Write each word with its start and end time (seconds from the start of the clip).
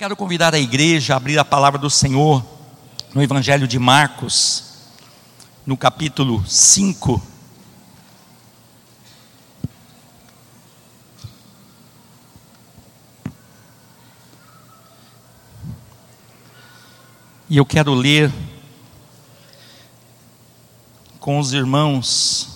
quero 0.00 0.16
convidar 0.16 0.54
a 0.54 0.58
igreja 0.58 1.12
a 1.12 1.18
abrir 1.18 1.38
a 1.38 1.44
palavra 1.44 1.78
do 1.78 1.90
Senhor 1.90 2.42
no 3.12 3.22
Evangelho 3.22 3.68
de 3.68 3.78
Marcos, 3.78 4.64
no 5.66 5.76
capítulo 5.76 6.42
5. 6.48 7.22
E 17.50 17.58
eu 17.58 17.66
quero 17.66 17.92
ler 17.92 18.32
com 21.18 21.38
os 21.38 21.52
irmãos 21.52 22.48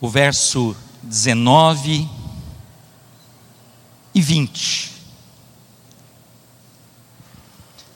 o 0.00 0.08
verso 0.08 0.76
19 1.04 2.17
e 4.18 4.20
20. 4.20 4.90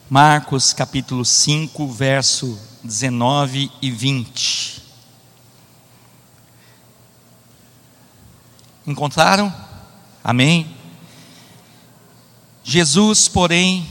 Marcos 0.08 0.72
capítulo 0.72 1.24
5, 1.24 1.88
verso 1.88 2.56
19 2.84 3.72
e 3.82 3.90
20. 3.90 4.82
Encontraram? 8.86 9.52
Amém? 10.22 10.76
Jesus, 12.62 13.26
porém, 13.26 13.90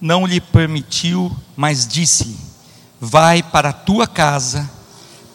não 0.00 0.26
lhe 0.26 0.40
permitiu, 0.40 1.36
mas 1.54 1.86
disse: 1.86 2.36
Vai 3.00 3.44
para 3.44 3.68
a 3.68 3.72
tua 3.72 4.08
casa, 4.08 4.68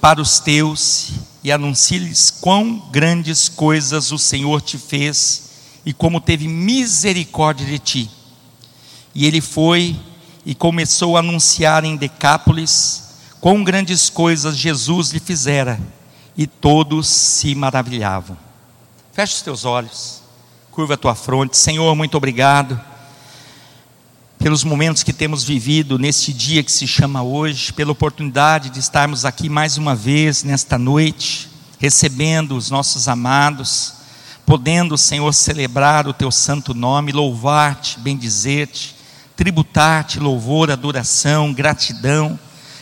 para 0.01 0.21
os 0.21 0.37
teus, 0.37 1.11
e 1.41 1.49
anuncie-lhes 1.49 2.29
quão 2.29 2.89
grandes 2.91 3.47
coisas 3.47 4.11
o 4.11 4.17
Senhor 4.17 4.61
te 4.61 4.77
fez 4.77 5.48
e 5.85 5.93
como 5.93 6.21
teve 6.21 6.47
misericórdia 6.47 7.65
de 7.65 7.79
ti. 7.79 8.11
E 9.13 9.25
ele 9.25 9.41
foi 9.41 9.95
e 10.45 10.55
começou 10.55 11.15
a 11.15 11.19
anunciar 11.19 11.83
em 11.83 11.95
Decápolis 11.95 13.09
quão 13.39 13.63
grandes 13.63 14.09
coisas 14.09 14.57
Jesus 14.57 15.11
lhe 15.11 15.19
fizera, 15.19 15.79
e 16.37 16.47
todos 16.47 17.07
se 17.07 17.53
maravilhavam. 17.55 18.37
Feche 19.11 19.35
os 19.35 19.41
teus 19.41 19.65
olhos, 19.65 20.21
curva 20.71 20.93
a 20.93 20.97
tua 20.97 21.15
fronte. 21.15 21.57
Senhor, 21.57 21.93
muito 21.95 22.15
obrigado 22.15 22.79
pelos 24.37 24.63
momentos 24.63 25.03
que 25.03 25.11
temos 25.11 25.43
vivido 25.43 25.99
neste 25.99 26.31
dia 26.31 26.63
que 26.63 26.71
se 26.71 26.87
chama 26.87 27.21
hoje, 27.21 27.73
pela 27.73 27.91
oportunidade 27.91 28.69
de 28.69 28.79
estarmos 28.79 29.25
aqui 29.25 29.49
mais 29.49 29.77
uma 29.77 29.93
vez 29.93 30.43
nesta 30.43 30.77
noite, 30.77 31.49
recebendo 31.77 32.55
os 32.55 32.69
nossos 32.69 33.09
amados 33.09 33.98
podendo, 34.49 34.97
Senhor, 34.97 35.31
celebrar 35.31 36.07
o 36.07 36.13
teu 36.13 36.31
santo 36.31 36.73
nome, 36.73 37.11
louvar-te, 37.11 37.99
bendizer-te, 37.99 38.95
tributar-te 39.35 40.19
louvor, 40.19 40.71
adoração, 40.71 41.53
gratidão, 41.53 42.39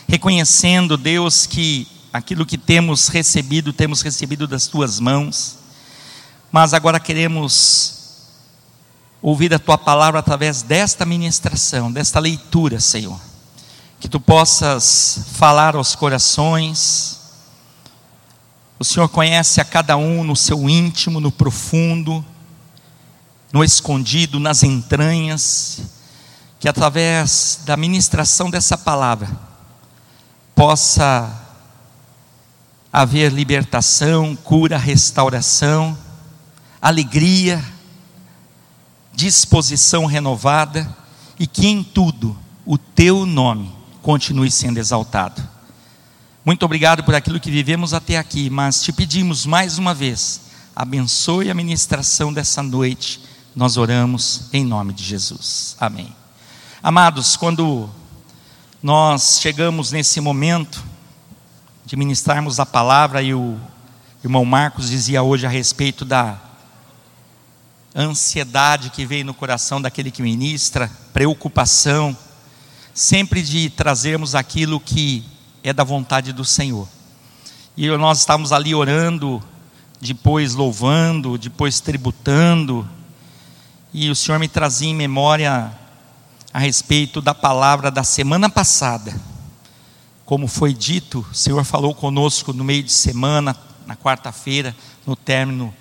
reconhecendo, 0.08 0.96
Deus, 0.96 1.44
que 1.44 1.86
aquilo 2.10 2.46
que 2.46 2.56
temos 2.56 3.08
recebido, 3.08 3.70
temos 3.70 4.00
recebido 4.00 4.46
das 4.46 4.66
tuas 4.66 4.98
mãos, 4.98 5.58
mas 6.50 6.72
agora 6.72 6.98
queremos 6.98 8.22
ouvir 9.20 9.52
a 9.52 9.58
tua 9.58 9.76
palavra 9.76 10.20
através 10.20 10.62
desta 10.62 11.04
ministração, 11.04 11.92
desta 11.92 12.18
leitura, 12.18 12.80
Senhor. 12.80 13.20
Que 14.00 14.08
tu 14.08 14.18
possas 14.18 15.26
falar 15.34 15.76
aos 15.76 15.94
corações, 15.94 17.17
o 18.78 18.84
Senhor 18.84 19.08
conhece 19.08 19.60
a 19.60 19.64
cada 19.64 19.96
um 19.96 20.22
no 20.22 20.36
seu 20.36 20.68
íntimo, 20.68 21.18
no 21.18 21.32
profundo, 21.32 22.24
no 23.52 23.64
escondido, 23.64 24.38
nas 24.38 24.62
entranhas, 24.62 25.82
que 26.60 26.68
através 26.68 27.60
da 27.64 27.76
ministração 27.76 28.50
dessa 28.50 28.78
palavra 28.78 29.28
possa 30.54 31.44
haver 32.92 33.32
libertação, 33.32 34.36
cura, 34.36 34.78
restauração, 34.78 35.96
alegria, 36.80 37.62
disposição 39.12 40.06
renovada 40.06 40.96
e 41.38 41.46
que 41.46 41.66
em 41.66 41.82
tudo 41.82 42.38
o 42.64 42.78
teu 42.78 43.26
nome 43.26 43.72
continue 44.02 44.50
sendo 44.50 44.78
exaltado. 44.78 45.57
Muito 46.48 46.64
obrigado 46.64 47.04
por 47.04 47.14
aquilo 47.14 47.38
que 47.38 47.50
vivemos 47.50 47.92
até 47.92 48.16
aqui, 48.16 48.48
mas 48.48 48.80
te 48.80 48.90
pedimos 48.90 49.44
mais 49.44 49.76
uma 49.76 49.92
vez, 49.92 50.40
abençoe 50.74 51.50
a 51.50 51.54
ministração 51.54 52.32
dessa 52.32 52.62
noite. 52.62 53.20
Nós 53.54 53.76
oramos 53.76 54.44
em 54.50 54.64
nome 54.64 54.94
de 54.94 55.04
Jesus. 55.04 55.76
Amém. 55.78 56.10
Amados, 56.82 57.36
quando 57.36 57.90
nós 58.82 59.40
chegamos 59.42 59.92
nesse 59.92 60.22
momento 60.22 60.82
de 61.84 61.94
ministrarmos 61.96 62.58
a 62.58 62.64
palavra 62.64 63.20
e 63.20 63.34
o 63.34 63.60
irmão 64.24 64.46
Marcos 64.46 64.88
dizia 64.88 65.22
hoje 65.22 65.44
a 65.44 65.50
respeito 65.50 66.02
da 66.02 66.40
ansiedade 67.94 68.88
que 68.88 69.04
veio 69.04 69.26
no 69.26 69.34
coração 69.34 69.82
daquele 69.82 70.10
que 70.10 70.22
ministra, 70.22 70.90
preocupação, 71.12 72.16
sempre 72.94 73.42
de 73.42 73.68
trazermos 73.68 74.34
aquilo 74.34 74.80
que 74.80 75.36
é 75.68 75.72
da 75.72 75.84
vontade 75.84 76.32
do 76.32 76.44
Senhor. 76.44 76.88
E 77.76 77.88
nós 77.96 78.18
estávamos 78.18 78.52
ali 78.52 78.74
orando, 78.74 79.42
depois 80.00 80.54
louvando, 80.54 81.36
depois 81.36 81.80
tributando, 81.80 82.88
e 83.92 84.10
o 84.10 84.16
Senhor 84.16 84.38
me 84.38 84.48
trazia 84.48 84.88
em 84.88 84.94
memória 84.94 85.72
a 86.52 86.58
respeito 86.58 87.20
da 87.20 87.34
palavra 87.34 87.90
da 87.90 88.02
semana 88.02 88.48
passada. 88.48 89.14
Como 90.24 90.46
foi 90.46 90.74
dito, 90.74 91.26
o 91.30 91.34
Senhor 91.34 91.64
falou 91.64 91.94
conosco 91.94 92.52
no 92.52 92.64
meio 92.64 92.82
de 92.82 92.92
semana, 92.92 93.56
na 93.86 93.96
quarta-feira, 93.96 94.76
no 95.06 95.16
término 95.16 95.74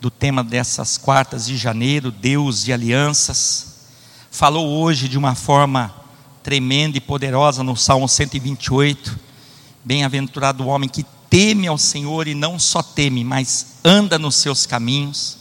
do 0.00 0.10
tema 0.10 0.42
dessas 0.42 0.98
quartas 0.98 1.46
de 1.46 1.56
janeiro, 1.56 2.10
Deus 2.10 2.64
de 2.64 2.72
alianças. 2.72 3.86
Falou 4.30 4.68
hoje 4.68 5.08
de 5.08 5.16
uma 5.16 5.34
forma 5.34 6.03
tremenda 6.44 6.98
e 6.98 7.00
poderosa 7.00 7.64
no 7.64 7.74
Salmo 7.74 8.06
128. 8.06 9.18
Bem-aventurado 9.82 10.62
o 10.62 10.66
homem 10.66 10.90
que 10.90 11.02
teme 11.30 11.66
ao 11.66 11.78
Senhor 11.78 12.28
e 12.28 12.34
não 12.34 12.58
só 12.58 12.82
teme, 12.82 13.24
mas 13.24 13.78
anda 13.82 14.18
nos 14.18 14.34
seus 14.34 14.66
caminhos. 14.66 15.38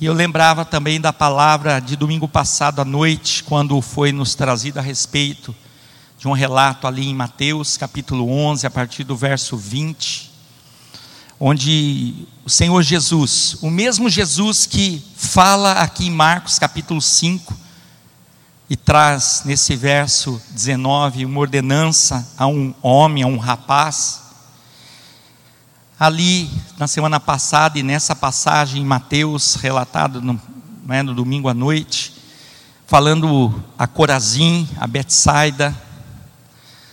E 0.00 0.06
eu 0.06 0.14
lembrava 0.14 0.64
também 0.64 1.00
da 1.00 1.12
palavra 1.12 1.80
de 1.80 1.96
domingo 1.96 2.28
passado 2.28 2.80
à 2.80 2.84
noite, 2.84 3.42
quando 3.42 3.82
foi 3.82 4.12
nos 4.12 4.36
trazido 4.36 4.78
a 4.78 4.80
respeito 4.80 5.52
de 6.16 6.28
um 6.28 6.32
relato 6.32 6.86
ali 6.86 7.08
em 7.08 7.14
Mateus, 7.14 7.76
capítulo 7.76 8.30
11, 8.30 8.64
a 8.64 8.70
partir 8.70 9.02
do 9.02 9.16
verso 9.16 9.56
20, 9.56 10.30
onde 11.40 12.14
o 12.44 12.50
Senhor 12.50 12.80
Jesus, 12.84 13.56
o 13.60 13.68
mesmo 13.68 14.08
Jesus 14.08 14.66
que 14.66 15.02
fala 15.16 15.72
aqui 15.72 16.06
em 16.06 16.12
Marcos, 16.12 16.60
capítulo 16.60 17.02
5, 17.02 17.66
e 18.70 18.76
traz 18.76 19.42
nesse 19.46 19.74
verso 19.74 20.40
19 20.50 21.24
uma 21.24 21.40
ordenança 21.40 22.26
a 22.36 22.46
um 22.46 22.74
homem, 22.82 23.22
a 23.22 23.26
um 23.26 23.38
rapaz. 23.38 24.22
Ali, 25.98 26.50
na 26.76 26.86
semana 26.86 27.18
passada 27.18 27.78
e 27.78 27.82
nessa 27.82 28.14
passagem 28.14 28.82
em 28.82 28.84
Mateus, 28.84 29.54
relatado 29.54 30.20
no, 30.20 30.40
né, 30.84 31.02
no 31.02 31.14
domingo 31.14 31.48
à 31.48 31.54
noite, 31.54 32.14
falando 32.86 33.52
a 33.78 33.86
Corazim, 33.86 34.68
a 34.76 34.86
Betsaida, 34.86 35.74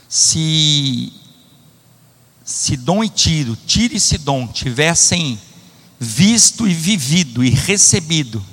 se 0.07 1.11
Sidom 2.43 3.03
e 3.03 3.09
Tiro, 3.09 3.55
Tiro 3.67 3.95
e 3.95 3.99
Sidom 3.99 4.47
tivessem 4.47 5.39
visto 5.99 6.67
e 6.67 6.73
vivido 6.73 7.43
e 7.43 7.49
recebido 7.49 8.43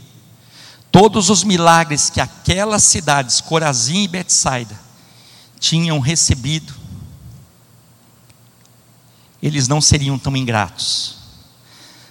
todos 0.92 1.30
os 1.30 1.42
milagres 1.42 2.10
que 2.10 2.20
aquelas 2.20 2.84
cidades, 2.84 3.40
Corazim 3.40 4.02
e 4.02 4.08
Betsaida, 4.08 4.78
tinham 5.58 5.98
recebido, 5.98 6.74
eles 9.42 9.66
não 9.66 9.80
seriam 9.80 10.18
tão 10.18 10.36
ingratos. 10.36 11.16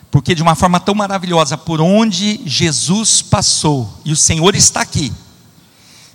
Porque 0.10 0.36
de 0.36 0.42
uma 0.42 0.56
forma 0.56 0.80
tão 0.80 0.96
maravilhosa, 0.96 1.58
por 1.58 1.80
onde 1.80 2.42
Jesus 2.44 3.22
passou, 3.22 4.02
e 4.04 4.12
o 4.12 4.18
Senhor 4.18 4.56
está 4.56 4.82
aqui, 4.82 5.14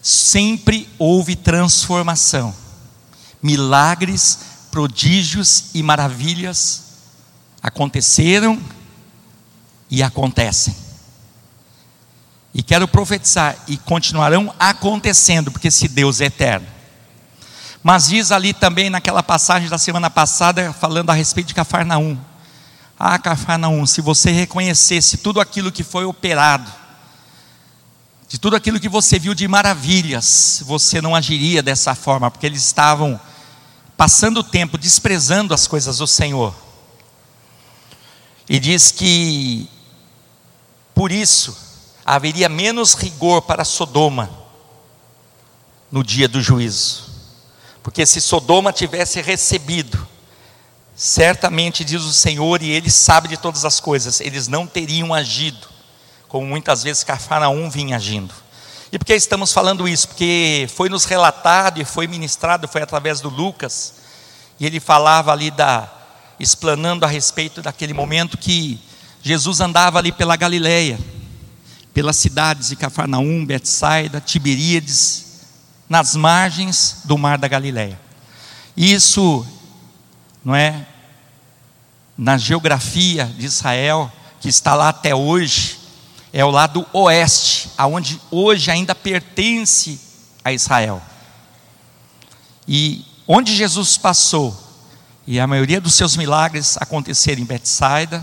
sempre 0.02 0.88
houve 0.98 1.36
transformação. 1.36 2.54
Milagres, 3.40 4.38
prodígios 4.70 5.66
e 5.72 5.82
maravilhas 5.82 6.82
aconteceram 7.62 8.60
e 9.88 10.02
acontecem. 10.02 10.85
E 12.58 12.62
quero 12.62 12.88
profetizar, 12.88 13.54
e 13.68 13.76
continuarão 13.76 14.50
acontecendo, 14.58 15.52
porque 15.52 15.68
esse 15.68 15.88
Deus 15.88 16.22
é 16.22 16.24
eterno. 16.24 16.66
Mas 17.82 18.08
diz 18.08 18.32
ali 18.32 18.54
também 18.54 18.88
naquela 18.88 19.22
passagem 19.22 19.68
da 19.68 19.76
semana 19.76 20.08
passada, 20.08 20.72
falando 20.72 21.10
a 21.10 21.12
respeito 21.12 21.48
de 21.48 21.54
Cafarnaum. 21.54 22.18
Ah, 22.98 23.18
Cafarnaum, 23.18 23.84
se 23.84 24.00
você 24.00 24.30
reconhecesse 24.30 25.18
tudo 25.18 25.38
aquilo 25.38 25.70
que 25.70 25.84
foi 25.84 26.06
operado 26.06 26.72
de 28.26 28.38
tudo 28.38 28.56
aquilo 28.56 28.80
que 28.80 28.88
você 28.88 29.18
viu 29.18 29.34
de 29.34 29.46
maravilhas, 29.46 30.62
você 30.64 31.02
não 31.02 31.14
agiria 31.14 31.62
dessa 31.62 31.94
forma, 31.94 32.30
porque 32.30 32.46
eles 32.46 32.64
estavam 32.64 33.20
passando 33.98 34.38
o 34.38 34.42
tempo 34.42 34.78
desprezando 34.78 35.52
as 35.52 35.66
coisas 35.66 35.98
do 35.98 36.06
Senhor. 36.06 36.54
E 38.48 38.58
diz 38.58 38.90
que 38.90 39.68
por 40.94 41.12
isso 41.12 41.65
haveria 42.06 42.48
menos 42.48 42.94
rigor 42.94 43.42
para 43.42 43.64
Sodoma 43.64 44.30
no 45.90 46.04
dia 46.04 46.28
do 46.28 46.40
juízo. 46.40 47.04
Porque 47.82 48.06
se 48.06 48.20
Sodoma 48.20 48.72
tivesse 48.72 49.20
recebido, 49.20 50.06
certamente 50.94 51.84
diz 51.84 52.02
o 52.02 52.12
Senhor, 52.12 52.62
e 52.62 52.70
Ele 52.70 52.90
sabe 52.90 53.28
de 53.28 53.36
todas 53.36 53.64
as 53.64 53.80
coisas, 53.80 54.20
eles 54.20 54.46
não 54.46 54.66
teriam 54.66 55.12
agido, 55.12 55.66
como 56.28 56.46
muitas 56.46 56.84
vezes 56.84 57.02
Cafarnaum 57.02 57.68
vinha 57.68 57.96
agindo. 57.96 58.32
E 58.92 58.98
por 58.98 59.04
que 59.04 59.14
estamos 59.14 59.52
falando 59.52 59.88
isso? 59.88 60.08
Porque 60.08 60.68
foi 60.74 60.88
nos 60.88 61.04
relatado 61.04 61.80
e 61.80 61.84
foi 61.84 62.06
ministrado, 62.06 62.68
foi 62.68 62.82
através 62.82 63.20
do 63.20 63.28
Lucas, 63.28 63.94
e 64.60 64.66
ele 64.66 64.78
falava 64.78 65.32
ali 65.32 65.50
da, 65.50 65.92
explanando 66.38 67.04
a 67.04 67.08
respeito 67.08 67.60
daquele 67.60 67.92
momento 67.92 68.38
que 68.38 68.80
Jesus 69.22 69.60
andava 69.60 69.98
ali 69.98 70.12
pela 70.12 70.36
Galileia, 70.36 70.98
pelas 71.96 72.16
cidades 72.16 72.68
de 72.68 72.76
Cafarnaum, 72.76 73.46
Betsaida, 73.46 74.20
Tiberíades, 74.20 75.46
nas 75.88 76.14
margens 76.14 76.98
do 77.06 77.16
mar 77.16 77.38
da 77.38 77.48
Galileia. 77.48 77.98
Isso, 78.76 79.46
não 80.44 80.54
é, 80.54 80.86
na 82.14 82.36
geografia 82.36 83.24
de 83.24 83.46
Israel, 83.46 84.12
que 84.42 84.48
está 84.50 84.74
lá 84.74 84.90
até 84.90 85.14
hoje, 85.14 85.78
é 86.34 86.44
o 86.44 86.50
lado 86.50 86.84
oeste, 86.92 87.70
aonde 87.78 88.20
hoje 88.30 88.70
ainda 88.70 88.94
pertence 88.94 89.98
a 90.44 90.52
Israel. 90.52 91.00
E 92.68 93.06
onde 93.26 93.56
Jesus 93.56 93.96
passou, 93.96 94.54
e 95.26 95.40
a 95.40 95.46
maioria 95.46 95.80
dos 95.80 95.94
seus 95.94 96.14
milagres 96.14 96.76
aconteceram 96.76 97.40
em 97.40 97.46
Betsaida, 97.46 98.22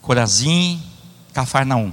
Corazim, 0.00 0.89
Cafarnaum. 1.32 1.92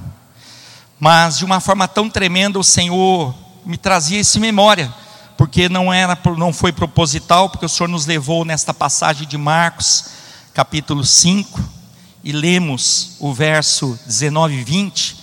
Mas 0.99 1.37
de 1.37 1.45
uma 1.45 1.59
forma 1.59 1.87
tão 1.87 2.09
tremenda 2.09 2.57
o 2.57 2.63
Senhor 2.63 3.33
me 3.65 3.77
trazia 3.77 4.19
isso 4.19 4.37
em 4.37 4.41
memória, 4.41 4.93
porque 5.37 5.69
não 5.69 5.93
era 5.93 6.17
não 6.37 6.51
foi 6.51 6.71
proposital, 6.71 7.49
porque 7.49 7.65
o 7.65 7.69
Senhor 7.69 7.89
nos 7.89 8.05
levou 8.05 8.43
nesta 8.43 8.73
passagem 8.73 9.27
de 9.27 9.37
Marcos, 9.37 10.05
capítulo 10.53 11.05
5, 11.05 11.59
e 12.23 12.31
lemos 12.31 13.17
o 13.19 13.33
verso 13.33 13.99
19 14.05 14.55
e 14.55 14.63
20, 14.63 15.17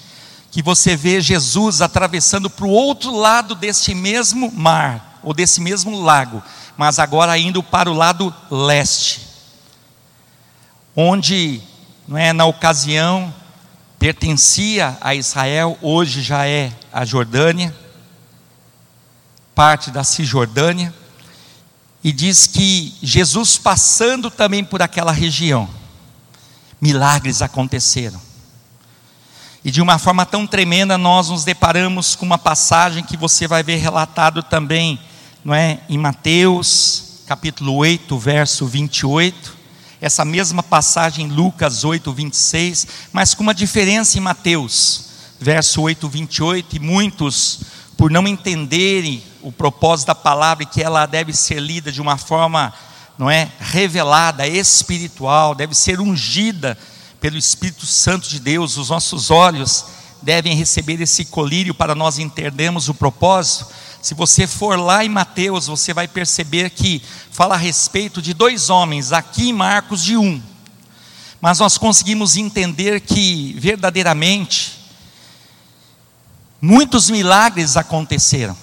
que 0.51 0.63
você 0.63 0.95
vê 0.95 1.21
Jesus 1.21 1.81
atravessando 1.81 2.49
para 2.49 2.65
o 2.65 2.71
outro 2.71 3.13
lado 3.15 3.55
deste 3.55 3.95
mesmo 3.95 4.53
mar, 4.53 5.19
ou 5.23 5.35
desse 5.35 5.61
mesmo 5.61 6.01
lago, 6.01 6.43
mas 6.77 6.99
agora 6.99 7.37
indo 7.37 7.63
para 7.63 7.91
o 7.91 7.95
lado 7.95 8.33
leste, 8.51 9.23
onde, 10.95 11.61
não 12.07 12.17
é, 12.17 12.33
na 12.33 12.45
ocasião, 12.45 13.35
pertencia 14.05 14.99
a 15.01 15.15
Israel, 15.15 15.79
hoje 15.81 16.21
já 16.21 16.47
é 16.47 16.71
a 16.93 17.07
Jordânia, 17.07 17.75
parte 19.55 19.91
da 19.91 20.05
Cisjordânia, 20.05 20.93
e 22.03 22.13
diz 22.13 22.47
que 22.47 22.95
Jesus 23.03 23.57
passando 23.57 24.31
também 24.31 24.63
por 24.63 24.83
aquela 24.83 25.11
região, 25.11 25.67
milagres 26.79 27.41
aconteceram. 27.41 28.21
E 29.65 29.71
de 29.71 29.81
uma 29.81 29.99
forma 29.99 30.27
tão 30.27 30.47
tremenda 30.47 30.99
nós 30.99 31.31
nos 31.31 31.43
deparamos 31.43 32.15
com 32.15 32.27
uma 32.27 32.37
passagem 32.37 33.03
que 33.03 33.17
você 33.17 33.49
vai 33.49 33.63
ver 33.63 33.77
relatado 33.77 34.43
também, 34.43 35.01
não 35.43 35.55
é, 35.55 35.81
em 35.89 35.97
Mateus, 35.97 37.23
capítulo 37.27 37.73
8, 37.77 38.19
verso 38.19 38.67
28 38.67 39.64
essa 40.05 40.23
mesma 40.23 40.63
passagem 40.63 41.25
em 41.25 41.31
Lucas 41.31 41.83
8, 41.83 42.13
26, 42.13 42.87
mas 43.11 43.33
com 43.33 43.43
uma 43.43 43.55
diferença 43.55 44.19
em 44.19 44.21
Mateus, 44.21 45.07
verso 45.41 45.81
8, 45.81 46.07
28, 46.07 46.77
e 46.77 46.79
muitos, 46.79 47.61
por 47.97 48.11
não 48.11 48.29
entenderem 48.29 49.23
o 49.41 49.51
propósito 49.51 50.09
da 50.09 50.15
palavra 50.15 50.67
que 50.67 50.83
ela 50.83 51.07
deve 51.07 51.33
ser 51.33 51.59
lida 51.59 51.91
de 51.91 52.03
uma 52.03 52.19
forma, 52.19 52.71
não 53.17 53.31
é, 53.31 53.51
revelada, 53.59 54.47
espiritual, 54.47 55.55
deve 55.55 55.75
ser 55.75 55.99
ungida 55.99 56.77
pelo 57.19 57.39
Espírito 57.39 57.87
Santo 57.87 58.29
de 58.29 58.39
Deus, 58.39 58.77
os 58.77 58.91
nossos 58.91 59.31
olhos 59.31 59.87
devem 60.21 60.55
receber 60.55 61.01
esse 61.01 61.25
colírio 61.25 61.75
para 61.75 61.95
nós 61.95 62.19
entendermos 62.19 62.91
o 62.91 62.95
propósito. 62.95 63.69
Se 64.05 64.13
você 64.13 64.47
for 64.47 64.79
lá 64.79 65.03
em 65.03 65.09
Mateus, 65.09 65.67
você 65.67 65.95
vai 65.95 66.07
perceber 66.07 66.69
que 66.69 67.01
fala 67.31 67.55
a 67.55 67.57
respeito 67.57 68.21
de 68.21 68.35
dois 68.35 68.69
homens, 68.69 69.13
aqui 69.13 69.49
em 69.49 69.53
Marcos 69.55 70.05
de 70.05 70.15
um. 70.15 70.43
Mas 71.41 71.59
nós 71.59 71.79
conseguimos 71.79 72.37
entender 72.37 73.01
que 73.01 73.55
verdadeiramente 73.59 74.79
muitos 76.61 77.09
milagres 77.09 77.79
aconteceram. 77.79 78.55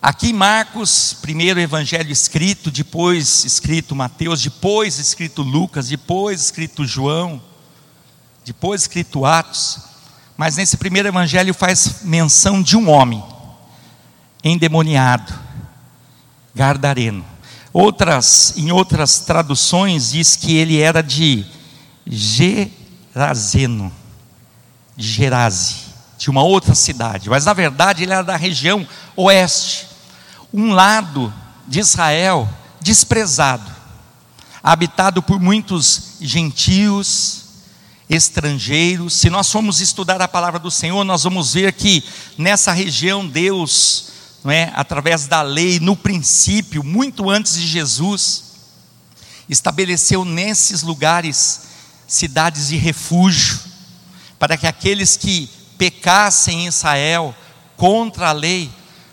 Aqui 0.00 0.32
Marcos, 0.32 1.12
primeiro 1.20 1.58
evangelho 1.58 2.12
escrito, 2.12 2.70
depois 2.70 3.44
escrito 3.44 3.96
Mateus, 3.96 4.40
depois 4.40 5.00
escrito 5.00 5.42
Lucas, 5.42 5.88
depois 5.88 6.40
escrito 6.40 6.86
João, 6.86 7.42
depois 8.44 8.82
escrito 8.82 9.24
Atos. 9.24 9.89
Mas 10.40 10.56
nesse 10.56 10.78
primeiro 10.78 11.06
evangelho 11.06 11.52
faz 11.52 11.96
menção 12.02 12.62
de 12.62 12.74
um 12.74 12.88
homem 12.88 13.22
endemoniado, 14.42 15.34
Gardareno. 16.54 17.22
Outras, 17.74 18.54
em 18.56 18.72
outras 18.72 19.18
traduções 19.18 20.12
diz 20.12 20.36
que 20.36 20.56
ele 20.56 20.80
era 20.80 21.02
de 21.02 21.44
Gerazeno, 22.06 23.92
de 24.96 25.06
Gerase, 25.06 25.74
de 26.16 26.30
uma 26.30 26.42
outra 26.42 26.74
cidade, 26.74 27.28
mas 27.28 27.44
na 27.44 27.52
verdade 27.52 28.04
ele 28.04 28.14
era 28.14 28.24
da 28.24 28.36
região 28.36 28.88
oeste, 29.14 29.88
um 30.54 30.72
lado 30.72 31.30
de 31.68 31.80
Israel 31.80 32.48
desprezado, 32.80 33.70
habitado 34.62 35.22
por 35.22 35.38
muitos 35.38 36.14
gentios, 36.18 37.39
estrangeiros. 38.10 39.14
Se 39.14 39.30
nós 39.30 39.50
formos 39.50 39.80
estudar 39.80 40.20
a 40.20 40.26
palavra 40.26 40.58
do 40.58 40.70
Senhor, 40.70 41.04
nós 41.04 41.22
vamos 41.22 41.54
ver 41.54 41.72
que 41.72 42.02
nessa 42.36 42.72
região 42.72 43.26
Deus, 43.26 44.06
não 44.42 44.50
é, 44.50 44.72
através 44.74 45.28
da 45.28 45.40
lei, 45.42 45.78
no 45.78 45.96
princípio, 45.96 46.82
muito 46.82 47.30
antes 47.30 47.54
de 47.54 47.66
Jesus, 47.66 48.42
estabeleceu 49.48 50.24
nesses 50.24 50.82
lugares 50.82 51.62
cidades 52.08 52.68
de 52.68 52.76
refúgio, 52.76 53.60
para 54.40 54.56
que 54.56 54.66
aqueles 54.66 55.16
que 55.16 55.48
pecassem 55.78 56.64
em 56.64 56.66
Israel 56.66 57.34
contra 57.76 58.30
a 58.30 58.32
lei 58.32 58.70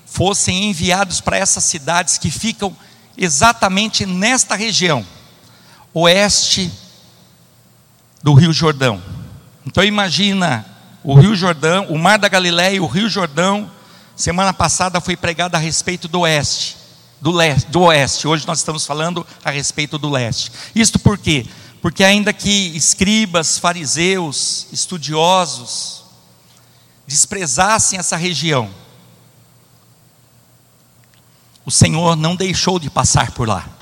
fossem 0.08 0.70
enviados 0.70 1.22
para 1.22 1.38
essas 1.38 1.64
cidades 1.64 2.18
que 2.18 2.32
ficam 2.32 2.76
exatamente 3.16 4.06
nesta 4.06 4.56
região, 4.56 5.06
oeste 5.94 6.72
do 8.22 8.34
Rio 8.34 8.52
Jordão. 8.52 9.02
Então 9.66 9.84
imagina 9.84 10.66
o 11.04 11.14
Rio 11.14 11.36
Jordão, 11.36 11.88
o 11.90 11.98
Mar 11.98 12.18
da 12.18 12.28
Galileia 12.28 12.76
e 12.76 12.80
o 12.80 12.88
Rio 12.88 13.10
Jordão. 13.10 13.70
Semana 14.16 14.54
passada 14.54 15.00
foi 15.00 15.16
pregado 15.16 15.56
a 15.56 15.60
respeito 15.60 16.08
do 16.08 16.22
oeste, 16.22 16.78
do 17.22 17.32
leste, 17.32 17.70
do 17.70 17.82
oeste. 17.82 18.28
Hoje 18.28 18.48
nós 18.48 18.60
estamos 18.60 18.86
falando 18.86 19.26
a 19.44 19.52
respeito 19.52 19.98
do 19.98 20.10
leste. 20.10 20.52
Isto 20.74 20.98
por 21.00 21.18
quê? 21.18 21.46
Porque 21.82 22.04
ainda 22.04 22.34
que 22.34 22.76
escribas, 22.76 23.60
fariseus, 23.60 24.68
estudiosos 24.72 26.04
desprezassem 27.06 27.98
essa 27.98 28.18
região, 28.18 28.70
o 31.64 31.72
Senhor 31.72 32.16
não 32.16 32.36
deixou 32.36 32.80
de 32.80 32.90
passar 32.90 33.32
por 33.32 33.48
lá. 33.48 33.77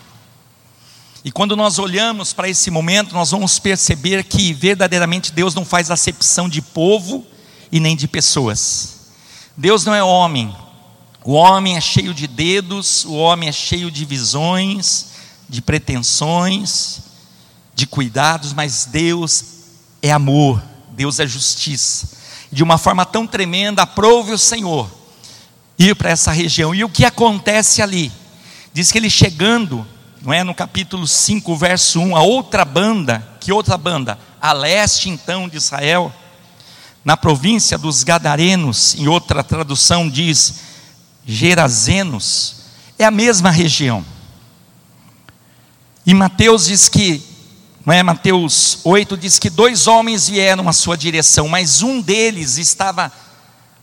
E 1.25 1.31
quando 1.31 1.55
nós 1.55 1.79
olhamos 1.79 2.33
para 2.33 2.47
esse 2.47 2.69
momento, 2.69 3.15
nós 3.15 3.31
vamos 3.31 3.57
perceber 3.57 4.23
que 4.25 4.53
verdadeiramente 4.53 5.31
Deus 5.31 5.55
não 5.55 5.65
faz 5.65 5.89
acepção 5.89 6.47
de 6.47 6.61
povo 6.61 7.25
e 7.71 7.79
nem 7.79 7.95
de 7.95 8.07
pessoas. 8.07 9.07
Deus 9.57 9.83
não 9.83 9.95
é 9.95 10.03
homem. 10.03 10.55
O 11.23 11.31
homem 11.31 11.77
é 11.77 11.81
cheio 11.81 12.13
de 12.13 12.27
dedos, 12.27 13.05
o 13.05 13.15
homem 13.15 13.49
é 13.49 13.51
cheio 13.51 13.89
de 13.89 14.05
visões, 14.05 15.07
de 15.49 15.63
pretensões, 15.63 16.99
de 17.73 17.87
cuidados, 17.87 18.53
mas 18.53 18.85
Deus 18.85 19.45
é 20.03 20.11
amor, 20.11 20.61
Deus 20.91 21.19
é 21.19 21.25
justiça. 21.25 22.07
De 22.51 22.61
uma 22.61 22.77
forma 22.77 23.03
tão 23.03 23.25
tremenda, 23.25 23.81
aprove 23.81 24.31
o 24.31 24.37
Senhor 24.37 24.91
ir 25.79 25.95
para 25.95 26.11
essa 26.11 26.31
região. 26.31 26.75
E 26.75 26.83
o 26.83 26.89
que 26.89 27.03
acontece 27.03 27.81
ali? 27.81 28.11
Diz 28.71 28.91
que 28.91 28.99
ele 28.99 29.09
chegando, 29.09 29.87
não 30.25 30.33
é? 30.33 30.43
No 30.43 30.55
capítulo 30.55 31.07
5, 31.07 31.55
verso 31.55 31.99
1, 31.99 32.15
a 32.15 32.23
outra 32.23 32.65
banda, 32.65 33.25
que 33.39 33.51
outra 33.51 33.77
banda? 33.77 34.17
A 34.41 34.51
leste 34.53 35.07
então 35.07 35.47
de 35.47 35.55
Israel, 35.55 36.11
na 37.03 37.15
província 37.15 37.77
dos 37.77 38.03
Gadarenos, 38.03 38.95
em 38.95 39.07
outra 39.07 39.43
tradução 39.43 40.09
diz 40.09 40.55
Gerazenos, 41.23 42.55
é 42.97 43.05
a 43.05 43.11
mesma 43.11 43.51
região. 43.51 44.03
E 46.03 46.13
Mateus 46.13 46.65
diz 46.65 46.89
que, 46.89 47.21
não 47.85 47.93
é? 47.93 48.01
Mateus 48.01 48.79
8 48.83 49.15
diz 49.17 49.37
que 49.37 49.49
dois 49.49 49.85
homens 49.85 50.27
vieram 50.27 50.67
à 50.67 50.73
sua 50.73 50.97
direção, 50.97 51.47
mas 51.47 51.83
um 51.83 52.01
deles 52.01 52.57
estava 52.57 53.11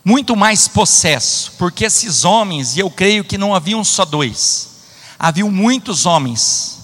muito 0.04 0.34
mais 0.34 0.66
possesso, 0.66 1.52
porque 1.56 1.84
esses 1.84 2.24
homens, 2.24 2.76
e 2.76 2.80
eu 2.80 2.90
creio 2.90 3.22
que 3.22 3.38
não 3.38 3.54
haviam 3.54 3.84
só 3.84 4.04
dois, 4.04 4.71
haviam 5.22 5.52
muitos 5.52 6.04
homens 6.04 6.80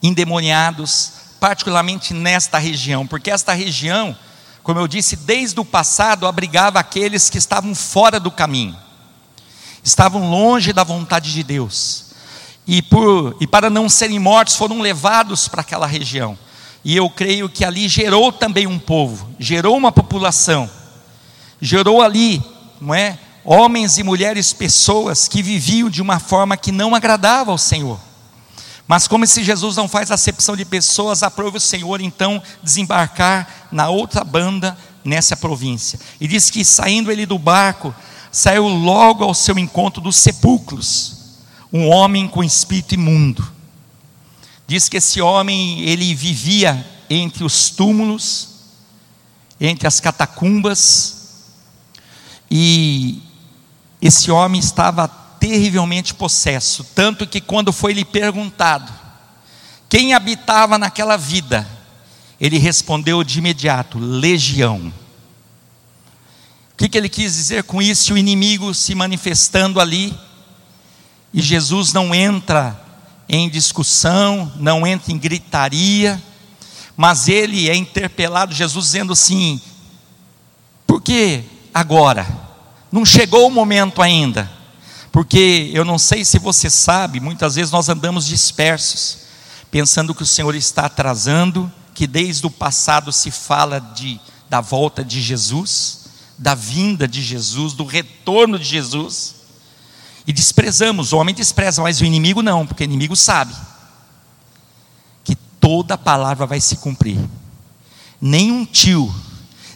endemoniados, 0.00 1.14
particularmente 1.40 2.14
nesta 2.14 2.56
região, 2.56 3.04
porque 3.04 3.28
esta 3.28 3.52
região, 3.52 4.16
como 4.62 4.78
eu 4.78 4.86
disse, 4.86 5.16
desde 5.16 5.58
o 5.58 5.64
passado 5.64 6.24
abrigava 6.24 6.78
aqueles 6.78 7.28
que 7.28 7.38
estavam 7.38 7.74
fora 7.74 8.20
do 8.20 8.30
caminho, 8.30 8.76
estavam 9.82 10.30
longe 10.30 10.72
da 10.72 10.84
vontade 10.84 11.32
de 11.32 11.42
Deus, 11.42 12.12
e, 12.68 12.80
por, 12.80 13.36
e 13.40 13.48
para 13.48 13.68
não 13.68 13.88
serem 13.88 14.20
mortos 14.20 14.54
foram 14.54 14.80
levados 14.80 15.48
para 15.48 15.62
aquela 15.62 15.86
região, 15.86 16.38
e 16.84 16.96
eu 16.96 17.10
creio 17.10 17.48
que 17.48 17.64
ali 17.64 17.88
gerou 17.88 18.30
também 18.30 18.68
um 18.68 18.78
povo, 18.78 19.28
gerou 19.40 19.76
uma 19.76 19.90
população, 19.90 20.70
gerou 21.60 22.00
ali, 22.00 22.40
não 22.80 22.94
é? 22.94 23.18
Homens 23.44 23.98
e 23.98 24.02
mulheres, 24.02 24.52
pessoas 24.52 25.26
que 25.26 25.42
viviam 25.42 25.90
de 25.90 26.00
uma 26.00 26.20
forma 26.20 26.56
que 26.56 26.70
não 26.70 26.94
agradava 26.94 27.50
ao 27.50 27.58
Senhor. 27.58 27.98
Mas 28.86 29.08
como 29.08 29.24
esse 29.24 29.42
Jesus 29.42 29.76
não 29.76 29.88
faz 29.88 30.10
acepção 30.10 30.56
de 30.56 30.64
pessoas, 30.64 31.22
aprove 31.22 31.56
o 31.56 31.60
Senhor 31.60 32.00
então 32.00 32.42
desembarcar 32.62 33.68
na 33.72 33.88
outra 33.88 34.22
banda 34.22 34.76
nessa 35.04 35.36
província. 35.36 35.98
E 36.20 36.28
diz 36.28 36.50
que 36.50 36.64
saindo 36.64 37.10
ele 37.10 37.26
do 37.26 37.38
barco, 37.38 37.94
saiu 38.30 38.68
logo 38.68 39.24
ao 39.24 39.34
seu 39.34 39.58
encontro 39.58 40.00
dos 40.00 40.16
sepulcros, 40.16 41.16
um 41.72 41.88
homem 41.88 42.28
com 42.28 42.44
espírito 42.44 42.94
imundo. 42.94 43.50
Diz 44.66 44.88
que 44.88 44.98
esse 44.98 45.20
homem, 45.20 45.80
ele 45.80 46.14
vivia 46.14 46.86
entre 47.10 47.44
os 47.44 47.70
túmulos, 47.70 48.48
entre 49.60 49.86
as 49.86 50.00
catacumbas, 50.00 51.16
e 52.50 53.22
esse 54.02 54.30
homem 54.32 54.60
estava 54.60 55.06
terrivelmente 55.06 56.12
possesso, 56.12 56.84
tanto 56.94 57.26
que 57.26 57.40
quando 57.40 57.72
foi 57.72 57.92
lhe 57.92 58.04
perguntado 58.04 58.92
quem 59.92 60.14
habitava 60.14 60.78
naquela 60.78 61.18
vida, 61.18 61.68
ele 62.40 62.56
respondeu 62.56 63.22
de 63.22 63.38
imediato: 63.38 63.98
legião. 63.98 64.92
O 66.72 66.76
que, 66.78 66.88
que 66.88 66.96
ele 66.96 67.10
quis 67.10 67.34
dizer 67.34 67.64
com 67.64 67.82
isso? 67.82 68.14
O 68.14 68.18
inimigo 68.18 68.72
se 68.72 68.94
manifestando 68.94 69.78
ali, 69.78 70.18
e 71.30 71.42
Jesus 71.42 71.92
não 71.92 72.14
entra 72.14 72.80
em 73.28 73.50
discussão, 73.50 74.50
não 74.56 74.86
entra 74.86 75.12
em 75.12 75.18
gritaria, 75.18 76.20
mas 76.96 77.28
ele 77.28 77.68
é 77.68 77.76
interpelado, 77.76 78.54
Jesus 78.54 78.86
dizendo 78.86 79.12
assim: 79.12 79.60
por 80.86 81.02
que 81.02 81.44
agora? 81.74 82.26
Não 82.92 83.06
chegou 83.06 83.48
o 83.48 83.50
momento 83.50 84.02
ainda. 84.02 84.48
Porque 85.10 85.70
eu 85.74 85.84
não 85.84 85.98
sei 85.98 86.24
se 86.24 86.38
você 86.38 86.70
sabe, 86.70 87.20
muitas 87.20 87.54
vezes 87.54 87.70
nós 87.70 87.88
andamos 87.88 88.26
dispersos, 88.26 89.18
pensando 89.70 90.14
que 90.14 90.22
o 90.22 90.26
Senhor 90.26 90.54
está 90.54 90.86
atrasando, 90.86 91.70
que 91.94 92.06
desde 92.06 92.46
o 92.46 92.50
passado 92.50 93.12
se 93.12 93.30
fala 93.30 93.78
de, 93.78 94.18
da 94.48 94.60
volta 94.60 95.04
de 95.04 95.20
Jesus, 95.20 96.06
da 96.38 96.54
vinda 96.54 97.06
de 97.06 97.22
Jesus, 97.22 97.74
do 97.74 97.84
retorno 97.84 98.58
de 98.58 98.64
Jesus, 98.64 99.34
e 100.26 100.32
desprezamos, 100.32 101.12
o 101.12 101.18
homem 101.18 101.34
despreza, 101.34 101.82
mas 101.82 102.00
o 102.00 102.04
inimigo 102.04 102.42
não, 102.42 102.66
porque 102.66 102.84
o 102.84 102.86
inimigo 102.86 103.14
sabe 103.14 103.54
que 105.24 105.34
toda 105.34 105.98
palavra 105.98 106.46
vai 106.46 106.60
se 106.60 106.76
cumprir, 106.76 107.18
nem 108.20 108.50
um 108.50 108.64
tio, 108.64 109.14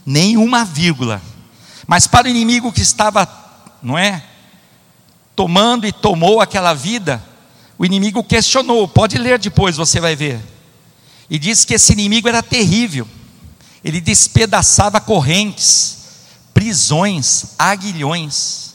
nem 0.05 0.37
uma 0.39 0.65
vírgula, 0.65 1.21
mas 1.87 2.07
para 2.07 2.27
o 2.27 2.31
inimigo 2.31 2.73
que 2.73 2.83
estava, 2.83 3.29
não 3.83 3.97
é? 3.97 4.23
tomando 5.37 5.87
e 5.87 5.93
tomou 5.93 6.41
aquela 6.41 6.73
vida, 6.73 7.23
o 7.79 7.85
inimigo 7.85 8.25
questionou, 8.25 8.89
pode 8.89 9.19
ler 9.19 9.39
depois, 9.39 9.77
você 9.77 10.01
vai 10.01 10.17
ver. 10.17 10.41
E 11.29 11.39
diz 11.39 11.65
que 11.65 11.75
esse 11.75 11.93
inimigo 11.93 12.27
era 12.27 12.43
terrível. 12.43 13.07
Ele 13.85 14.01
despedaçava 14.01 14.99
correntes, 14.99 15.99
prisões, 16.55 17.49
aguilhões. 17.59 18.75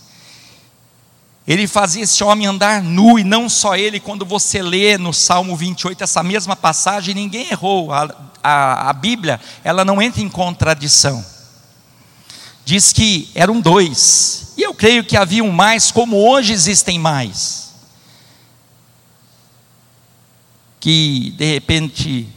Ele 1.47 1.65
fazia 1.65 2.03
esse 2.03 2.23
homem 2.23 2.45
andar 2.45 2.83
nu, 2.83 3.17
e 3.17 3.23
não 3.23 3.49
só 3.49 3.75
ele, 3.75 3.99
quando 3.99 4.23
você 4.23 4.61
lê 4.61 4.97
no 4.99 5.11
Salmo 5.11 5.55
28 5.55 6.03
essa 6.03 6.21
mesma 6.21 6.55
passagem, 6.55 7.15
ninguém 7.15 7.49
errou. 7.49 7.91
A, 7.91 8.07
a, 8.43 8.89
a 8.89 8.93
Bíblia, 8.93 9.41
ela 9.63 9.83
não 9.83 9.99
entra 9.99 10.21
em 10.21 10.29
contradição 10.29 11.25
diz 12.65 12.93
que 12.93 13.29
eram 13.33 13.59
dois, 13.59 14.53
e 14.57 14.61
eu 14.61 14.73
creio 14.73 15.03
que 15.03 15.17
haviam 15.17 15.49
mais, 15.49 15.91
como 15.91 16.17
hoje 16.17 16.53
existem 16.53 16.99
mais, 16.99 17.73
que 20.79 21.33
de 21.37 21.53
repente, 21.53 22.27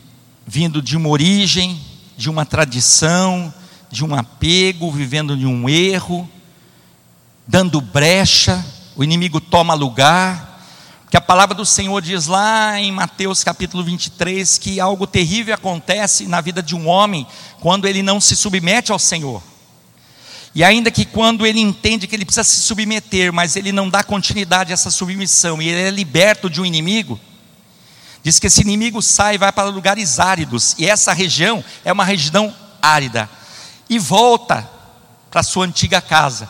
vindo 0.46 0.82
de 0.82 0.96
uma 0.96 1.08
origem, 1.08 1.80
de 2.16 2.28
uma 2.30 2.44
tradição, 2.44 3.52
de 3.90 4.04
um 4.04 4.14
apego, 4.14 4.90
vivendo 4.90 5.36
de 5.36 5.46
um 5.46 5.68
erro, 5.68 6.28
dando 7.46 7.80
brecha, 7.80 8.64
o 8.96 9.04
inimigo 9.04 9.40
toma 9.40 9.74
lugar, 9.74 10.54
que 11.10 11.16
a 11.16 11.20
palavra 11.20 11.54
do 11.54 11.64
Senhor 11.64 12.02
diz 12.02 12.26
lá 12.26 12.80
em 12.80 12.90
Mateus 12.90 13.44
capítulo 13.44 13.84
23 13.84 14.58
que 14.58 14.80
algo 14.80 15.06
terrível 15.06 15.54
acontece 15.54 16.26
na 16.26 16.40
vida 16.40 16.60
de 16.60 16.74
um 16.74 16.88
homem 16.88 17.24
quando 17.60 17.86
ele 17.86 18.02
não 18.02 18.20
se 18.20 18.34
submete 18.34 18.90
ao 18.90 18.98
Senhor. 18.98 19.40
E 20.54 20.62
ainda 20.62 20.90
que 20.90 21.04
quando 21.04 21.44
ele 21.44 21.58
entende 21.58 22.06
que 22.06 22.14
ele 22.14 22.24
precisa 22.24 22.44
se 22.44 22.60
submeter, 22.60 23.32
mas 23.32 23.56
ele 23.56 23.72
não 23.72 23.90
dá 23.90 24.04
continuidade 24.04 24.72
a 24.72 24.74
essa 24.74 24.90
submissão, 24.90 25.60
e 25.60 25.68
ele 25.68 25.80
é 25.80 25.90
liberto 25.90 26.48
de 26.48 26.60
um 26.60 26.64
inimigo, 26.64 27.18
diz 28.22 28.38
que 28.38 28.46
esse 28.46 28.60
inimigo 28.60 29.02
sai 29.02 29.34
e 29.34 29.38
vai 29.38 29.50
para 29.50 29.68
lugares 29.68 30.20
áridos, 30.20 30.76
e 30.78 30.86
essa 30.88 31.12
região 31.12 31.64
é 31.84 31.92
uma 31.92 32.04
região 32.04 32.54
árida, 32.80 33.28
e 33.90 33.98
volta 33.98 34.70
para 35.28 35.42
sua 35.42 35.66
antiga 35.66 36.00
casa, 36.00 36.48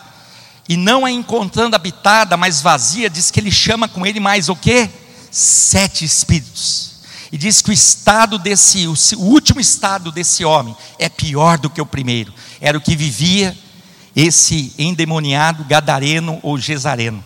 e 0.68 0.76
não 0.76 1.06
a 1.06 1.10
encontrando 1.10 1.74
habitada, 1.74 2.36
mas 2.36 2.60
vazia, 2.60 3.08
diz 3.08 3.30
que 3.30 3.40
ele 3.40 3.50
chama 3.50 3.88
com 3.88 4.06
ele 4.06 4.20
mais 4.20 4.50
o 4.50 4.56
que? 4.56 4.88
Sete 5.30 6.04
espíritos. 6.04 6.92
E 7.32 7.38
diz 7.38 7.60
que 7.60 7.70
o 7.70 7.72
estado 7.72 8.38
desse, 8.38 8.86
o 8.86 9.20
último 9.20 9.60
estado 9.60 10.12
desse 10.12 10.44
homem 10.44 10.76
é 10.98 11.08
pior 11.08 11.58
do 11.58 11.68
que 11.68 11.80
o 11.80 11.86
primeiro. 11.86 12.32
Era 12.60 12.78
o 12.78 12.80
que 12.80 12.94
vivia 12.94 13.58
esse 14.14 14.72
endemoniado 14.78 15.64
gadareno 15.64 16.38
ou 16.42 16.58
gesareno. 16.58 17.22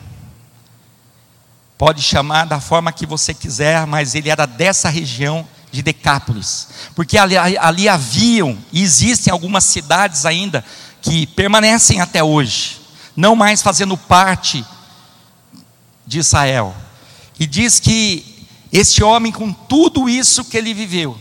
Pode 1.77 2.03
chamar 2.03 2.47
da 2.47 2.61
forma 2.61 2.93
que 2.93 3.07
você 3.07 3.33
quiser, 3.33 3.87
mas 3.87 4.15
ele 4.15 4.31
era 4.31 4.47
dessa 4.47 4.89
região 4.89 5.47
de 5.71 5.83
Decápolis, 5.83 6.69
porque 6.95 7.19
ali, 7.19 7.37
ali 7.37 7.89
haviam 7.89 8.57
e 8.73 8.83
existem 8.83 9.31
algumas 9.31 9.65
cidades 9.65 10.25
ainda 10.25 10.65
que 11.03 11.27
permanecem 11.27 12.01
até 12.01 12.25
hoje, 12.25 12.81
não 13.15 13.37
mais 13.37 13.63
fazendo 13.63 13.97
parte 13.97 14.65
de 16.07 16.19
Israel. 16.19 16.75
E 17.39 17.47
diz 17.47 17.79
que 17.79 18.47
este 18.73 19.05
homem, 19.05 19.31
com 19.31 19.53
tudo 19.53 20.09
isso 20.09 20.45
que 20.45 20.57
ele 20.57 20.73
viveu, 20.73 21.19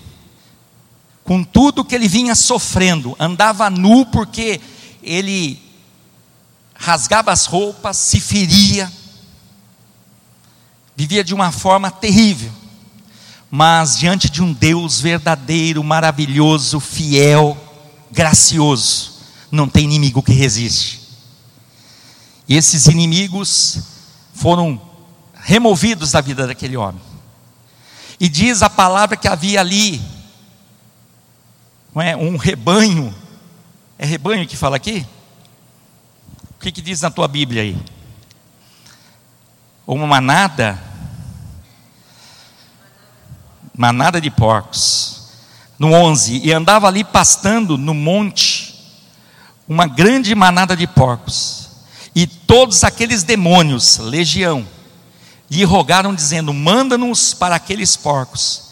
com 1.24 1.44
tudo 1.44 1.84
que 1.84 1.94
ele 1.94 2.08
vinha 2.08 2.34
sofrendo, 2.36 3.16
andava 3.20 3.70
nu 3.70 4.06
porque 4.06 4.62
ele 5.08 5.62
rasgava 6.76 7.32
as 7.32 7.46
roupas, 7.46 7.98
se 7.98 8.20
feria, 8.20 8.92
vivia 10.96 11.24
de 11.24 11.34
uma 11.34 11.52
forma 11.52 11.90
terrível, 11.90 12.52
mas 13.50 13.98
diante 13.98 14.30
de 14.30 14.44
um 14.44 14.52
Deus 14.52 15.00
verdadeiro, 15.00 15.84
maravilhoso, 15.84 16.80
fiel, 16.80 17.58
gracioso, 18.12 19.14
não 19.52 19.68
tem 19.68 19.86
inimigo 19.86 20.22
que 20.22 20.34
resiste. 20.34 21.02
E 22.48 22.56
esses 22.56 22.88
inimigos 22.88 23.80
foram 24.34 24.82
removidos 25.34 26.12
da 26.12 26.22
vida 26.22 26.46
daquele 26.46 26.78
homem. 26.78 27.02
E 28.20 28.28
diz 28.28 28.62
a 28.62 28.70
palavra 28.70 29.16
que 29.16 29.28
havia 29.28 29.62
ali 29.62 30.02
não 31.98 32.02
é, 32.04 32.16
um 32.16 32.38
rebanho 32.38 33.14
é 33.98 34.06
rebanho 34.06 34.48
que 34.48 34.56
fala 34.56 34.76
aqui? 34.76 35.06
O 36.52 36.60
que, 36.60 36.72
que 36.72 36.82
diz 36.82 37.02
na 37.02 37.10
tua 37.10 37.28
Bíblia 37.28 37.62
aí? 37.62 37.78
Uma 39.86 40.08
manada? 40.08 40.82
Manada 43.76 44.20
de 44.20 44.30
porcos. 44.30 45.30
No 45.80 45.94
11, 45.94 46.42
e 46.44 46.52
andava 46.52 46.88
ali 46.88 47.04
pastando 47.04 47.78
no 47.78 47.94
monte 47.94 48.76
uma 49.68 49.86
grande 49.86 50.34
manada 50.34 50.76
de 50.76 50.88
porcos, 50.88 51.70
e 52.16 52.26
todos 52.26 52.84
aqueles 52.84 53.22
demônios, 53.22 53.98
legião, 54.00 54.68
lhe 55.52 55.64
rogaram, 55.64 56.16
dizendo: 56.16 56.54
Manda-nos 56.54 57.34
para 57.34 57.56
aqueles 57.56 57.96
porcos, 57.96 58.64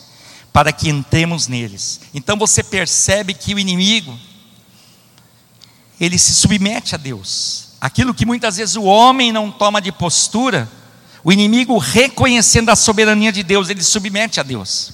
para 0.51 0.71
que 0.71 0.89
entremos 0.89 1.47
neles. 1.47 1.99
Então 2.13 2.37
você 2.37 2.63
percebe 2.63 3.33
que 3.33 3.53
o 3.53 3.59
inimigo, 3.59 4.17
ele 5.99 6.17
se 6.17 6.33
submete 6.33 6.95
a 6.95 6.97
Deus. 6.97 7.69
Aquilo 7.79 8.13
que 8.13 8.25
muitas 8.25 8.57
vezes 8.57 8.75
o 8.75 8.83
homem 8.83 9.31
não 9.31 9.51
toma 9.51 9.81
de 9.81 9.91
postura, 9.91 10.69
o 11.23 11.31
inimigo, 11.31 11.77
reconhecendo 11.77 12.69
a 12.69 12.75
soberania 12.75 13.31
de 13.31 13.43
Deus, 13.43 13.69
ele 13.69 13.83
submete 13.83 14.39
a 14.39 14.43
Deus. 14.43 14.93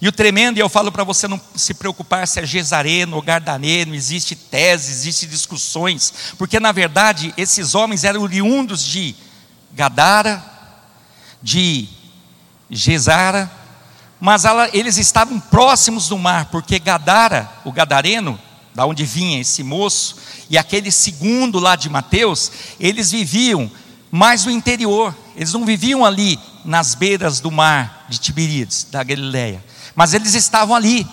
E 0.00 0.08
o 0.08 0.12
tremendo, 0.12 0.58
e 0.58 0.60
eu 0.60 0.68
falo 0.68 0.92
para 0.92 1.02
você 1.02 1.26
não 1.26 1.40
se 1.54 1.74
preocupar 1.74 2.28
se 2.28 2.38
é 2.38 2.46
Gesareno 2.46 3.16
ou 3.16 3.22
Gardaneno, 3.22 3.94
existe 3.94 4.36
tese, 4.36 4.90
existe 4.90 5.26
discussões, 5.26 6.12
porque 6.36 6.60
na 6.60 6.72
verdade 6.72 7.32
esses 7.36 7.74
homens 7.74 8.04
eram 8.04 8.20
oriundos 8.20 8.84
de 8.84 9.14
Gadara, 9.72 10.44
de 11.42 11.88
Gesara, 12.70 13.50
mas 14.20 14.44
ela, 14.44 14.68
eles 14.72 14.96
estavam 14.96 15.38
próximos 15.38 16.08
do 16.08 16.18
mar, 16.18 16.46
porque 16.46 16.78
Gadara, 16.78 17.50
o 17.64 17.72
gadareno, 17.72 18.38
da 18.74 18.84
onde 18.84 19.04
vinha 19.04 19.40
esse 19.40 19.62
moço, 19.62 20.16
e 20.50 20.58
aquele 20.58 20.90
segundo 20.90 21.58
lá 21.58 21.76
de 21.76 21.88
Mateus, 21.88 22.50
eles 22.80 23.10
viviam 23.10 23.70
mais 24.10 24.44
no 24.44 24.50
interior, 24.50 25.14
eles 25.36 25.52
não 25.52 25.64
viviam 25.64 26.04
ali 26.04 26.38
nas 26.64 26.94
beiras 26.94 27.40
do 27.40 27.50
mar 27.50 28.06
de 28.08 28.18
Tiberíades, 28.18 28.86
da 28.90 29.02
Galileia, 29.02 29.64
mas 29.94 30.12
eles 30.12 30.34
estavam 30.34 30.74
ali, 30.74 31.06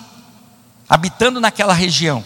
habitando 0.88 1.40
naquela 1.40 1.72
região, 1.72 2.24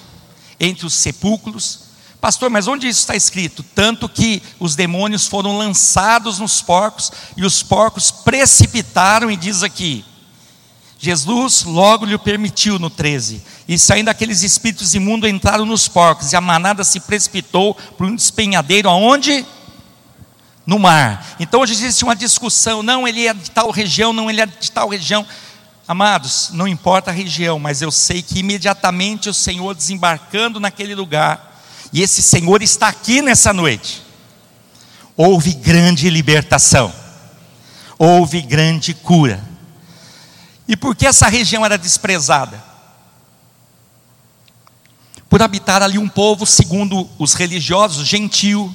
entre 0.59 0.87
os 0.87 0.95
sepulcros, 0.95 1.87
Pastor, 2.21 2.51
mas 2.51 2.67
onde 2.67 2.89
isso 2.89 3.01
está 3.01 3.15
escrito? 3.15 3.63
Tanto 3.63 4.09
que 4.09 4.43
os 4.59 4.75
demônios 4.75 5.27
foram 5.27 5.57
lançados 5.59 6.39
nos 6.39 6.61
porcos 6.63 7.13
e 7.37 7.45
os 7.45 7.63
porcos 7.63 8.11
precipitaram, 8.11 9.31
e 9.31 9.37
diz 9.37 9.63
aqui: 9.63 10.05
Jesus 11.07 11.63
logo 11.63 12.05
lhe 12.05 12.19
permitiu 12.19 12.81
no 12.81 12.91
13. 12.91 13.41
E 13.69 13.79
saindo 13.79 14.09
aqueles 14.09 14.43
espíritos 14.43 14.93
imundos 14.93 15.31
entraram 15.31 15.65
nos 15.65 15.87
porcos, 15.87 16.33
e 16.33 16.37
a 16.37 16.41
manada 16.41 16.83
se 16.83 16.99
precipitou 16.99 17.75
por 17.97 18.09
um 18.09 18.17
despenhadeiro 18.17 18.89
aonde? 18.89 19.47
No 20.67 20.81
mar. 20.81 21.37
Então 21.39 21.61
hoje 21.61 21.75
existe 21.75 22.03
uma 22.03 22.17
discussão, 22.17 22.83
não, 22.83 23.07
ele 23.07 23.25
é 23.25 23.33
de 23.33 23.53
tal 23.53 23.71
região, 23.71 24.13
não, 24.13 24.29
ele 24.29 24.41
é 24.41 24.47
de 24.47 24.73
tal 24.73 24.89
região. 24.89 25.25
Amados, 25.87 26.51
não 26.53 26.67
importa 26.67 27.13
a 27.13 27.15
região, 27.15 27.61
mas 27.61 27.81
eu 27.81 27.93
sei 27.93 28.21
que 28.21 28.41
imediatamente 28.41 29.29
o 29.29 29.35
Senhor 29.35 29.77
desembarcando 29.77 30.59
naquele 30.59 30.97
lugar, 30.97 31.63
e 31.93 32.03
esse 32.03 32.21
Senhor 32.21 32.63
está 32.63 32.89
aqui 32.89 33.23
nessa 33.23 33.53
noite. 33.53 34.03
Houve 35.17 35.53
grande 35.53 36.11
libertação, 36.11 36.93
houve 37.97 38.43
grande 38.43 38.93
cura. 38.93 39.46
E 40.69 40.77
por 40.77 40.95
que 40.97 41.07
essa 41.07 41.29
região 41.29 41.65
era 41.65 41.79
desprezada? 41.79 42.63
Por 45.29 45.43
habitar 45.43 45.83
ali 45.83 45.99
um 45.99 46.09
povo, 46.09 46.47
segundo 46.47 47.09
os 47.19 47.35
religiosos, 47.35 48.07
gentil, 48.07 48.75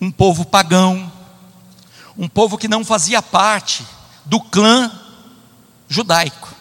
um 0.00 0.10
povo 0.10 0.44
pagão, 0.44 1.10
um 2.16 2.28
povo 2.28 2.58
que 2.58 2.68
não 2.68 2.84
fazia 2.84 3.22
parte 3.22 3.86
do 4.24 4.40
clã 4.40 4.90
judaico. 5.88 6.52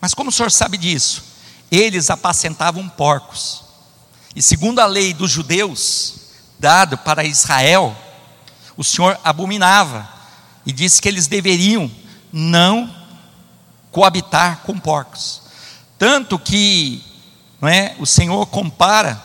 Mas 0.00 0.14
como 0.14 0.30
o 0.30 0.32
senhor 0.32 0.50
sabe 0.50 0.76
disso? 0.76 1.32
eles 1.72 2.10
apacentavam 2.10 2.86
porcos. 2.86 3.64
E 4.36 4.42
segundo 4.42 4.78
a 4.78 4.84
lei 4.84 5.14
dos 5.14 5.30
judeus, 5.30 6.16
dado 6.58 6.98
para 6.98 7.24
Israel, 7.24 7.96
o 8.76 8.84
Senhor 8.84 9.18
abominava 9.24 10.06
e 10.64 10.72
disse 10.72 11.00
que 11.00 11.08
eles 11.08 11.26
deveriam 11.26 11.90
não 12.32 12.94
coabitar 13.90 14.60
com 14.64 14.78
porcos. 14.78 15.42
Tanto 15.98 16.38
que 16.38 17.02
não 17.60 17.68
é, 17.68 17.94
o 17.98 18.06
Senhor 18.06 18.46
compara 18.46 19.22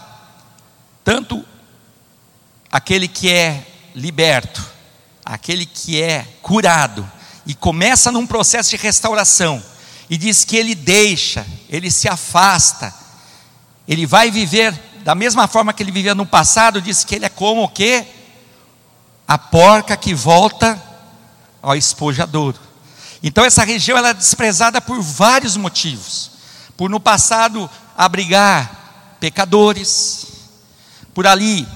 tanto 1.03 1.43
aquele 2.71 3.07
que 3.07 3.31
é 3.31 3.65
liberto, 3.95 4.63
aquele 5.25 5.65
que 5.65 6.01
é 6.01 6.27
curado, 6.41 7.09
e 7.45 7.55
começa 7.55 8.11
num 8.11 8.27
processo 8.27 8.69
de 8.69 8.75
restauração 8.75 9.63
e 10.09 10.17
diz 10.17 10.43
que 10.43 10.55
ele 10.55 10.75
deixa, 10.75 11.45
ele 11.69 11.89
se 11.89 12.07
afasta, 12.07 12.93
ele 13.87 14.05
vai 14.05 14.29
viver 14.29 14.73
da 15.03 15.15
mesma 15.15 15.47
forma 15.47 15.71
que 15.71 15.81
ele 15.81 15.91
vivia 15.91 16.13
no 16.13 16.25
passado, 16.25 16.81
diz 16.81 17.05
que 17.05 17.15
ele 17.15 17.25
é 17.25 17.29
como 17.29 17.63
o 17.63 17.69
quê? 17.69 18.05
A 19.25 19.37
porca 19.37 19.95
que 19.95 20.13
volta 20.13 20.81
ao 21.61 21.75
espojadouro. 21.75 22.59
Então 23.21 23.43
essa 23.43 23.63
região 23.63 23.97
ela 23.97 24.09
é 24.09 24.13
desprezada 24.13 24.79
por 24.79 25.01
vários 25.01 25.57
motivos. 25.57 26.31
Por 26.75 26.89
no 26.89 26.99
passado 26.99 27.69
abrigar 27.97 29.15
pecadores, 29.19 30.27
por 31.13 31.25
ali 31.25 31.67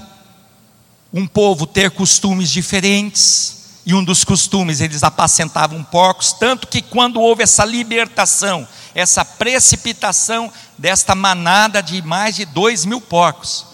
um 1.12 1.26
povo 1.26 1.66
ter 1.66 1.90
costumes 1.90 2.50
diferentes, 2.50 3.62
e 3.84 3.94
um 3.94 4.04
dos 4.04 4.22
costumes, 4.22 4.80
eles 4.80 5.02
apacentavam 5.02 5.82
porcos, 5.82 6.32
tanto 6.32 6.68
que 6.68 6.80
quando 6.80 7.20
houve 7.20 7.42
essa 7.42 7.64
libertação, 7.64 8.66
essa 8.94 9.24
precipitação 9.24 10.52
desta 10.78 11.14
manada 11.14 11.82
de 11.82 12.00
mais 12.02 12.36
de 12.36 12.44
dois 12.44 12.84
mil 12.84 13.00
porcos, 13.00 13.66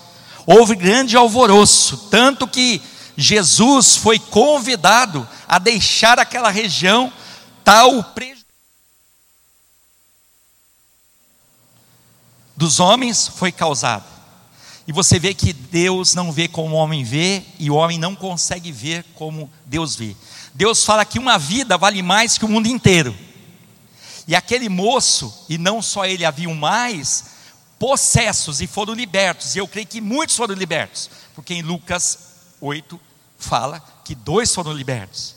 houve 0.47 0.75
grande 0.75 1.17
alvoroço, 1.17 2.09
tanto 2.11 2.47
que 2.49 2.81
Jesus 3.21 3.97
foi 3.97 4.17
convidado 4.17 5.29
a 5.49 5.59
deixar 5.59 6.21
aquela 6.21 6.51
região, 6.51 7.13
tal 7.65 8.05
prejuízo 8.05 8.39
dos 12.57 12.81
homens 12.81 13.29
foi 13.29 13.53
causado. 13.53 14.05
E 14.87 14.93
você 14.93 15.19
vê 15.19 15.35
que 15.35 15.53
Deus 15.53 16.15
não 16.15 16.33
vê 16.33 16.49
como 16.49 16.75
o 16.75 16.79
homem 16.79 17.05
vê, 17.05 17.43
e 17.59 17.71
o 17.71 17.75
homem 17.75 17.99
não 17.99 18.15
consegue 18.15 18.73
ver 18.73 19.05
como 19.15 19.51
Deus 19.67 19.95
vê. 19.95 20.17
Deus 20.55 20.85
fala 20.85 21.05
que 21.05 21.19
uma 21.19 21.39
vida 21.39 21.77
vale 21.77 22.03
mais 22.03 22.39
que 22.39 22.45
o 22.45 22.49
mundo 22.49 22.67
inteiro. 22.67 23.17
E 24.27 24.35
aquele 24.35 24.69
moço, 24.69 25.45
e 25.49 25.59
não 25.59 25.81
só 25.81 26.05
ele, 26.05 26.25
haviam 26.25 26.55
mais 26.55 27.25
possessos 27.79 28.61
e 28.61 28.67
foram 28.67 28.95
libertos. 28.95 29.55
E 29.55 29.59
eu 29.59 29.69
creio 29.69 29.87
que 29.87 30.01
muitos 30.01 30.37
foram 30.37 30.55
libertos, 30.55 31.11
porque 31.35 31.55
em 31.55 31.63
Lucas 31.63 32.19
8 32.61 33.08
fala 33.39 33.81
que 34.05 34.15
dois 34.15 34.55
foram 34.55 34.73
libertos. 34.73 35.37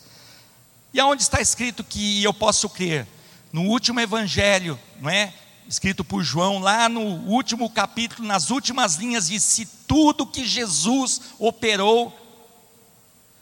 E 0.94 1.00
aonde 1.00 1.22
está 1.22 1.40
escrito 1.40 1.84
que 1.84 2.24
eu 2.24 2.34
posso 2.34 2.68
crer? 2.70 3.08
No 3.54 3.64
último 3.64 4.00
evangelho, 4.00 4.80
não 5.00 5.10
é? 5.10 5.34
escrito 5.72 6.04
por 6.04 6.22
João, 6.22 6.60
lá 6.60 6.90
no 6.90 7.02
último 7.02 7.70
capítulo, 7.70 8.28
nas 8.28 8.50
últimas 8.50 8.96
linhas, 8.96 9.28
diz: 9.28 9.42
se 9.44 9.66
tudo 9.66 10.26
que 10.26 10.46
Jesus 10.46 11.22
operou 11.40 12.18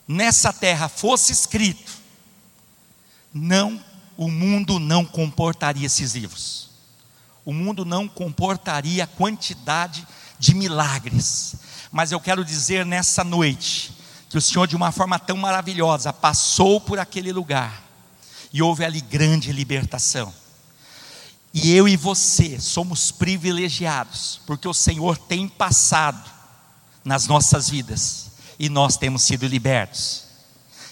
nessa 0.07 0.53
terra 0.53 0.87
fosse 0.87 1.31
escrito, 1.31 1.91
não, 3.33 3.83
o 4.15 4.29
mundo 4.29 4.79
não 4.79 5.03
comportaria 5.03 5.87
esses 5.87 6.13
livros. 6.13 6.69
O 7.43 7.53
mundo 7.53 7.83
não 7.83 8.07
comportaria 8.07 9.05
a 9.05 9.07
quantidade 9.07 10.07
de 10.37 10.53
milagres. 10.53 11.55
Mas 11.91 12.11
eu 12.11 12.19
quero 12.19 12.45
dizer 12.45 12.85
nessa 12.85 13.23
noite 13.23 13.91
que 14.29 14.37
o 14.37 14.41
Senhor, 14.41 14.67
de 14.67 14.75
uma 14.75 14.91
forma 14.91 15.17
tão 15.17 15.35
maravilhosa, 15.35 16.13
passou 16.13 16.79
por 16.79 16.99
aquele 16.99 17.33
lugar 17.33 17.83
e 18.53 18.61
houve 18.61 18.85
ali 18.85 19.01
grande 19.01 19.51
libertação. 19.51 20.31
E 21.51 21.73
eu 21.73 21.87
e 21.87 21.97
você 21.97 22.59
somos 22.59 23.11
privilegiados, 23.11 24.39
porque 24.45 24.67
o 24.67 24.73
Senhor 24.73 25.17
tem 25.17 25.47
passado 25.47 26.29
nas 27.03 27.25
nossas 27.25 27.67
vidas 27.67 28.27
e 28.59 28.69
nós 28.69 28.97
temos 28.97 29.23
sido 29.23 29.47
libertos. 29.47 30.25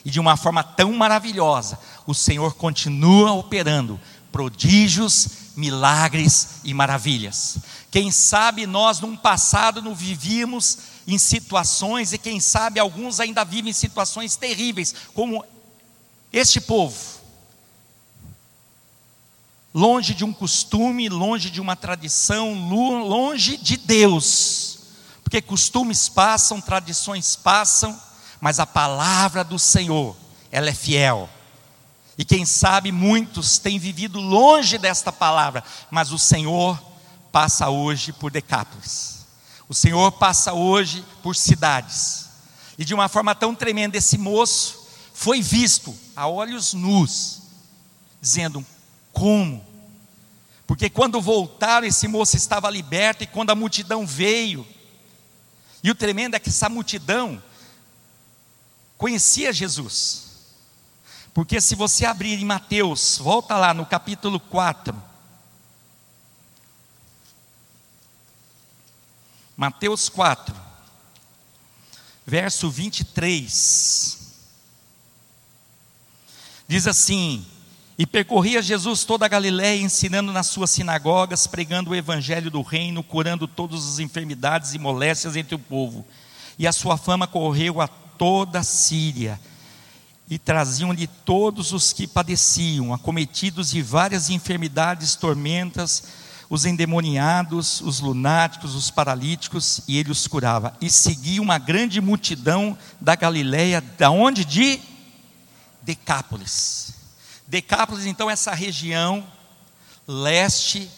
E 0.03 0.09
de 0.09 0.19
uma 0.19 0.35
forma 0.35 0.63
tão 0.63 0.91
maravilhosa, 0.93 1.77
o 2.07 2.13
Senhor 2.13 2.55
continua 2.55 3.33
operando 3.33 3.99
prodígios, 4.31 5.27
milagres 5.55 6.61
e 6.63 6.73
maravilhas. 6.73 7.57
Quem 7.89 8.11
sabe 8.11 8.67
nós, 8.67 8.99
num 8.99 9.15
passado, 9.15 9.81
não 9.81 9.95
vivíamos 9.95 10.77
em 11.07 11.17
situações, 11.17 12.13
e 12.13 12.17
quem 12.17 12.39
sabe 12.39 12.79
alguns 12.79 13.19
ainda 13.19 13.43
vivem 13.43 13.71
em 13.71 13.73
situações 13.73 14.35
terríveis, 14.35 14.93
como 15.13 15.43
este 16.31 16.59
povo 16.59 17.17
longe 19.77 20.15
de 20.15 20.25
um 20.25 20.33
costume, 20.33 21.07
longe 21.07 21.51
de 21.51 21.61
uma 21.61 21.75
tradição, 21.75 22.67
longe 23.07 23.57
de 23.57 23.77
Deus. 23.77 24.79
Porque 25.23 25.39
costumes 25.39 26.09
passam, 26.09 26.59
tradições 26.59 27.35
passam, 27.35 27.95
mas 28.41 28.59
a 28.59 28.65
palavra 28.65 29.43
do 29.43 29.59
Senhor, 29.59 30.15
ela 30.51 30.69
é 30.69 30.73
fiel. 30.73 31.29
E 32.17 32.25
quem 32.25 32.45
sabe 32.45 32.91
muitos 32.91 33.59
têm 33.59 33.77
vivido 33.77 34.19
longe 34.19 34.77
desta 34.77 35.11
palavra, 35.11 35.63
mas 35.91 36.11
o 36.11 36.17
Senhor 36.17 36.81
passa 37.31 37.69
hoje 37.69 38.11
por 38.11 38.31
Decápolis. 38.31 39.25
O 39.69 39.73
Senhor 39.73 40.11
passa 40.13 40.53
hoje 40.53 41.05
por 41.21 41.35
cidades. 41.35 42.29
E 42.77 42.83
de 42.83 42.93
uma 42.93 43.07
forma 43.07 43.35
tão 43.35 43.53
tremenda, 43.53 43.97
esse 43.97 44.17
moço 44.17 44.87
foi 45.13 45.41
visto 45.41 45.95
a 46.15 46.27
olhos 46.27 46.73
nus, 46.73 47.41
dizendo: 48.19 48.65
Como? 49.13 49.65
Porque 50.65 50.89
quando 50.89 51.21
voltaram, 51.21 51.87
esse 51.87 52.07
moço 52.07 52.35
estava 52.35 52.69
liberto, 52.69 53.23
e 53.23 53.27
quando 53.27 53.51
a 53.51 53.55
multidão 53.55 54.05
veio, 54.05 54.65
e 55.83 55.91
o 55.91 55.95
tremendo 55.95 56.35
é 56.35 56.39
que 56.39 56.49
essa 56.49 56.67
multidão 56.67 57.41
conhecia 58.97 59.53
Jesus. 59.53 60.26
Porque 61.37 61.61
se 61.61 61.75
você 61.75 62.03
abrir 62.03 62.41
em 62.41 62.45
Mateus, 62.45 63.19
volta 63.19 63.55
lá 63.57 63.71
no 63.71 63.85
capítulo 63.85 64.39
4. 64.39 65.03
Mateus 69.55 70.09
4, 70.09 70.55
verso 72.25 72.71
23. 72.71 74.17
Diz 76.67 76.87
assim: 76.87 77.45
E 77.99 78.07
percorria 78.07 78.59
Jesus 78.59 79.03
toda 79.03 79.27
a 79.27 79.29
Galiléia, 79.29 79.79
ensinando 79.79 80.31
nas 80.31 80.47
suas 80.47 80.71
sinagogas, 80.71 81.45
pregando 81.45 81.91
o 81.91 81.95
evangelho 81.95 82.49
do 82.49 82.63
reino, 82.63 83.03
curando 83.03 83.47
todas 83.47 83.87
as 83.87 83.99
enfermidades 83.99 84.73
e 84.73 84.79
moléstias 84.79 85.35
entre 85.35 85.53
o 85.53 85.59
povo. 85.59 86.03
E 86.57 86.65
a 86.65 86.71
sua 86.71 86.97
fama 86.97 87.27
correu 87.27 87.79
a 87.79 87.87
toda 87.87 88.61
a 88.61 88.63
Síria 88.63 89.39
e 90.29 90.37
traziam-lhe 90.37 91.07
todos 91.07 91.71
os 91.71 91.93
que 91.93 92.05
padeciam, 92.05 92.93
acometidos 92.93 93.69
de 93.69 93.81
várias 93.81 94.29
enfermidades, 94.29 95.15
tormentas, 95.15 96.03
os 96.49 96.65
endemoniados, 96.65 97.81
os 97.81 97.99
lunáticos, 97.99 98.75
os 98.75 98.91
paralíticos, 98.91 99.81
e 99.87 99.97
ele 99.97 100.11
os 100.11 100.27
curava. 100.27 100.75
E 100.81 100.89
seguia 100.89 101.41
uma 101.41 101.57
grande 101.57 102.01
multidão 102.01 102.77
da 102.99 103.15
Galileia, 103.15 103.81
da 103.81 104.09
onde? 104.09 104.43
De 104.43 104.79
Decápolis. 105.81 106.93
Decápolis, 107.47 108.05
então, 108.05 108.29
essa 108.29 108.53
região 108.53 109.25
leste 110.05 110.89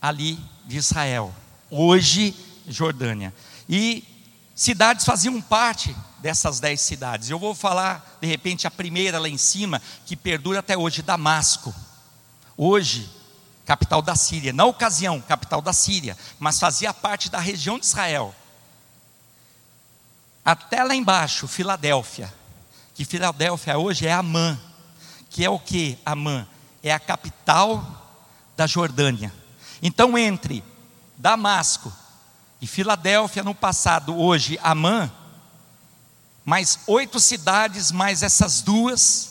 ali 0.00 0.38
de 0.66 0.76
Israel, 0.76 1.34
hoje 1.70 2.34
Jordânia. 2.66 3.34
E 3.68 4.04
cidades 4.54 5.04
faziam 5.04 5.40
parte 5.40 5.94
dessas 6.18 6.60
dez 6.60 6.80
cidades. 6.80 7.30
Eu 7.30 7.38
vou 7.38 7.54
falar, 7.54 8.18
de 8.20 8.26
repente, 8.26 8.66
a 8.66 8.70
primeira 8.70 9.18
lá 9.18 9.28
em 9.28 9.38
cima, 9.38 9.80
que 10.04 10.16
perdura 10.16 10.60
até 10.60 10.76
hoje, 10.76 11.02
Damasco. 11.02 11.74
Hoje, 12.56 13.08
capital 13.64 14.02
da 14.02 14.16
Síria. 14.16 14.52
Na 14.52 14.64
ocasião, 14.64 15.20
capital 15.20 15.60
da 15.60 15.72
Síria, 15.72 16.16
mas 16.38 16.58
fazia 16.58 16.92
parte 16.92 17.30
da 17.30 17.38
região 17.38 17.78
de 17.78 17.86
Israel. 17.86 18.34
Até 20.44 20.82
lá 20.82 20.94
embaixo, 20.94 21.46
Filadélfia. 21.46 22.32
Que 22.94 23.04
Filadélfia 23.04 23.78
hoje 23.78 24.06
é 24.06 24.12
Amã. 24.12 24.58
Que 25.30 25.44
é 25.44 25.50
o 25.50 25.58
que? 25.58 25.98
Amã? 26.04 26.46
É 26.82 26.92
a 26.92 26.98
capital 26.98 28.16
da 28.56 28.66
Jordânia. 28.66 29.32
Então, 29.82 30.16
entre 30.16 30.64
Damasco 31.16 31.92
e 32.60 32.66
Filadélfia 32.66 33.44
no 33.44 33.54
passado, 33.54 34.18
hoje 34.18 34.58
Amã, 34.62 35.12
mais 36.48 36.78
oito 36.86 37.20
cidades, 37.20 37.92
mais 37.92 38.22
essas 38.22 38.62
duas, 38.62 39.28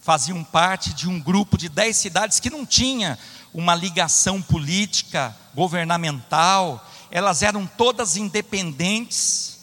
faziam 0.00 0.42
parte 0.42 0.92
de 0.92 1.08
um 1.08 1.20
grupo 1.20 1.56
de 1.56 1.68
dez 1.68 1.96
cidades 1.96 2.40
que 2.40 2.50
não 2.50 2.66
tinha 2.66 3.16
uma 3.54 3.76
ligação 3.76 4.42
política, 4.42 5.36
governamental, 5.54 6.84
elas 7.12 7.44
eram 7.44 7.64
todas 7.64 8.16
independentes, 8.16 9.56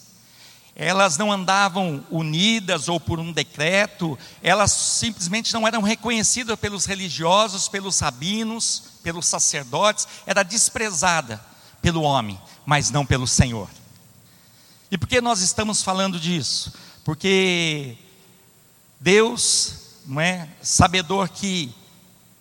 elas 0.74 1.18
não 1.18 1.30
andavam 1.30 2.02
unidas 2.10 2.88
ou 2.88 2.98
por 2.98 3.20
um 3.20 3.30
decreto, 3.30 4.18
elas 4.42 4.72
simplesmente 4.72 5.52
não 5.52 5.68
eram 5.68 5.82
reconhecidas 5.82 6.58
pelos 6.58 6.86
religiosos, 6.86 7.68
pelos 7.68 8.00
rabinos, 8.00 8.84
pelos 9.02 9.26
sacerdotes, 9.26 10.08
era 10.24 10.42
desprezada 10.42 11.44
pelo 11.82 12.00
homem, 12.00 12.40
mas 12.64 12.90
não 12.90 13.04
pelo 13.04 13.26
Senhor. 13.26 13.68
E 14.90 14.96
por 14.96 15.06
que 15.06 15.20
nós 15.20 15.42
estamos 15.42 15.82
falando 15.82 16.18
disso? 16.18 16.85
Porque 17.06 17.96
Deus, 18.98 20.00
não 20.04 20.20
é, 20.20 20.48
sabedor 20.60 21.28
que 21.28 21.72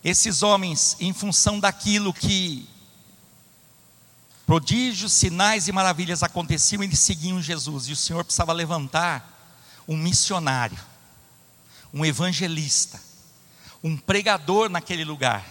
esses 0.03 0.41
homens, 0.41 0.97
em 0.99 1.13
função 1.13 1.59
daquilo 1.59 2.11
que 2.11 2.67
prodígios, 4.43 5.13
sinais 5.13 5.67
e 5.67 5.71
maravilhas 5.71 6.23
aconteciam, 6.23 6.81
eles 6.81 6.97
seguiam 6.97 7.39
Jesus, 7.39 7.87
e 7.87 7.91
o 7.91 7.95
Senhor 7.95 8.23
precisava 8.23 8.53
levantar 8.53 9.53
um 9.87 9.95
missionário, 9.95 10.79
um 11.93 12.03
evangelista, 12.03 12.99
um 13.83 13.95
pregador 13.95 14.67
naquele 14.67 15.05
lugar. 15.05 15.45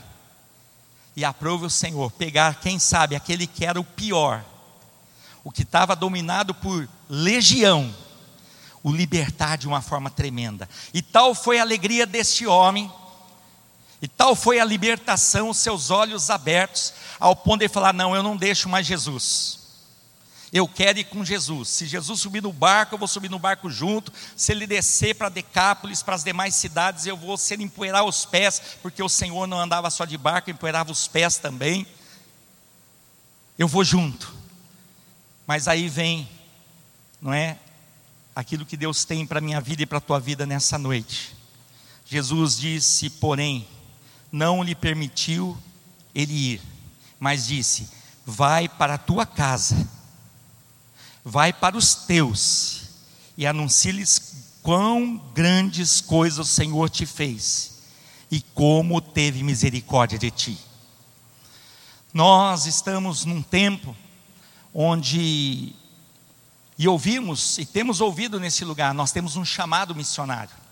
E 1.14 1.24
aprove 1.24 1.66
o 1.66 1.70
Senhor 1.70 2.10
pegar, 2.10 2.58
quem 2.58 2.80
sabe, 2.80 3.14
aquele 3.14 3.46
que 3.46 3.64
era 3.64 3.78
o 3.78 3.84
pior, 3.84 4.44
o 5.44 5.52
que 5.52 5.62
estava 5.62 5.94
dominado 5.94 6.52
por 6.52 6.88
legião, 7.08 7.94
o 8.84 8.92
libertar 8.92 9.56
de 9.56 9.66
uma 9.66 9.80
forma 9.80 10.10
tremenda. 10.10 10.68
E 10.92 11.00
tal 11.00 11.34
foi 11.34 11.58
a 11.58 11.62
alegria 11.62 12.06
deste 12.06 12.46
homem, 12.46 12.92
e 14.02 14.06
tal 14.06 14.36
foi 14.36 14.60
a 14.60 14.64
libertação, 14.64 15.54
seus 15.54 15.90
olhos 15.90 16.28
abertos, 16.28 16.92
ao 17.18 17.34
ponto 17.34 17.60
de 17.60 17.68
falar: 17.68 17.94
Não, 17.94 18.14
eu 18.14 18.22
não 18.22 18.36
deixo 18.36 18.68
mais 18.68 18.86
Jesus. 18.86 19.64
Eu 20.52 20.68
quero 20.68 21.00
ir 21.00 21.04
com 21.04 21.24
Jesus. 21.24 21.70
Se 21.70 21.86
Jesus 21.86 22.20
subir 22.20 22.42
no 22.42 22.52
barco, 22.52 22.94
eu 22.94 22.98
vou 22.98 23.08
subir 23.08 23.28
no 23.28 23.40
barco 23.40 23.68
junto. 23.68 24.12
Se 24.36 24.52
ele 24.52 24.68
descer 24.68 25.14
para 25.14 25.28
Decápolis, 25.28 26.00
para 26.00 26.14
as 26.14 26.22
demais 26.22 26.54
cidades, 26.54 27.06
eu 27.06 27.16
vou 27.16 27.36
ser 27.36 27.60
empoeirar 27.60 28.04
os 28.04 28.24
pés, 28.24 28.62
porque 28.80 29.02
o 29.02 29.08
Senhor 29.08 29.48
não 29.48 29.58
andava 29.58 29.90
só 29.90 30.04
de 30.04 30.16
barco, 30.16 30.50
empoeirava 30.50 30.92
os 30.92 31.08
pés 31.08 31.38
também. 31.38 31.84
Eu 33.58 33.66
vou 33.66 33.82
junto. 33.82 34.32
Mas 35.44 35.66
aí 35.66 35.88
vem, 35.88 36.28
não 37.20 37.32
é? 37.32 37.58
Aquilo 38.34 38.66
que 38.66 38.76
Deus 38.76 39.04
tem 39.04 39.26
para 39.26 39.38
a 39.38 39.42
minha 39.42 39.60
vida 39.60 39.82
e 39.82 39.86
para 39.86 39.98
a 39.98 40.00
tua 40.00 40.18
vida 40.18 40.44
nessa 40.44 40.76
noite. 40.76 41.34
Jesus 42.06 42.56
disse, 42.58 43.08
porém, 43.08 43.66
não 44.30 44.62
lhe 44.62 44.74
permitiu 44.74 45.56
ele 46.14 46.54
ir, 46.54 46.62
mas 47.20 47.46
disse: 47.46 47.88
Vai 48.26 48.68
para 48.68 48.94
a 48.94 48.98
tua 48.98 49.24
casa, 49.24 49.88
vai 51.24 51.52
para 51.52 51.76
os 51.76 51.94
teus, 51.94 52.82
e 53.36 53.46
anuncie-lhes 53.46 54.58
quão 54.62 55.16
grandes 55.34 56.00
coisas 56.00 56.48
o 56.48 56.50
Senhor 56.50 56.90
te 56.90 57.06
fez, 57.06 57.78
e 58.30 58.40
como 58.40 59.00
teve 59.00 59.42
misericórdia 59.42 60.18
de 60.18 60.30
ti. 60.30 60.58
Nós 62.12 62.66
estamos 62.66 63.24
num 63.24 63.42
tempo 63.42 63.96
onde 64.72 65.74
e 66.78 66.88
ouvimos 66.88 67.58
e 67.58 67.64
temos 67.64 68.00
ouvido 68.00 68.40
nesse 68.40 68.64
lugar, 68.64 68.92
nós 68.92 69.12
temos 69.12 69.36
um 69.36 69.44
chamado 69.44 69.94
missionário. 69.94 70.64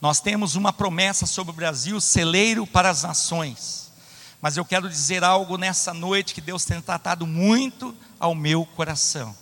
Nós 0.00 0.18
temos 0.20 0.56
uma 0.56 0.72
promessa 0.72 1.26
sobre 1.26 1.52
o 1.52 1.54
Brasil, 1.54 2.00
celeiro 2.00 2.66
para 2.66 2.88
as 2.88 3.02
nações. 3.02 3.90
Mas 4.40 4.56
eu 4.56 4.64
quero 4.64 4.88
dizer 4.88 5.22
algo 5.22 5.58
nessa 5.58 5.92
noite 5.92 6.32
que 6.32 6.40
Deus 6.40 6.64
tem 6.64 6.80
tratado 6.80 7.26
muito 7.26 7.94
ao 8.18 8.34
meu 8.34 8.64
coração. 8.64 9.36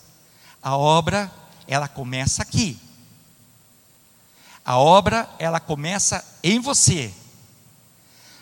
A 0.61 0.77
obra, 0.77 1.33
ela 1.69 1.87
começa 1.87 2.43
aqui. 2.43 2.79
A 4.65 4.77
obra, 4.77 5.31
ela 5.39 5.61
começa 5.61 6.25
em 6.43 6.59
você. 6.59 7.15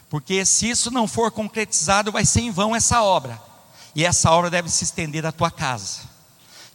Porque 0.08 0.44
se 0.46 0.70
isso 0.70 0.90
não 0.90 1.06
for 1.06 1.30
concretizado, 1.30 2.10
vai 2.10 2.24
ser 2.24 2.40
em 2.40 2.50
vão 2.50 2.74
essa 2.74 3.02
obra. 3.02 3.40
E 3.94 4.04
essa 4.04 4.30
obra 4.30 4.48
deve 4.48 4.70
se 4.70 4.84
estender 4.84 5.26
à 5.26 5.32
tua 5.32 5.50
casa. 5.50 6.15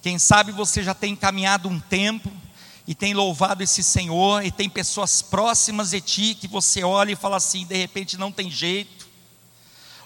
Quem 0.01 0.17
sabe 0.17 0.51
você 0.51 0.81
já 0.81 0.95
tem 0.95 1.15
caminhado 1.15 1.69
um 1.69 1.79
tempo 1.79 2.31
e 2.87 2.95
tem 2.95 3.13
louvado 3.13 3.61
esse 3.61 3.83
Senhor 3.83 4.43
e 4.43 4.51
tem 4.51 4.67
pessoas 4.67 5.21
próximas 5.21 5.91
de 5.91 6.01
ti 6.01 6.35
que 6.39 6.47
você 6.47 6.83
olha 6.83 7.11
e 7.11 7.15
fala 7.15 7.37
assim, 7.37 7.65
de 7.65 7.77
repente 7.77 8.17
não 8.17 8.31
tem 8.31 8.49
jeito. 8.49 9.07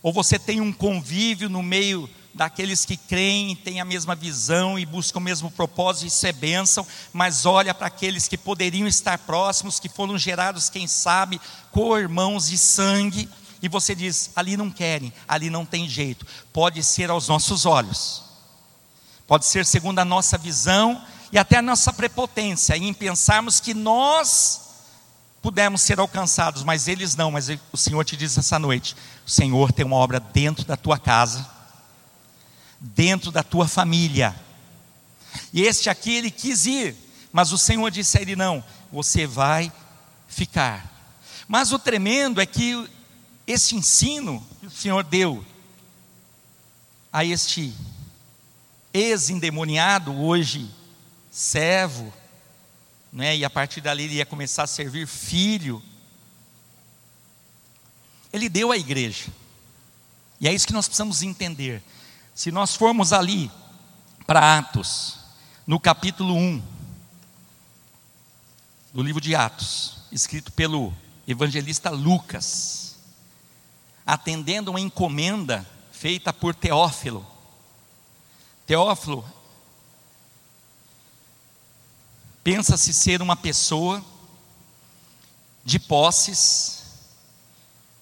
Ou 0.04 0.12
você 0.12 0.38
tem 0.38 0.60
um 0.60 0.74
convívio 0.74 1.50
no 1.50 1.64
meio 1.64 2.10
daqueles 2.34 2.84
que 2.84 2.98
creem, 2.98 3.56
têm 3.56 3.80
a 3.80 3.86
mesma 3.86 4.14
visão 4.14 4.78
e 4.78 4.86
buscam 4.86 5.20
o 5.20 5.22
mesmo 5.22 5.50
propósito, 5.50 6.08
isso 6.08 6.28
é 6.28 6.34
bênção, 6.34 6.86
mas 7.14 7.46
olha 7.46 7.74
para 7.74 7.88
aqueles 7.88 8.28
que 8.28 8.38
poderiam 8.38 8.88
estar 8.90 9.18
próximos, 9.20 9.80
que 9.80 9.88
foram 9.88 10.18
gerados, 10.18 10.70
quem 10.70 10.86
sabe, 10.86 11.40
co-irmãos 11.72 12.50
de 12.50 12.58
sangue, 12.58 13.30
e 13.62 13.70
você 13.70 13.96
diz: 13.96 14.32
ali 14.36 14.58
não 14.58 14.70
querem, 14.70 15.14
ali 15.26 15.50
não 15.50 15.66
tem 15.66 15.88
jeito, 15.88 16.28
pode 16.52 16.84
ser 16.84 17.10
aos 17.10 17.30
nossos 17.30 17.66
olhos 17.66 18.25
Pode 19.28 19.46
ser 19.46 19.66
segundo 19.66 20.00
a 20.00 20.06
nossa 20.06 20.38
visão 20.38 21.04
e 21.32 21.38
até 21.38 21.58
a 21.58 21.62
nossa 21.62 21.92
prepotência 21.92 22.78
em 22.78 22.94
pensarmos 22.94 23.60
que 23.60 23.74
nós 23.74 24.62
pudemos 25.42 25.82
ser 25.82 26.00
alcançados, 26.00 26.64
mas 26.64 26.88
eles 26.88 27.16
não. 27.16 27.32
Mas 27.32 27.50
o 27.72 27.78
Senhor 27.78 28.04
te 28.04 28.16
diz 28.16 28.38
essa 28.38 28.60
noite: 28.60 28.96
o 29.26 29.30
Senhor 29.30 29.72
tem 29.72 29.86
uma 29.86 29.96
obra 29.96 30.20
dentro 30.20 30.64
da 30.66 30.78
tua 30.78 30.98
casa, 31.00 31.48
dentro 32.80 33.32
da 33.32 33.44
tua 33.44 33.68
família. 33.68 34.36
E 35.52 35.64
este 35.64 35.90
aqui 35.90 36.14
ele 36.14 36.32
quis 36.32 36.66
ir, 36.66 36.96
mas 37.32 37.52
o 37.52 37.58
Senhor 37.58 37.90
disse 37.90 38.18
a 38.18 38.22
ele: 38.22 38.36
não, 38.36 38.64
você 38.92 39.26
vai 39.26 39.72
ficar. 40.28 40.92
Mas 41.48 41.72
o 41.72 41.80
tremendo 41.80 42.40
é 42.40 42.46
que 42.46 42.88
esse 43.48 43.76
ensino 43.76 44.46
que 44.60 44.68
o 44.68 44.72
Senhor 44.72 45.04
deu 45.04 45.46
a 47.12 47.24
este 47.24 47.74
ex-endemoniado, 48.96 50.16
hoje 50.16 50.72
servo, 51.30 52.14
né, 53.12 53.36
e 53.36 53.44
a 53.44 53.50
partir 53.50 53.82
dali 53.82 54.04
ele 54.04 54.16
ia 54.16 54.26
começar 54.26 54.64
a 54.64 54.68
servir 54.68 55.06
filho. 55.06 55.84
Ele 58.32 58.48
deu 58.48 58.72
à 58.72 58.78
igreja, 58.78 59.26
e 60.40 60.48
é 60.48 60.54
isso 60.54 60.66
que 60.66 60.72
nós 60.72 60.88
precisamos 60.88 61.22
entender. 61.22 61.84
Se 62.34 62.52
nós 62.52 62.74
formos 62.74 63.12
ali 63.12 63.52
para 64.26 64.58
Atos, 64.58 65.20
no 65.68 65.78
capítulo 65.78 66.34
1, 66.34 66.64
do 68.94 69.04
livro 69.04 69.20
de 69.20 69.36
Atos, 69.36 69.98
escrito 70.10 70.54
pelo 70.54 70.94
evangelista 71.28 71.90
Lucas, 71.90 72.96
atendendo 74.06 74.72
uma 74.72 74.80
encomenda 74.80 75.66
feita 75.92 76.32
por 76.32 76.56
Teófilo. 76.56 77.35
Teófilo 78.66 79.24
pensa-se 82.44 82.94
ser 82.94 83.22
uma 83.22 83.36
pessoa 83.36 84.04
de 85.64 85.80
posses, 85.80 86.84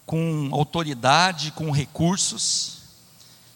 com 0.05 0.49
autoridade, 0.51 1.51
com 1.51 1.71
recursos, 1.71 2.79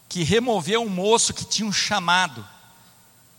que 0.08 0.22
removeu 0.22 0.82
um 0.82 0.88
moço 0.88 1.34
que 1.34 1.44
tinha 1.44 1.68
um 1.68 1.72
chamado 1.72 2.46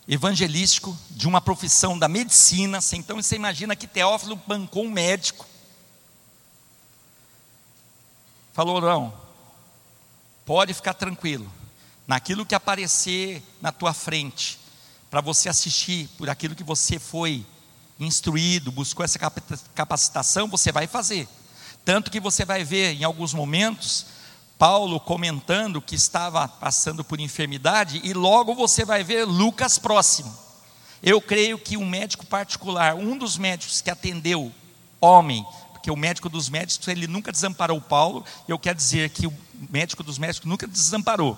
evangelístico 0.07 0.97
de 1.09 1.27
uma 1.27 1.41
profissão 1.41 1.97
da 1.97 2.07
medicina. 2.07 2.79
Então 2.93 3.21
você 3.21 3.35
imagina 3.35 3.75
que 3.75 3.87
Teófilo 3.87 4.35
bancou 4.47 4.85
um 4.85 4.91
médico. 4.91 5.45
Falou: 8.53 8.79
não, 8.79 9.13
pode 10.45 10.73
ficar 10.73 10.93
tranquilo, 10.93 11.51
naquilo 12.09 12.43
que 12.43 12.55
aparecer 12.55 13.39
na 13.61 13.71
tua 13.71 13.93
frente, 13.93 14.59
para 15.11 15.21
você 15.21 15.47
assistir 15.47 16.09
por 16.17 16.27
aquilo 16.27 16.55
que 16.55 16.63
você 16.63 16.97
foi 16.97 17.45
instruído, 17.99 18.71
buscou 18.71 19.05
essa 19.05 19.19
capacitação, 19.75 20.47
você 20.47 20.71
vai 20.71 20.87
fazer. 20.87 21.29
Tanto 21.85 22.09
que 22.09 22.19
você 22.19 22.43
vai 22.43 22.63
ver 22.63 22.99
em 22.99 23.03
alguns 23.03 23.31
momentos 23.31 24.07
Paulo 24.57 24.99
comentando 24.99 25.79
que 25.79 25.93
estava 25.93 26.47
passando 26.47 27.03
por 27.03 27.19
enfermidade 27.19 28.01
e 28.03 28.11
logo 28.11 28.55
você 28.55 28.83
vai 28.83 29.03
ver 29.03 29.25
Lucas 29.25 29.77
próximo. 29.77 30.35
Eu 31.03 31.21
creio 31.21 31.59
que 31.59 31.77
um 31.77 31.87
médico 31.87 32.25
particular, 32.25 32.95
um 32.95 33.19
dos 33.19 33.37
médicos 33.37 33.81
que 33.81 33.91
atendeu 33.91 34.51
homem, 34.99 35.45
porque 35.73 35.91
o 35.91 35.95
médico 35.95 36.27
dos 36.27 36.49
médicos 36.49 36.87
ele 36.87 37.05
nunca 37.05 37.31
desamparou 37.31 37.79
Paulo, 37.79 38.25
eu 38.47 38.57
quero 38.57 38.77
dizer 38.77 39.11
que 39.11 39.27
o 39.27 39.33
médico 39.69 40.01
dos 40.01 40.17
médicos 40.17 40.49
nunca 40.49 40.65
desamparou. 40.65 41.37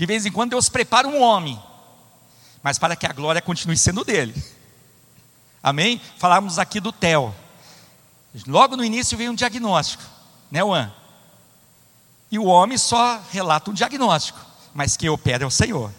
De 0.00 0.06
vez 0.06 0.24
em 0.24 0.32
quando 0.32 0.52
Deus 0.52 0.70
prepara 0.70 1.06
um 1.06 1.20
homem 1.20 1.60
mas 2.62 2.78
para 2.78 2.96
que 2.96 3.04
a 3.06 3.12
glória 3.12 3.42
continue 3.42 3.76
sendo 3.76 4.02
dele. 4.02 4.34
Amém? 5.62 6.00
Falamos 6.16 6.58
aqui 6.58 6.80
do 6.80 6.90
Theo. 6.90 7.34
Logo 8.46 8.78
no 8.78 8.82
início 8.82 9.18
veio 9.18 9.30
um 9.30 9.34
diagnóstico, 9.34 10.02
né, 10.50 10.60
Juan? 10.60 10.90
E 12.30 12.38
o 12.38 12.44
homem 12.46 12.78
só 12.78 13.20
relata 13.30 13.70
um 13.70 13.74
diagnóstico, 13.74 14.40
mas 14.72 14.96
quem 14.96 15.10
opera 15.10 15.44
é 15.44 15.46
o 15.46 15.50
Senhor. 15.50 15.92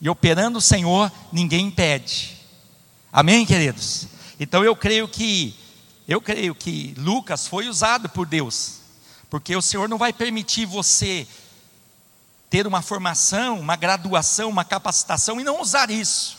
E 0.00 0.08
operando 0.08 0.56
o 0.56 0.62
Senhor, 0.62 1.12
ninguém 1.30 1.66
impede. 1.66 2.38
Amém, 3.12 3.44
queridos? 3.44 4.06
Então 4.40 4.64
eu 4.64 4.74
creio 4.74 5.06
que 5.06 5.54
eu 6.08 6.20
creio 6.20 6.54
que 6.54 6.94
Lucas 6.96 7.46
foi 7.46 7.68
usado 7.68 8.08
por 8.08 8.26
Deus, 8.26 8.78
porque 9.28 9.54
o 9.54 9.62
Senhor 9.62 9.86
não 9.86 9.98
vai 9.98 10.14
permitir 10.14 10.64
você 10.64 11.28
ter 12.52 12.66
uma 12.66 12.82
formação, 12.82 13.58
uma 13.58 13.76
graduação, 13.76 14.50
uma 14.50 14.62
capacitação 14.62 15.40
e 15.40 15.42
não 15.42 15.62
usar 15.62 15.90
isso. 15.90 16.36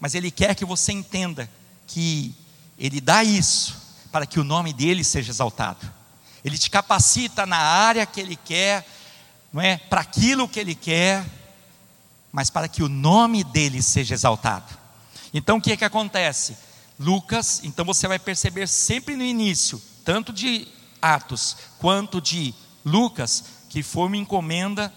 Mas 0.00 0.14
Ele 0.14 0.30
quer 0.30 0.54
que 0.54 0.64
você 0.64 0.90
entenda 0.90 1.50
que 1.86 2.34
Ele 2.78 2.98
dá 2.98 3.22
isso 3.22 3.76
para 4.10 4.24
que 4.24 4.40
o 4.40 4.44
nome 4.44 4.72
dele 4.72 5.04
seja 5.04 5.30
exaltado. 5.30 5.86
Ele 6.42 6.56
te 6.56 6.70
capacita 6.70 7.44
na 7.44 7.58
área 7.58 8.06
que 8.06 8.22
Ele 8.22 8.36
quer, 8.36 8.88
não 9.52 9.60
é? 9.60 9.76
Para 9.76 10.00
aquilo 10.00 10.48
que 10.48 10.58
Ele 10.58 10.74
quer, 10.74 11.22
mas 12.32 12.48
para 12.48 12.66
que 12.66 12.82
o 12.82 12.88
nome 12.88 13.44
dele 13.44 13.82
seja 13.82 14.14
exaltado. 14.14 14.72
Então 15.34 15.58
o 15.58 15.60
que 15.60 15.72
é 15.72 15.76
que 15.76 15.84
acontece? 15.84 16.56
Lucas, 16.98 17.60
então 17.64 17.84
você 17.84 18.08
vai 18.08 18.18
perceber 18.18 18.66
sempre 18.66 19.14
no 19.14 19.22
início, 19.22 19.78
tanto 20.06 20.32
de 20.32 20.66
Atos 21.02 21.54
quanto 21.78 22.18
de 22.18 22.54
Lucas, 22.82 23.44
que 23.68 23.82
foi 23.82 24.06
uma 24.06 24.16
encomenda 24.16 24.90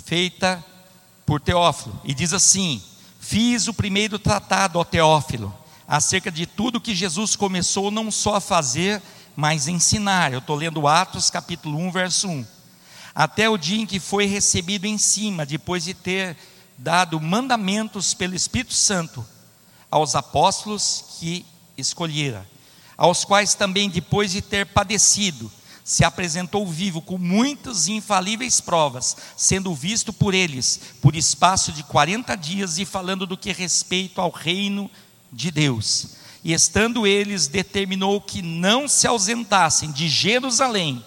feita 0.00 0.64
por 1.24 1.40
Teófilo, 1.40 2.00
e 2.04 2.14
diz 2.14 2.32
assim: 2.32 2.82
Fiz 3.20 3.68
o 3.68 3.74
primeiro 3.74 4.18
tratado, 4.18 4.78
ó 4.78 4.84
Teófilo, 4.84 5.54
acerca 5.88 6.30
de 6.30 6.46
tudo 6.46 6.80
que 6.80 6.94
Jesus 6.94 7.36
começou 7.36 7.90
não 7.90 8.10
só 8.10 8.36
a 8.36 8.40
fazer, 8.40 9.00
mas 9.34 9.68
ensinar. 9.68 10.32
Eu 10.32 10.38
estou 10.40 10.56
lendo 10.56 10.86
Atos 10.86 11.30
capítulo 11.30 11.78
1, 11.78 11.90
verso 11.90 12.28
1. 12.28 12.46
Até 13.14 13.48
o 13.48 13.56
dia 13.56 13.80
em 13.80 13.86
que 13.86 14.00
foi 14.00 14.26
recebido 14.26 14.86
em 14.86 14.98
cima, 14.98 15.46
depois 15.46 15.84
de 15.84 15.94
ter 15.94 16.36
dado 16.76 17.20
mandamentos 17.20 18.12
pelo 18.12 18.34
Espírito 18.34 18.74
Santo 18.74 19.24
aos 19.90 20.16
apóstolos 20.16 21.04
que 21.18 21.46
escolhera, 21.78 22.48
aos 22.96 23.24
quais 23.24 23.54
também, 23.54 23.88
depois 23.88 24.32
de 24.32 24.42
ter 24.42 24.66
padecido, 24.66 25.50
se 25.84 26.02
apresentou 26.02 26.66
vivo 26.66 27.02
com 27.02 27.18
muitas 27.18 27.86
e 27.86 27.92
infalíveis 27.92 28.58
provas, 28.58 29.14
sendo 29.36 29.74
visto 29.74 30.14
por 30.14 30.32
eles 30.32 30.80
por 31.02 31.14
espaço 31.14 31.70
de 31.72 31.82
40 31.82 32.34
dias 32.36 32.78
e 32.78 32.86
falando 32.86 33.26
do 33.26 33.36
que 33.36 33.52
respeito 33.52 34.18
ao 34.18 34.30
reino 34.30 34.90
de 35.30 35.50
Deus. 35.50 36.16
E 36.42 36.54
estando 36.54 37.06
eles, 37.06 37.48
determinou 37.48 38.18
que 38.18 38.40
não 38.40 38.88
se 38.88 39.06
ausentassem 39.06 39.92
de 39.92 40.08
Jerusalém, 40.08 41.04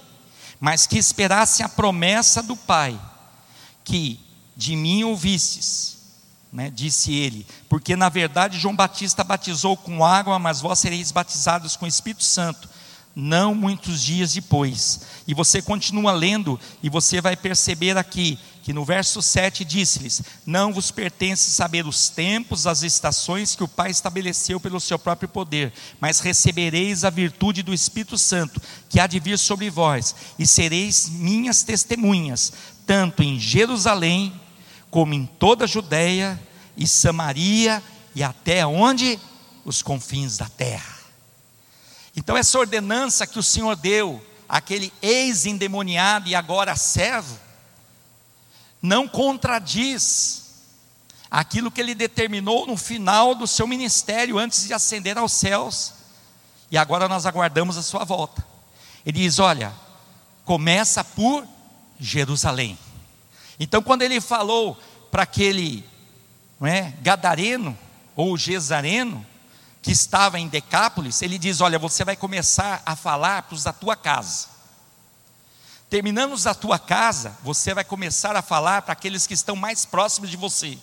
mas 0.60 0.86
que 0.86 0.98
esperassem 0.98 1.66
a 1.66 1.70
promessa 1.70 2.44
do 2.44 2.56
Pai, 2.56 3.00
que 3.84 4.20
de 4.56 4.76
mim 4.76 5.04
ouvistes. 5.04 5.98
Né, 6.50 6.72
disse 6.74 7.14
ele, 7.14 7.46
porque 7.68 7.94
na 7.94 8.08
verdade 8.08 8.58
João 8.58 8.74
Batista 8.74 9.22
batizou 9.22 9.76
com 9.76 10.04
água, 10.04 10.40
mas 10.40 10.62
vós 10.62 10.80
sereis 10.80 11.12
batizados 11.12 11.76
com 11.76 11.84
o 11.84 11.90
Espírito 11.90 12.24
Santo 12.24 12.70
não 13.20 13.56
muitos 13.56 14.04
dias 14.04 14.34
depois. 14.34 15.02
E 15.28 15.34
você 15.34 15.60
continua 15.60 16.12
lendo 16.12 16.60
e 16.84 16.90
você 16.90 17.20
vai 17.20 17.36
perceber 17.36 17.98
aqui 17.98 18.38
que 18.62 18.72
no 18.72 18.86
verso 18.86 19.24
7 19.24 19.66
disse-lhes: 19.66 20.22
Não 20.46 20.72
vos 20.72 20.92
pertence 20.92 21.50
saber 21.50 21.88
os 21.88 22.10
tempos, 22.10 22.68
as 22.68 22.84
estações 22.84 23.56
que 23.56 23.64
o 23.64 23.68
Pai 23.68 23.90
estabeleceu 23.90 24.60
pelo 24.60 24.80
seu 24.80 25.00
próprio 25.00 25.28
poder, 25.28 25.74
mas 26.00 26.20
recebereis 26.20 27.04
a 27.04 27.10
virtude 27.10 27.64
do 27.64 27.74
Espírito 27.74 28.20
Santo, 28.20 28.62
que 28.88 29.00
há 29.00 29.08
de 29.08 29.20
vir 29.20 29.40
sobre 29.40 29.68
vós, 29.68 30.16
e 30.38 30.46
sereis 30.46 31.10
minhas 31.10 31.64
testemunhas, 31.64 32.54
tanto 32.86 33.24
em 33.24 33.40
Jerusalém, 33.40 34.32
como 34.92 35.16
em 35.16 35.26
toda 35.26 35.64
a 35.66 35.68
Judéia 35.68 36.40
e 36.78 36.88
Samaria, 36.88 37.82
e 38.14 38.22
até 38.22 38.64
onde? 38.64 39.20
Os 39.66 39.82
confins 39.82 40.38
da 40.38 40.48
terra. 40.48 40.97
Então, 42.18 42.36
essa 42.36 42.58
ordenança 42.58 43.28
que 43.28 43.38
o 43.38 43.44
Senhor 43.44 43.76
deu 43.76 44.20
àquele 44.50 44.92
ex-endemoniado 45.04 46.28
e 46.28 46.34
agora 46.34 46.76
servo, 46.76 47.38
não 48.82 49.08
contradiz 49.08 50.48
aquilo 51.30 51.70
que 51.70 51.80
ele 51.80 51.94
determinou 51.94 52.66
no 52.66 52.76
final 52.76 53.36
do 53.36 53.46
seu 53.46 53.68
ministério, 53.68 54.40
antes 54.40 54.66
de 54.66 54.74
ascender 54.74 55.16
aos 55.16 55.32
céus, 55.32 55.94
e 56.72 56.78
agora 56.78 57.08
nós 57.08 57.28
aguardamos 57.28 57.78
a 57.78 57.84
sua 57.84 58.04
volta. 58.04 58.44
Ele 59.06 59.20
diz: 59.20 59.38
Olha, 59.38 59.72
começa 60.44 61.04
por 61.04 61.48
Jerusalém. 62.00 62.80
Então, 63.60 63.84
quando 63.84 64.02
ele 64.02 64.20
falou 64.20 64.76
para 65.12 65.22
aquele 65.22 65.86
não 66.60 66.68
é, 66.68 66.96
gadareno 67.00 67.78
ou 68.16 68.36
gesareno, 68.36 69.24
que 69.88 69.94
estava 69.94 70.38
em 70.38 70.50
Decápolis, 70.50 71.22
ele 71.22 71.38
diz: 71.38 71.62
Olha, 71.62 71.80
você 71.80 72.04
vai 72.04 72.18
começar 72.18 72.84
a 72.86 72.94
falar 72.94 73.44
para 73.44 73.56
os 73.56 73.64
da 73.64 73.72
tua 73.72 73.96
casa. 73.96 74.50
Terminando 75.90 76.34
os 76.34 76.44
da 76.44 76.54
tua 76.54 76.78
casa, 76.78 77.38
você 77.42 77.74
vai 77.74 77.86
começar 77.86 78.36
a 78.36 78.42
falar 78.42 78.82
para 78.82 78.92
aqueles 78.92 79.26
que 79.26 79.34
estão 79.34 79.56
mais 79.56 79.86
próximos 79.86 80.30
de 80.30 80.36
você, 80.36 80.78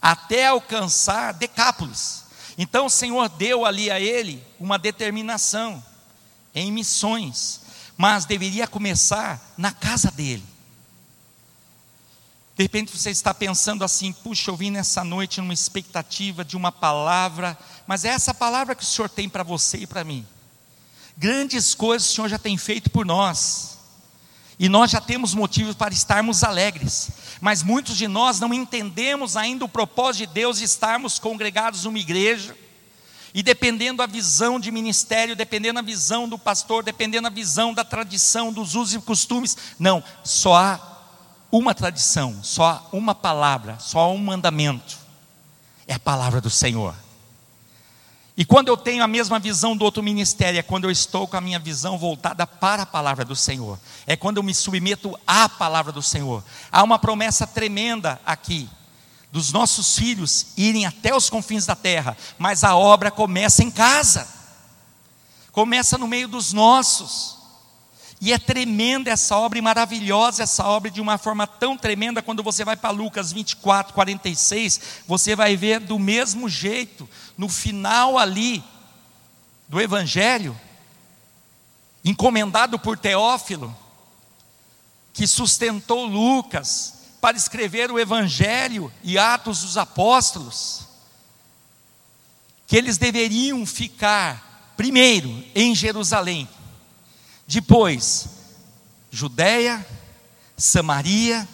até 0.00 0.46
alcançar 0.46 1.34
Decápolis. 1.34 2.24
Então 2.56 2.86
o 2.86 2.90
Senhor 2.90 3.28
deu 3.28 3.66
ali 3.66 3.90
a 3.90 4.00
ele 4.00 4.42
uma 4.58 4.78
determinação 4.78 5.84
em 6.54 6.72
missões, 6.72 7.60
mas 7.94 8.24
deveria 8.24 8.66
começar 8.66 9.52
na 9.54 9.70
casa 9.70 10.10
dele. 10.10 10.46
De 12.56 12.62
repente 12.62 12.96
você 12.96 13.10
está 13.10 13.34
pensando 13.34 13.84
assim: 13.84 14.12
puxa, 14.12 14.50
eu 14.50 14.56
vim 14.56 14.70
nessa 14.70 15.02
noite 15.02 15.40
numa 15.40 15.52
expectativa 15.52 16.44
de 16.44 16.56
uma 16.56 16.70
palavra, 16.70 17.58
mas 17.86 18.04
é 18.04 18.08
essa 18.08 18.32
palavra 18.32 18.74
que 18.74 18.84
o 18.84 18.86
Senhor 18.86 19.08
tem 19.08 19.28
para 19.28 19.42
você 19.42 19.78
e 19.78 19.86
para 19.86 20.04
mim. 20.04 20.24
Grandes 21.16 21.74
coisas 21.74 22.08
o 22.08 22.14
Senhor 22.14 22.28
já 22.28 22.38
tem 22.38 22.56
feito 22.56 22.90
por 22.90 23.04
nós, 23.04 23.78
e 24.58 24.68
nós 24.68 24.90
já 24.90 25.00
temos 25.00 25.34
motivos 25.34 25.74
para 25.74 25.92
estarmos 25.92 26.44
alegres, 26.44 27.10
mas 27.40 27.62
muitos 27.62 27.96
de 27.96 28.06
nós 28.06 28.38
não 28.38 28.54
entendemos 28.54 29.36
ainda 29.36 29.64
o 29.64 29.68
propósito 29.68 30.28
de 30.28 30.34
Deus 30.34 30.58
de 30.58 30.64
estarmos 30.64 31.18
congregados 31.18 31.84
numa 31.84 31.98
igreja, 31.98 32.56
e 33.32 33.42
dependendo 33.42 33.98
da 33.98 34.06
visão 34.06 34.60
de 34.60 34.70
ministério, 34.70 35.34
dependendo 35.34 35.74
da 35.74 35.82
visão 35.82 36.28
do 36.28 36.38
pastor, 36.38 36.84
dependendo 36.84 37.28
da 37.28 37.34
visão 37.34 37.74
da 37.74 37.82
tradição, 37.82 38.52
dos 38.52 38.76
usos 38.76 38.94
e 38.94 39.00
costumes, 39.00 39.56
não, 39.76 40.04
só 40.22 40.54
há 40.54 40.93
uma 41.50 41.74
tradição, 41.74 42.42
só 42.42 42.88
uma 42.92 43.14
palavra, 43.14 43.78
só 43.78 44.12
um 44.12 44.18
mandamento. 44.18 44.98
É 45.86 45.94
a 45.94 45.98
palavra 45.98 46.40
do 46.40 46.50
Senhor. 46.50 46.94
E 48.36 48.44
quando 48.44 48.68
eu 48.68 48.76
tenho 48.76 49.04
a 49.04 49.06
mesma 49.06 49.38
visão 49.38 49.76
do 49.76 49.84
outro 49.84 50.02
ministério, 50.02 50.58
é 50.58 50.62
quando 50.62 50.84
eu 50.84 50.90
estou 50.90 51.28
com 51.28 51.36
a 51.36 51.40
minha 51.40 51.58
visão 51.58 51.96
voltada 51.96 52.44
para 52.46 52.82
a 52.82 52.86
palavra 52.86 53.24
do 53.24 53.36
Senhor. 53.36 53.78
É 54.06 54.16
quando 54.16 54.38
eu 54.38 54.42
me 54.42 54.52
submeto 54.52 55.16
à 55.24 55.48
palavra 55.48 55.92
do 55.92 56.02
Senhor. 56.02 56.42
Há 56.72 56.82
uma 56.82 56.98
promessa 56.98 57.46
tremenda 57.46 58.20
aqui 58.26 58.68
dos 59.34 59.52
nossos 59.52 59.96
filhos 59.96 60.46
irem 60.56 60.86
até 60.86 61.14
os 61.14 61.28
confins 61.28 61.66
da 61.66 61.74
terra, 61.74 62.16
mas 62.38 62.62
a 62.62 62.76
obra 62.76 63.10
começa 63.10 63.64
em 63.64 63.70
casa. 63.70 64.28
Começa 65.50 65.98
no 65.98 66.08
meio 66.08 66.26
dos 66.26 66.52
nossos. 66.52 67.38
E 68.24 68.32
é 68.32 68.38
tremenda 68.38 69.10
essa 69.10 69.36
obra 69.36 69.58
e 69.58 69.60
maravilhosa 69.60 70.44
essa 70.44 70.64
obra 70.66 70.90
de 70.90 70.98
uma 70.98 71.18
forma 71.18 71.46
tão 71.46 71.76
tremenda. 71.76 72.22
Quando 72.22 72.42
você 72.42 72.64
vai 72.64 72.74
para 72.74 72.88
Lucas 72.88 73.30
24, 73.30 73.92
46, 73.92 74.80
você 75.06 75.36
vai 75.36 75.58
ver 75.58 75.78
do 75.78 75.98
mesmo 75.98 76.48
jeito, 76.48 77.06
no 77.36 77.50
final 77.50 78.16
ali 78.16 78.64
do 79.68 79.78
Evangelho, 79.78 80.58
encomendado 82.02 82.78
por 82.78 82.96
Teófilo, 82.96 83.76
que 85.12 85.26
sustentou 85.26 86.06
Lucas 86.06 86.94
para 87.20 87.36
escrever 87.36 87.90
o 87.90 87.98
Evangelho 87.98 88.90
e 89.02 89.18
Atos 89.18 89.60
dos 89.60 89.76
Apóstolos, 89.76 90.86
que 92.66 92.74
eles 92.74 92.96
deveriam 92.96 93.66
ficar, 93.66 94.72
primeiro, 94.78 95.44
em 95.54 95.74
Jerusalém 95.74 96.48
depois, 97.46 98.26
Judéia, 99.10 99.86
Samaria, 100.56 101.46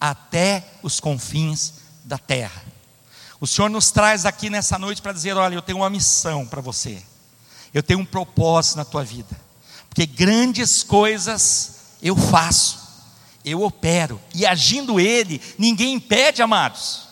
até 0.00 0.64
os 0.82 0.98
confins 0.98 1.74
da 2.04 2.18
terra. 2.18 2.62
O 3.40 3.46
Senhor 3.46 3.68
nos 3.68 3.90
traz 3.90 4.26
aqui 4.26 4.50
nessa 4.50 4.78
noite 4.78 5.00
para 5.00 5.12
dizer: 5.12 5.36
olha, 5.36 5.54
eu 5.54 5.62
tenho 5.62 5.78
uma 5.78 5.90
missão 5.90 6.46
para 6.46 6.60
você, 6.60 7.02
eu 7.72 7.82
tenho 7.82 8.00
um 8.00 8.04
propósito 8.04 8.76
na 8.76 8.84
tua 8.84 9.04
vida, 9.04 9.40
porque 9.88 10.06
grandes 10.06 10.82
coisas 10.82 11.76
eu 12.02 12.16
faço, 12.16 12.80
eu 13.44 13.62
opero, 13.62 14.20
e 14.34 14.44
agindo 14.44 14.98
Ele, 14.98 15.40
ninguém 15.56 15.94
impede, 15.94 16.42
amados, 16.42 17.08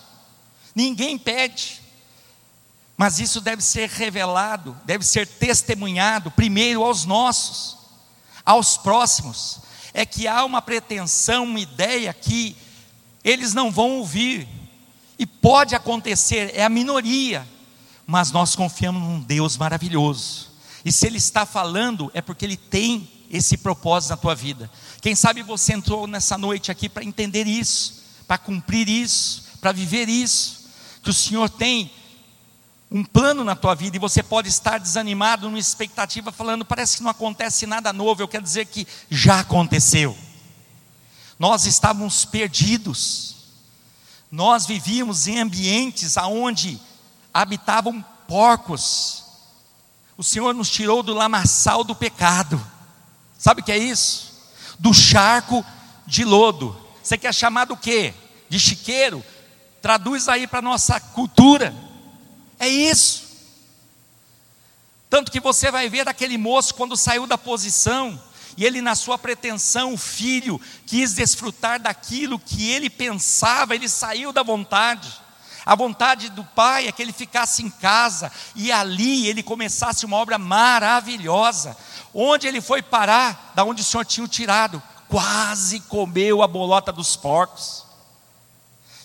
ninguém 0.75 1.15
impede. 1.15 1.81
Mas 2.97 3.19
isso 3.19 3.41
deve 3.41 3.63
ser 3.63 3.89
revelado, 3.89 4.77
deve 4.85 5.07
ser 5.07 5.27
testemunhado 5.27 6.31
primeiro 6.31 6.85
aos 6.85 7.07
nossos 7.07 7.80
aos 8.51 8.77
próximos, 8.77 9.61
é 9.93 10.05
que 10.05 10.27
há 10.27 10.45
uma 10.45 10.61
pretensão, 10.61 11.45
uma 11.45 11.61
ideia 11.61 12.13
que 12.13 12.57
eles 13.25 13.55
não 13.55 13.71
vão 13.71 13.99
ouvir, 13.99 14.49
e 15.19 15.27
pode 15.27 15.75
acontecer, 15.75 16.53
é 16.55 16.65
a 16.65 16.69
minoria, 16.69 17.47
mas 18.07 18.33
nós 18.33 18.57
confiamos 18.57 19.03
num 19.03 19.21
Deus 19.21 19.57
maravilhoso, 19.57 20.51
e 20.85 20.91
se 20.91 21.07
Ele 21.07 21.19
está 21.19 21.45
falando, 21.45 22.11
é 22.15 22.21
porque 22.21 22.45
Ele 22.45 22.57
tem 22.57 23.09
esse 23.31 23.57
propósito 23.59 24.11
na 24.11 24.17
tua 24.17 24.35
vida. 24.35 24.71
Quem 25.01 25.15
sabe 25.15 25.43
você 25.43 25.75
entrou 25.75 26.07
nessa 26.07 26.37
noite 26.37 26.71
aqui 26.71 26.89
para 26.89 27.05
entender 27.05 27.47
isso, 27.47 28.03
para 28.27 28.39
cumprir 28.39 28.89
isso, 28.89 29.45
para 29.61 29.73
viver 29.73 30.09
isso, 30.09 30.69
que 31.03 31.11
o 31.11 31.15
Senhor 31.15 31.49
tem 31.49 31.93
um 32.91 33.05
plano 33.05 33.45
na 33.45 33.55
tua 33.55 33.75
vida 33.75 33.97
e 33.97 34.01
você 34.01 34.23
pode 34.23 34.49
estar 34.49 34.79
desanimado, 34.79 35.47
numa 35.47 35.59
expectativa, 35.59 36.33
falando, 36.33 36.65
parece 36.65 36.97
que 36.97 37.03
não 37.03 37.11
acontece 37.11 37.65
nada 37.65 37.93
novo. 37.93 38.21
Eu 38.21 38.29
quero 38.29 38.43
dizer 38.43 38.67
que 38.67 38.87
já 39.09 39.41
aconteceu. 39.41 40.17
Nós 41.39 41.67
estávamos 41.67 42.25
perdidos. 42.25 43.37
Nós 44.31 44.67
vivíamos 44.67 45.29
em 45.29 45.39
ambientes 45.39 46.19
aonde 46.19 46.81
habitavam 47.33 48.05
porcos. 48.27 49.25
O 50.17 50.25
Senhor 50.25 50.53
nos 50.53 50.69
tirou 50.69 51.03
do 51.03 51.15
lamaçal 51.15 51.85
do 51.85 51.95
pecado. 51.95 52.61
Sabe 53.39 53.61
o 53.61 53.65
que 53.65 53.73
é 53.73 53.79
isso? 53.79 54.33
Do 54.81 54.93
charco 54.93 55.65
de 56.07 56.25
lodo. 56.25 56.77
Você 57.03 57.17
quer 57.17 57.33
chamar 57.33 57.67
do 57.67 57.77
quê? 57.77 58.13
De 58.49 58.59
chiqueiro? 58.59 59.25
Traduz 59.81 60.29
aí 60.29 60.47
para 60.47 60.59
a 60.59 60.63
nossa 60.63 60.99
cultura 60.99 61.90
é 62.61 62.69
isso. 62.69 63.25
Tanto 65.09 65.33
que 65.33 65.41
você 65.41 65.71
vai 65.71 65.89
ver 65.89 66.09
aquele 66.09 66.39
moço 66.39 66.75
quando 66.75 66.97
saiu 66.97 67.27
da 67.27 67.37
posição, 67.37 68.21
e 68.57 68.65
ele, 68.65 68.81
na 68.83 68.95
sua 68.95 69.17
pretensão, 69.17 69.97
filho, 69.97 70.61
quis 70.87 71.15
desfrutar 71.15 71.81
daquilo 71.81 72.39
que 72.39 72.71
ele 72.71 72.91
pensava, 72.91 73.75
ele 73.75 73.89
saiu 73.89 74.33
da 74.33 74.43
vontade. 74.43 75.11
A 75.65 75.75
vontade 75.75 76.29
do 76.31 76.45
pai 76.45 76.87
é 76.87 76.93
que 76.93 77.01
ele 77.01 77.13
ficasse 77.13 77.63
em 77.63 77.71
casa 77.71 78.33
e 78.57 78.73
ali 78.73 79.27
ele 79.29 79.43
começasse 79.43 80.05
uma 80.05 80.17
obra 80.17 80.39
maravilhosa. 80.39 81.77
Onde 82.13 82.47
ele 82.47 82.61
foi 82.61 82.83
parar? 82.83 83.53
Da 83.55 83.65
onde 83.65 83.83
o 83.83 83.85
Senhor 83.85 84.05
tinha 84.05 84.25
o 84.25 84.29
tirado? 84.29 84.83
Quase 85.09 85.81
comeu 85.81 86.43
a 86.43 86.49
bolota 86.49 86.93
dos 86.93 87.15
porcos. 87.15 87.85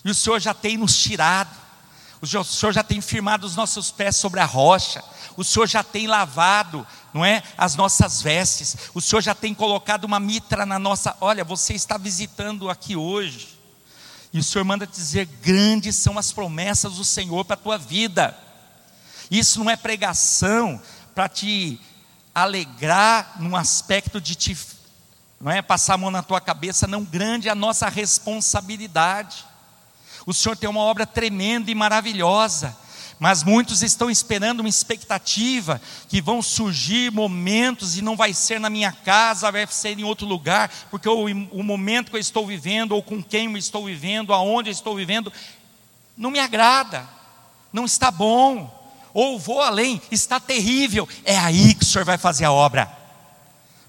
E 0.04 0.10
o 0.10 0.14
Senhor 0.14 0.40
já 0.40 0.54
tem 0.54 0.76
nos 0.76 0.96
tirado. 0.96 1.65
O 2.20 2.26
Senhor 2.26 2.72
já 2.72 2.82
tem 2.82 3.00
firmado 3.00 3.46
os 3.46 3.56
nossos 3.56 3.90
pés 3.90 4.16
sobre 4.16 4.40
a 4.40 4.44
rocha. 4.44 5.02
O 5.36 5.44
Senhor 5.44 5.66
já 5.66 5.82
tem 5.82 6.06
lavado, 6.06 6.86
não 7.12 7.24
é, 7.24 7.42
as 7.58 7.74
nossas 7.74 8.22
vestes. 8.22 8.76
O 8.94 9.00
Senhor 9.00 9.20
já 9.20 9.34
tem 9.34 9.54
colocado 9.54 10.04
uma 10.04 10.18
mitra 10.18 10.64
na 10.64 10.78
nossa. 10.78 11.16
Olha, 11.20 11.44
você 11.44 11.74
está 11.74 11.98
visitando 11.98 12.70
aqui 12.70 12.96
hoje. 12.96 13.58
E 14.32 14.38
o 14.38 14.44
Senhor 14.44 14.64
manda 14.64 14.86
dizer: 14.86 15.26
grandes 15.42 15.96
são 15.96 16.18
as 16.18 16.32
promessas 16.32 16.94
do 16.94 17.04
Senhor 17.04 17.44
para 17.44 17.54
a 17.54 17.58
tua 17.58 17.78
vida. 17.78 18.36
Isso 19.30 19.62
não 19.62 19.70
é 19.70 19.76
pregação 19.76 20.80
para 21.14 21.28
te 21.28 21.80
alegrar 22.34 23.36
num 23.40 23.56
aspecto 23.56 24.20
de 24.20 24.34
te, 24.34 24.56
não 25.40 25.50
é 25.50 25.62
passar 25.62 25.94
a 25.94 25.98
mão 25.98 26.10
na 26.10 26.22
tua 26.22 26.40
cabeça, 26.40 26.86
não 26.86 27.02
grande 27.02 27.48
é 27.48 27.50
a 27.50 27.54
nossa 27.54 27.88
responsabilidade. 27.88 29.44
O 30.26 30.34
Senhor 30.34 30.56
tem 30.56 30.68
uma 30.68 30.80
obra 30.80 31.06
tremenda 31.06 31.70
e 31.70 31.74
maravilhosa, 31.74 32.76
mas 33.16 33.44
muitos 33.44 33.80
estão 33.80 34.10
esperando 34.10 34.58
uma 34.58 34.68
expectativa 34.68 35.80
que 36.08 36.20
vão 36.20 36.42
surgir 36.42 37.12
momentos 37.12 37.96
e 37.96 38.02
não 38.02 38.16
vai 38.16 38.34
ser 38.34 38.58
na 38.58 38.68
minha 38.68 38.90
casa, 38.90 39.52
vai 39.52 39.64
ser 39.68 39.96
em 39.96 40.02
outro 40.02 40.26
lugar, 40.26 40.68
porque 40.90 41.08
o, 41.08 41.26
o 41.26 41.62
momento 41.62 42.10
que 42.10 42.16
eu 42.16 42.20
estou 42.20 42.44
vivendo, 42.44 42.90
ou 42.90 43.02
com 43.04 43.22
quem 43.22 43.46
eu 43.46 43.56
estou 43.56 43.86
vivendo, 43.86 44.34
aonde 44.34 44.68
eu 44.68 44.72
estou 44.72 44.96
vivendo, 44.96 45.32
não 46.16 46.32
me 46.32 46.40
agrada, 46.40 47.08
não 47.72 47.84
está 47.84 48.10
bom, 48.10 48.68
ou 49.14 49.38
vou 49.38 49.62
além, 49.62 50.02
está 50.10 50.40
terrível, 50.40 51.08
é 51.24 51.38
aí 51.38 51.72
que 51.72 51.84
o 51.84 51.86
Senhor 51.86 52.04
vai 52.04 52.18
fazer 52.18 52.44
a 52.44 52.52
obra, 52.52 52.90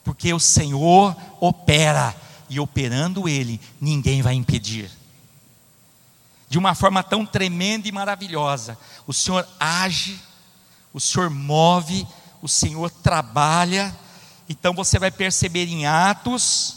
porque 0.03 0.31
o 0.31 0.39
Senhor 0.39 1.17
opera, 1.41 2.15
e 2.47 2.59
operando 2.59 3.27
Ele, 3.27 3.59
ninguém 3.81 4.21
vai 4.21 4.35
impedir 4.35 4.96
de 6.49 6.57
uma 6.57 6.73
forma 6.73 7.03
tão 7.03 7.25
tremenda 7.25 7.87
e 7.87 7.91
maravilhosa. 7.91 8.77
O 9.05 9.13
Senhor 9.13 9.47
age, 9.59 10.19
o 10.93 10.99
Senhor 10.99 11.29
move, 11.29 12.07
o 12.41 12.47
Senhor 12.47 12.89
trabalha. 12.89 13.93
Então 14.47 14.73
você 14.73 14.97
vai 14.97 15.11
perceber 15.11 15.67
em 15.67 15.85
Atos 15.85 16.75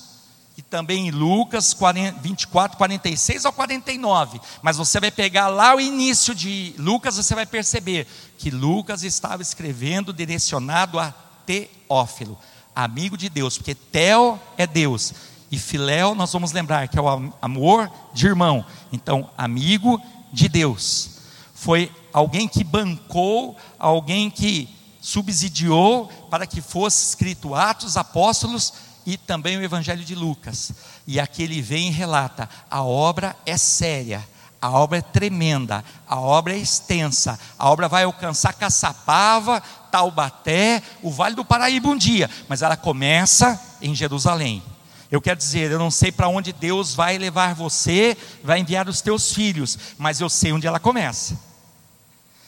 e 0.56 0.62
também 0.62 1.08
em 1.08 1.10
Lucas 1.10 1.76
24, 2.20 2.76
46 2.76 3.44
ao 3.44 3.52
49. 3.52 4.40
Mas 4.60 4.76
você 4.76 4.98
vai 4.98 5.10
pegar 5.10 5.48
lá 5.48 5.74
o 5.74 5.80
início 5.80 6.34
de 6.34 6.74
Lucas, 6.76 7.16
você 7.16 7.34
vai 7.34 7.46
perceber 7.46 8.06
que 8.36 8.50
Lucas 8.50 9.04
estava 9.04 9.40
escrevendo 9.40 10.12
direcionado 10.12 10.98
a 10.98 11.14
Teófilo, 11.46 12.38
amigo 12.74 13.16
de 13.16 13.28
Deus, 13.28 13.56
porque 13.56 13.74
Teo 13.74 14.38
é 14.56 14.66
Deus 14.66 15.14
e 15.50 15.58
filéu, 15.58 16.14
nós 16.14 16.32
vamos 16.32 16.52
lembrar 16.52 16.86
que 16.88 16.98
é 16.98 17.02
o 17.02 17.32
amor 17.42 17.90
de 18.12 18.26
irmão. 18.26 18.64
Então, 18.92 19.28
amigo 19.36 20.00
de 20.32 20.48
Deus. 20.48 21.10
Foi 21.54 21.90
alguém 22.12 22.46
que 22.46 22.62
bancou, 22.62 23.56
alguém 23.78 24.30
que 24.30 24.68
subsidiou 25.00 26.06
para 26.30 26.46
que 26.46 26.60
fosse 26.60 27.04
escrito 27.08 27.54
Atos, 27.54 27.96
Apóstolos 27.96 28.72
e 29.04 29.16
também 29.16 29.56
o 29.56 29.62
Evangelho 29.62 30.04
de 30.04 30.14
Lucas. 30.14 30.72
E 31.06 31.18
aqui 31.18 31.42
ele 31.42 31.60
vem 31.60 31.88
e 31.88 31.92
relata: 31.92 32.48
a 32.70 32.82
obra 32.82 33.34
é 33.44 33.56
séria, 33.56 34.26
a 34.62 34.70
obra 34.70 34.98
é 34.98 35.02
tremenda, 35.02 35.84
a 36.06 36.20
obra 36.20 36.54
é 36.54 36.58
extensa, 36.58 37.38
a 37.58 37.68
obra 37.68 37.88
vai 37.88 38.04
alcançar 38.04 38.52
Caçapava, 38.52 39.60
Taubaté, 39.90 40.82
o 41.02 41.10
Vale 41.10 41.34
do 41.34 41.44
Paraíba 41.44 41.88
um 41.88 41.96
dia, 41.96 42.30
mas 42.48 42.62
ela 42.62 42.76
começa 42.76 43.60
em 43.82 43.94
Jerusalém. 43.94 44.62
Eu 45.10 45.20
quero 45.20 45.38
dizer, 45.38 45.72
eu 45.72 45.78
não 45.78 45.90
sei 45.90 46.12
para 46.12 46.28
onde 46.28 46.52
Deus 46.52 46.94
vai 46.94 47.18
levar 47.18 47.54
você, 47.54 48.16
vai 48.44 48.60
enviar 48.60 48.88
os 48.88 49.00
teus 49.00 49.32
filhos, 49.32 49.76
mas 49.98 50.20
eu 50.20 50.30
sei 50.30 50.52
onde 50.52 50.66
ela 50.66 50.78
começa. 50.78 51.36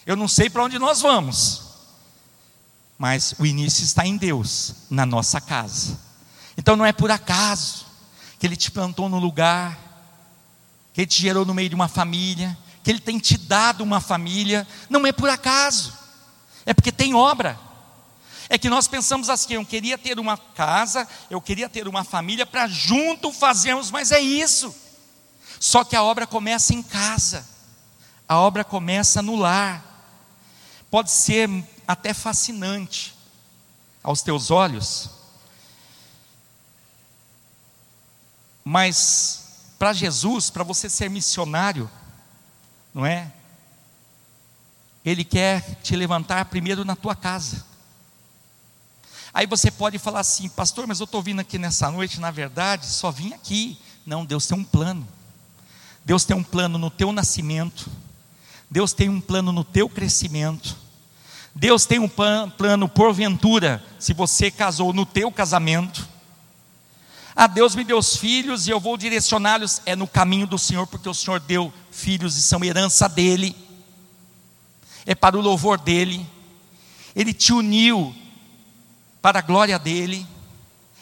Eu 0.07 0.15
não 0.17 0.29
sei 0.29 0.49
para 0.49 0.65
onde 0.65 0.79
nós 0.79 1.01
vamos, 1.01 1.63
mas 2.97 3.35
o 3.39 3.45
início 3.45 3.85
está 3.85 4.07
em 4.07 4.17
Deus, 4.17 4.75
na 4.89 5.05
nossa 5.05 5.41
casa. 5.41 5.99
Então 6.57 6.77
não 6.77 6.87
é 6.87 6.93
por 6.93 7.11
acaso 7.11 7.87
que 8.39 8.47
Ele 8.47 8.57
te 8.57 8.71
plantou 8.71 9.09
no 9.09 9.19
lugar, 9.19 9.77
que 10.93 11.01
Ele 11.01 11.09
te 11.09 11.21
gerou 11.21 11.45
no 11.45 11.55
meio 11.55 11.69
de 11.69 11.75
uma 11.75 11.89
família, 11.89 12.57
que 12.85 12.91
Ele 12.91 13.01
tem 13.01 13.19
te 13.19 13.37
dado 13.37 13.83
uma 13.83 14.01
família, 14.01 14.67
não 14.89 15.05
é 15.05 15.11
por 15.11 15.29
acaso, 15.29 15.93
é 16.65 16.73
porque 16.73 16.93
tem 16.93 17.13
obra. 17.13 17.59
É 18.53 18.59
que 18.59 18.69
nós 18.69 18.87
pensamos 18.87 19.31
assim: 19.31 19.55
eu 19.55 19.65
queria 19.65 19.97
ter 19.97 20.21
uma 20.21 20.37
casa, 20.37 21.09
eu 21.31 21.41
queria 21.41 21.71
ter 21.71 21.89
uma 21.89 22.05
família 22.05 22.45
para 22.45 22.69
junto 22.69 23.33
fazermos, 23.33 23.91
mas 23.91 24.13
é 24.13 24.21
isso. 24.21 24.75
Só 25.59 25.83
que 25.83 25.97
a 25.97 26.03
obra 26.03 26.27
começa 26.27 26.75
em 26.75 26.83
casa, 26.83 27.49
a 28.29 28.39
obra 28.39 28.63
começa 28.63 29.23
no 29.23 29.37
lar. 29.37 29.83
Pode 30.91 31.11
ser 31.11 31.49
até 31.89 32.13
fascinante 32.13 33.15
aos 34.03 34.21
teus 34.21 34.51
olhos, 34.51 35.09
mas 38.63 39.65
para 39.79 39.95
Jesus, 39.95 40.51
para 40.51 40.63
você 40.63 40.91
ser 40.91 41.09
missionário, 41.09 41.91
não 42.93 43.07
é? 43.07 43.33
Ele 45.03 45.25
quer 45.25 45.77
te 45.77 45.97
levantar 45.97 46.45
primeiro 46.45 46.85
na 46.85 46.95
tua 46.95 47.17
casa. 47.17 47.72
Aí 49.35 49.47
você 49.47 49.71
pode 49.71 49.99
falar 49.99 50.21
assim, 50.21 50.49
pastor, 50.49 50.87
mas 50.87 51.01
eu 51.01 51.05
estou 51.05 51.23
vindo 51.23 51.41
aqui 51.41 51.59
nessa 51.59 51.91
noite, 51.91 52.21
na 52.21 52.31
verdade, 52.31 52.87
só 52.87 53.11
vim 53.11 53.33
aqui. 53.33 53.79
Não, 54.05 54.27
Deus 54.27 54.47
tem 54.47 54.59
um 54.59 54.65
plano. 54.65 55.09
Deus 56.05 56.25
tem 56.25 56.37
um 56.37 56.43
plano 56.43 56.79
no 56.79 56.91
teu 56.91 57.13
nascimento. 57.13 57.91
Deus 58.71 58.93
tem 58.93 59.09
um 59.09 59.21
plano 59.21 59.51
no 59.51 59.65
teu 59.65 59.89
crescimento. 59.89 60.77
Deus 61.55 61.87
tem 61.87 61.99
um 61.99 62.09
plano 62.09 62.89
porventura, 62.89 63.83
se 63.99 64.13
você 64.13 64.51
casou 64.51 64.93
no 64.93 65.07
teu 65.07 65.31
casamento. 65.31 66.09
Ah, 67.35 67.47
Deus 67.47 67.75
me 67.75 67.85
deu 67.85 67.99
os 67.99 68.17
filhos 68.17 68.67
e 68.67 68.71
eu 68.71 68.79
vou 68.79 68.97
direcioná-los 68.97 69.81
é 69.87 69.97
no 69.97 70.07
caminho 70.07 70.47
do 70.47 70.59
Senhor, 70.59 70.87
porque 70.87 71.09
o 71.09 71.15
Senhor 71.15 71.41
deu 71.41 71.73
filhos 71.91 72.37
e 72.37 72.43
são 72.43 72.63
herança 72.63 73.09
dele. 73.09 73.57
É 75.07 75.15
para 75.15 75.37
o 75.37 75.41
louvor 75.41 75.79
dele. 75.79 76.27
Ele 77.15 77.33
te 77.33 77.53
uniu 77.53 78.15
para 79.23 79.39
a 79.39 79.43
glória 79.43 79.79
dele, 79.79 80.27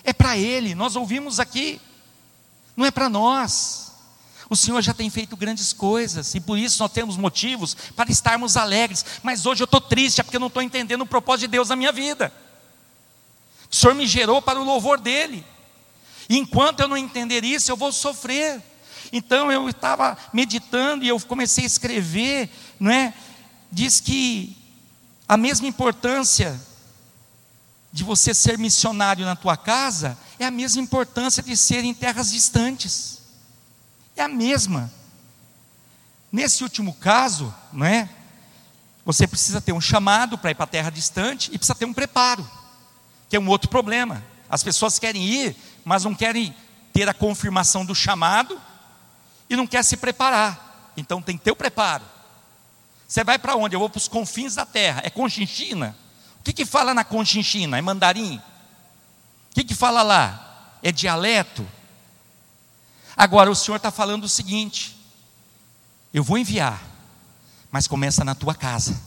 é 0.05 0.13
para 0.13 0.37
ele, 0.37 0.75
nós 0.75 0.95
ouvimos 0.95 1.41
aqui, 1.41 1.81
não 2.77 2.85
é 2.85 2.91
para 2.91 3.09
nós. 3.09 3.91
O 4.49 4.57
Senhor 4.57 4.83
já 4.83 4.93
tem 4.93 5.09
feito 5.09 5.37
grandes 5.37 5.73
coisas 5.73 6.35
e 6.35 6.41
por 6.41 6.59
isso 6.59 6.83
nós 6.83 6.93
temos 6.93 7.17
motivos 7.17 7.75
para 7.95 8.11
estarmos 8.11 8.57
alegres. 8.57 9.05
Mas 9.23 9.47
hoje 9.47 9.63
eu 9.63 9.65
estou 9.65 9.81
triste 9.81 10.21
é 10.21 10.25
porque 10.25 10.37
eu 10.37 10.41
não 10.41 10.49
estou 10.49 10.63
entendendo 10.63 11.03
o 11.03 11.07
propósito 11.07 11.43
de 11.43 11.53
Deus 11.53 11.69
na 11.69 11.77
minha 11.77 11.93
vida. 11.93 12.33
O 13.71 13.77
Senhor 13.77 13.95
me 13.95 14.07
gerou 14.07 14.43
para 14.43 14.61
o 14.61 14.65
louvor 14.65 14.99
dEle. 14.99 15.47
E 16.29 16.37
enquanto 16.37 16.81
eu 16.81 16.89
não 16.89 16.97
entender 16.97 17.45
isso, 17.45 17.71
eu 17.71 17.77
vou 17.77 17.93
sofrer. 17.93 18.61
Então 19.13 19.53
eu 19.53 19.69
estava 19.69 20.19
meditando 20.33 21.05
e 21.05 21.09
eu 21.09 21.21
comecei 21.21 21.63
a 21.63 21.67
escrever, 21.69 22.51
não 22.79 22.91
é? 22.91 23.15
Diz 23.71 24.01
que 24.01 24.57
a 25.29 25.37
mesma 25.37 25.69
importância 25.69 26.61
de 27.93 28.05
você 28.05 28.33
ser 28.33 28.59
missionário 28.59 29.25
na 29.25 29.35
tua 29.35 29.57
casa 29.57 30.17
é 30.39 30.45
a 30.45 30.51
mesma 30.51 30.83
importância 30.83 31.43
de 31.43 31.57
ser 31.57 31.85
em 31.85 31.93
terras 31.93 32.31
distantes. 32.31 33.21
É 34.17 34.23
a 34.23 34.29
mesma. 34.29 34.91
Nesse 36.31 36.63
último 36.63 36.95
caso, 36.95 37.53
não 37.73 37.87
é? 37.87 38.09
Você 39.05 39.27
precisa 39.27 39.61
ter 39.61 39.73
um 39.73 39.81
chamado 39.81 40.39
para 40.39 40.51
ir 40.53 40.55
para 40.55 40.65
a 40.65 40.69
terra 40.69 40.91
distante 40.91 41.51
e 41.53 41.59
precisa 41.59 41.75
ter 41.75 41.85
um 41.85 41.93
preparo, 41.93 42.49
que 43.29 43.37
é 43.37 43.41
um 43.41 43.49
outro 43.49 43.69
problema. 43.69 44.25
As 44.49 44.63
pessoas 44.63 44.99
querem 44.99 45.25
ir, 45.25 45.57
mas 45.85 46.05
não 46.05 46.15
querem 46.15 46.55
ter 46.93 47.09
a 47.09 47.15
confirmação 47.15 47.85
do 47.85 47.95
chamado 47.95 48.61
e 49.49 49.57
não 49.57 49.67
quer 49.67 49.83
se 49.85 49.97
preparar. 49.97 50.93
Então 50.97 51.21
tem 51.21 51.37
que 51.37 51.45
ter 51.45 51.51
o 51.51 51.57
preparo. 51.57 52.05
Você 53.09 53.25
vai 53.25 53.39
para 53.39 53.57
onde? 53.57 53.75
Eu 53.75 53.81
vou 53.81 53.91
para 53.91 53.99
os 53.99 54.07
confins 54.07 54.55
da 54.55 54.65
terra. 54.65 55.03
É 55.05 55.11
Conchinchina? 55.11 55.97
O 56.41 56.43
que, 56.43 56.53
que 56.55 56.65
fala 56.65 56.95
na 56.95 57.05
Conchinchina? 57.05 57.79
É 57.79 57.83
mandarim? 57.83 58.37
O 59.51 59.55
que, 59.55 59.63
que 59.63 59.75
fala 59.75 60.03
lá? 60.03 60.79
É 60.83 60.91
dialeto? 60.91 61.67
Agora 63.15 63.51
o 63.51 63.55
Senhor 63.55 63.77
está 63.77 63.91
falando 63.91 64.25
o 64.25 64.29
seguinte: 64.29 64.99
eu 66.15 66.25
vou 66.25 66.39
enviar, 66.39 66.83
mas 67.71 67.87
começa 67.87 68.25
na 68.25 68.35
tua 68.35 68.55
casa, 68.55 68.99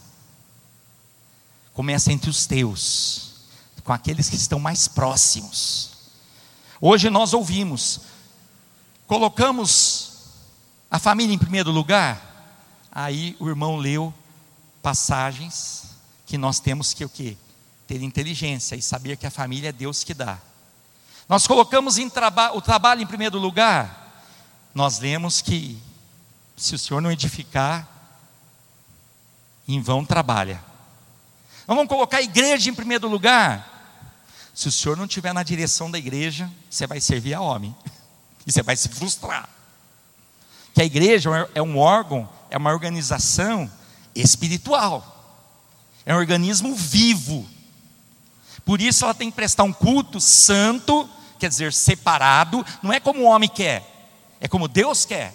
começa 1.72 2.12
entre 2.12 2.30
os 2.30 2.46
teus, 2.46 3.32
com 3.82 3.92
aqueles 3.92 4.30
que 4.30 4.36
estão 4.36 4.60
mais 4.60 4.86
próximos. 4.86 5.90
Hoje 6.80 7.10
nós 7.10 7.34
ouvimos, 7.34 8.02
colocamos 9.08 10.12
a 10.88 11.00
família 11.00 11.34
em 11.34 11.38
primeiro 11.38 11.72
lugar, 11.72 12.86
aí 12.92 13.36
o 13.40 13.48
irmão 13.48 13.76
leu 13.76 14.14
passagens 14.80 15.93
que 16.26 16.38
nós 16.38 16.60
temos 16.60 16.94
que 16.94 17.04
o 17.04 17.08
quê? 17.08 17.36
Ter 17.86 18.02
inteligência 18.02 18.76
e 18.76 18.82
saber 18.82 19.16
que 19.16 19.26
a 19.26 19.30
família 19.30 19.68
é 19.68 19.72
Deus 19.72 20.02
que 20.02 20.14
dá. 20.14 20.38
Nós 21.28 21.46
colocamos 21.46 21.96
traba 22.10 22.52
o 22.52 22.60
trabalho 22.60 23.02
em 23.02 23.06
primeiro 23.06 23.38
lugar, 23.38 24.22
nós 24.74 24.98
lemos 24.98 25.40
que 25.40 25.80
se 26.56 26.74
o 26.74 26.78
Senhor 26.78 27.00
não 27.00 27.10
edificar, 27.10 27.88
em 29.66 29.80
vão 29.80 30.04
trabalha. 30.04 30.62
Nós 31.66 31.76
vamos 31.76 31.88
colocar 31.88 32.18
a 32.18 32.22
igreja 32.22 32.68
em 32.68 32.74
primeiro 32.74 33.08
lugar. 33.08 33.70
Se 34.54 34.68
o 34.68 34.72
Senhor 34.72 34.96
não 34.96 35.06
estiver 35.06 35.32
na 35.32 35.42
direção 35.42 35.90
da 35.90 35.98
igreja, 35.98 36.50
você 36.68 36.86
vai 36.86 37.00
servir 37.00 37.34
a 37.34 37.40
homem. 37.40 37.74
E 38.46 38.52
você 38.52 38.62
vai 38.62 38.76
se 38.76 38.90
frustrar. 38.90 39.48
Que 40.74 40.82
a 40.82 40.84
igreja 40.84 41.30
é 41.54 41.62
um 41.62 41.78
órgão, 41.78 42.28
é 42.50 42.58
uma 42.58 42.72
organização 42.72 43.72
espiritual 44.14 45.13
é 46.06 46.14
um 46.14 46.18
organismo 46.18 46.74
vivo. 46.74 47.48
Por 48.64 48.80
isso 48.80 49.04
ela 49.04 49.14
tem 49.14 49.30
que 49.30 49.36
prestar 49.36 49.64
um 49.64 49.72
culto 49.72 50.20
santo, 50.20 51.08
quer 51.38 51.48
dizer, 51.48 51.72
separado, 51.72 52.64
não 52.82 52.92
é 52.92 52.98
como 52.98 53.20
o 53.20 53.24
homem 53.24 53.48
quer, 53.48 53.84
é 54.40 54.48
como 54.48 54.68
Deus 54.68 55.04
quer. 55.04 55.34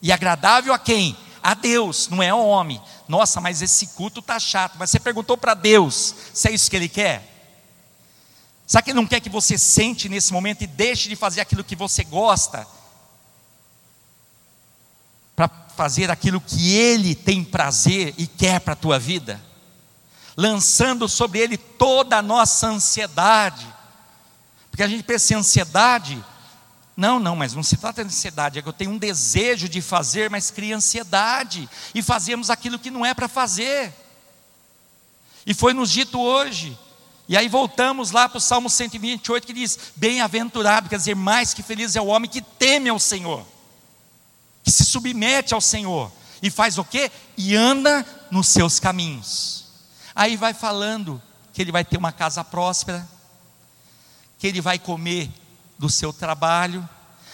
E 0.00 0.12
agradável 0.12 0.72
a 0.72 0.78
quem? 0.78 1.16
A 1.42 1.54
Deus, 1.54 2.08
não 2.08 2.22
é 2.22 2.30
ao 2.30 2.46
homem. 2.46 2.80
Nossa, 3.08 3.40
mas 3.40 3.62
esse 3.62 3.88
culto 3.88 4.20
está 4.20 4.38
chato. 4.38 4.76
Mas 4.78 4.90
você 4.90 4.98
perguntou 4.98 5.36
para 5.36 5.54
Deus 5.54 6.14
se 6.32 6.48
é 6.48 6.52
isso 6.52 6.70
que 6.70 6.76
Ele 6.76 6.88
quer? 6.88 7.30
Sabe 8.66 8.84
que 8.84 8.90
Ele 8.90 9.00
não 9.00 9.06
quer 9.06 9.20
que 9.20 9.28
você 9.28 9.58
sente 9.58 10.08
nesse 10.08 10.32
momento 10.32 10.62
e 10.62 10.66
deixe 10.66 11.08
de 11.08 11.16
fazer 11.16 11.40
aquilo 11.40 11.64
que 11.64 11.76
você 11.76 12.02
gosta? 12.02 12.66
Para 15.36 15.48
fazer 15.76 16.10
aquilo 16.10 16.40
que 16.40 16.74
Ele 16.74 17.14
tem 17.14 17.44
prazer 17.44 18.14
e 18.16 18.26
quer 18.26 18.60
para 18.60 18.72
a 18.72 18.76
tua 18.76 18.98
vida? 18.98 19.40
Lançando 20.36 21.08
sobre 21.08 21.38
ele 21.38 21.56
toda 21.56 22.18
a 22.18 22.22
nossa 22.22 22.68
ansiedade. 22.68 23.66
Porque 24.70 24.82
a 24.82 24.88
gente 24.88 25.04
pensa 25.04 25.34
em 25.34 25.36
ansiedade, 25.36 26.24
não, 26.96 27.18
não, 27.18 27.34
mas 27.34 27.54
não 27.54 27.62
se 27.62 27.76
trata 27.76 28.02
de 28.04 28.08
ansiedade, 28.08 28.58
é 28.58 28.62
que 28.62 28.68
eu 28.68 28.72
tenho 28.72 28.92
um 28.92 28.98
desejo 28.98 29.68
de 29.68 29.80
fazer, 29.80 30.30
mas 30.30 30.50
cria 30.50 30.76
ansiedade, 30.76 31.68
e 31.94 32.02
fazemos 32.02 32.50
aquilo 32.50 32.78
que 32.78 32.90
não 32.90 33.04
é 33.04 33.14
para 33.14 33.28
fazer. 33.28 33.92
E 35.46 35.52
foi 35.52 35.72
nos 35.72 35.90
dito 35.90 36.20
hoje, 36.20 36.78
e 37.28 37.36
aí 37.36 37.48
voltamos 37.48 38.10
lá 38.10 38.28
para 38.28 38.38
o 38.38 38.40
Salmo 38.40 38.68
128 38.68 39.46
que 39.46 39.52
diz: 39.52 39.78
Bem-aventurado, 39.96 40.88
quer 40.88 40.96
dizer, 40.96 41.16
mais 41.16 41.54
que 41.54 41.62
feliz 41.62 41.96
é 41.96 42.00
o 42.00 42.06
homem 42.06 42.30
que 42.30 42.40
teme 42.40 42.88
ao 42.88 42.98
Senhor, 42.98 43.44
que 44.62 44.70
se 44.70 44.84
submete 44.84 45.54
ao 45.54 45.60
Senhor, 45.60 46.12
e 46.42 46.50
faz 46.50 46.78
o 46.78 46.84
quê? 46.84 47.10
E 47.36 47.56
anda 47.56 48.06
nos 48.30 48.48
seus 48.48 48.78
caminhos. 48.78 49.63
Aí 50.14 50.36
vai 50.36 50.54
falando 50.54 51.20
que 51.52 51.60
ele 51.60 51.72
vai 51.72 51.84
ter 51.84 51.96
uma 51.96 52.12
casa 52.12 52.44
próspera, 52.44 53.06
que 54.38 54.46
ele 54.46 54.60
vai 54.60 54.78
comer 54.78 55.30
do 55.78 55.90
seu 55.90 56.12
trabalho 56.12 56.88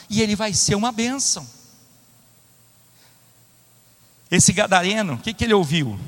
e 0.08 0.22
ele 0.22 0.34
vai 0.34 0.54
ser 0.54 0.74
uma 0.74 0.90
bênção. 0.90 1.46
Esse 4.30 4.52
gadareno, 4.52 5.14
o 5.14 5.18
que, 5.18 5.34
que 5.34 5.44
ele 5.44 5.54
ouviu? 5.54 5.98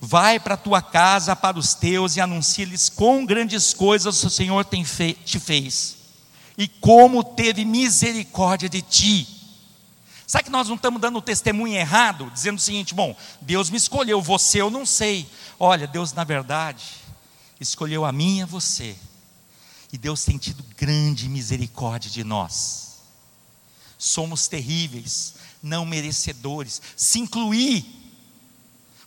Vai 0.00 0.38
para 0.38 0.54
a 0.54 0.58
tua 0.58 0.82
casa, 0.82 1.34
para 1.34 1.58
os 1.58 1.74
teus, 1.74 2.16
e 2.16 2.20
anuncia-lhes 2.20 2.88
quão 2.88 3.24
grandes 3.24 3.72
coisas 3.72 4.22
o 4.22 4.30
Senhor 4.30 4.64
te 4.64 5.38
fez, 5.38 5.96
e 6.56 6.68
como 6.68 7.24
teve 7.24 7.64
misericórdia 7.64 8.68
de 8.68 8.82
ti. 8.82 9.39
Sabe 10.30 10.44
que 10.44 10.50
nós 10.50 10.68
não 10.68 10.76
estamos 10.76 11.00
dando 11.00 11.18
o 11.18 11.22
testemunho 11.22 11.74
errado, 11.74 12.30
dizendo 12.30 12.56
o 12.56 12.60
seguinte: 12.60 12.94
bom, 12.94 13.16
Deus 13.40 13.68
me 13.68 13.76
escolheu, 13.76 14.22
você 14.22 14.60
eu 14.60 14.70
não 14.70 14.86
sei. 14.86 15.28
Olha, 15.58 15.88
Deus, 15.88 16.12
na 16.12 16.22
verdade, 16.22 16.84
escolheu 17.60 18.04
a 18.04 18.12
mim 18.12 18.38
e 18.38 18.42
a 18.42 18.46
você, 18.46 18.96
e 19.92 19.98
Deus 19.98 20.24
tem 20.24 20.38
tido 20.38 20.64
grande 20.76 21.28
misericórdia 21.28 22.08
de 22.08 22.22
nós. 22.22 23.00
Somos 23.98 24.46
terríveis, 24.46 25.34
não 25.60 25.84
merecedores. 25.84 26.80
Se 26.96 27.18
incluir, 27.18 27.84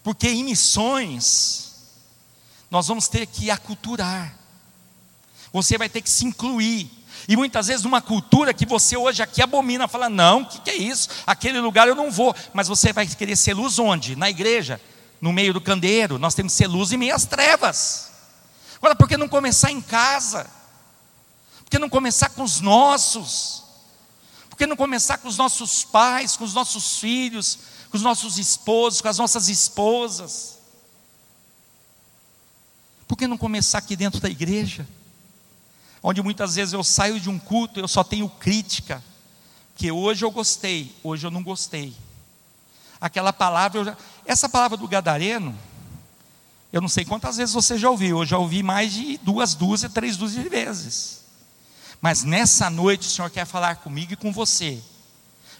porque 0.03 0.27
em 0.27 0.43
missões, 0.43 1.71
nós 2.69 2.89
vamos 2.89 3.07
ter 3.07 3.27
que 3.27 3.49
aculturar. 3.49 4.37
Você 5.53 5.77
vai 5.77 5.87
ter 5.87 6.01
que 6.01 6.09
se 6.09 6.25
incluir. 6.25 6.91
E 7.27 7.37
muitas 7.37 7.67
vezes 7.67 7.83
numa 7.83 8.01
cultura 8.01 8.53
que 8.53 8.65
você 8.65 8.97
hoje 8.97 9.23
aqui 9.23 9.41
abomina, 9.41 9.87
fala: 9.87 10.09
não, 10.09 10.41
o 10.41 10.45
que, 10.45 10.59
que 10.61 10.69
é 10.69 10.75
isso? 10.75 11.09
Aquele 11.25 11.59
lugar 11.59 11.87
eu 11.87 11.95
não 11.95 12.11
vou. 12.11 12.35
Mas 12.53 12.67
você 12.67 12.91
vai 12.91 13.07
querer 13.07 13.35
ser 13.35 13.53
luz 13.53 13.79
onde? 13.79 14.15
Na 14.15 14.29
igreja, 14.29 14.79
no 15.21 15.31
meio 15.31 15.53
do 15.53 15.61
candeeiro. 15.61 16.19
Nós 16.19 16.33
temos 16.33 16.53
que 16.53 16.57
ser 16.57 16.67
luz 16.67 16.91
em 16.91 16.97
meio 16.97 17.15
às 17.15 17.25
trevas. 17.25 18.11
Agora, 18.77 18.95
por 18.95 19.07
que 19.07 19.15
não 19.15 19.29
começar 19.29 19.71
em 19.71 19.81
casa? 19.81 20.45
Por 21.63 21.69
que 21.69 21.79
não 21.79 21.89
começar 21.89 22.29
com 22.29 22.43
os 22.43 22.59
nossos? 22.59 23.63
Por 24.49 24.57
que 24.57 24.67
não 24.67 24.75
começar 24.75 25.17
com 25.17 25.27
os 25.27 25.37
nossos 25.37 25.83
pais, 25.85 26.35
com 26.35 26.43
os 26.43 26.53
nossos 26.53 26.99
filhos, 26.99 27.59
com 27.89 27.97
os 27.97 28.03
nossos 28.03 28.37
esposos, 28.37 28.99
com 28.99 29.07
as 29.07 29.17
nossas 29.17 29.47
esposas? 29.47 30.59
Por 33.07 33.17
que 33.17 33.27
não 33.27 33.37
começar 33.37 33.77
aqui 33.77 33.95
dentro 33.95 34.19
da 34.19 34.29
igreja? 34.29 34.85
Onde 36.03 36.21
muitas 36.21 36.55
vezes 36.55 36.73
eu 36.73 36.83
saio 36.83 37.17
de 37.17 37.29
um 37.29 37.39
culto, 37.39 37.79
eu 37.79 37.87
só 37.87 38.03
tenho 38.03 38.27
crítica, 38.27 39.01
que 39.77 39.89
hoje 39.89 40.25
eu 40.25 40.29
gostei, 40.29 40.93
hoje 41.01 41.25
eu 41.25 41.31
não 41.31 41.41
gostei. 41.41 41.95
Aquela 42.99 43.31
palavra, 43.31 43.85
já, 43.85 43.97
essa 44.25 44.49
palavra 44.49 44.77
do 44.77 44.87
gadareno, 44.87 45.57
eu 46.73 46.81
não 46.81 46.89
sei 46.89 47.05
quantas 47.05 47.37
vezes 47.37 47.53
você 47.53 47.77
já 47.77 47.89
ouviu, 47.89 48.19
eu 48.19 48.25
já 48.25 48.37
ouvi 48.37 48.61
mais 48.61 48.91
de 48.91 49.17
duas 49.19 49.55
dúzias, 49.55 49.93
três 49.93 50.17
dúzias 50.17 50.49
vezes. 50.49 51.21
Mas 52.01 52.23
nessa 52.23 52.69
noite 52.69 53.07
o 53.07 53.09
Senhor 53.09 53.29
quer 53.29 53.45
falar 53.45 53.77
comigo 53.77 54.11
e 54.11 54.17
com 54.17 54.31
você. 54.33 54.83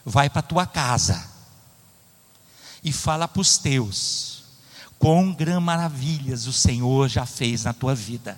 Vai 0.04 0.30
para 0.30 0.40
a 0.40 0.44
tua 0.44 0.66
casa 0.66 1.26
e 2.84 2.92
fala 2.92 3.30
para 3.30 3.42
os 3.42 3.58
teus 3.58 4.44
quão 5.00 5.36
maravilhas 5.62 6.48
o 6.48 6.54
Senhor 6.54 7.08
já 7.08 7.26
fez 7.26 7.64
na 7.64 7.72
tua 7.72 7.96
vida. 7.96 8.38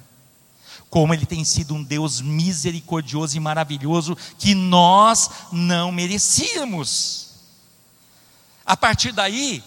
Como 0.90 1.14
Ele 1.14 1.26
tem 1.26 1.44
sido 1.44 1.74
um 1.74 1.84
Deus 1.84 2.22
misericordioso 2.22 3.36
e 3.36 3.40
maravilhoso 3.40 4.18
que 4.38 4.56
nós 4.56 5.30
não 5.52 5.92
merecíamos. 5.92 7.26
A 8.66 8.76
partir 8.76 9.12
daí, 9.12 9.64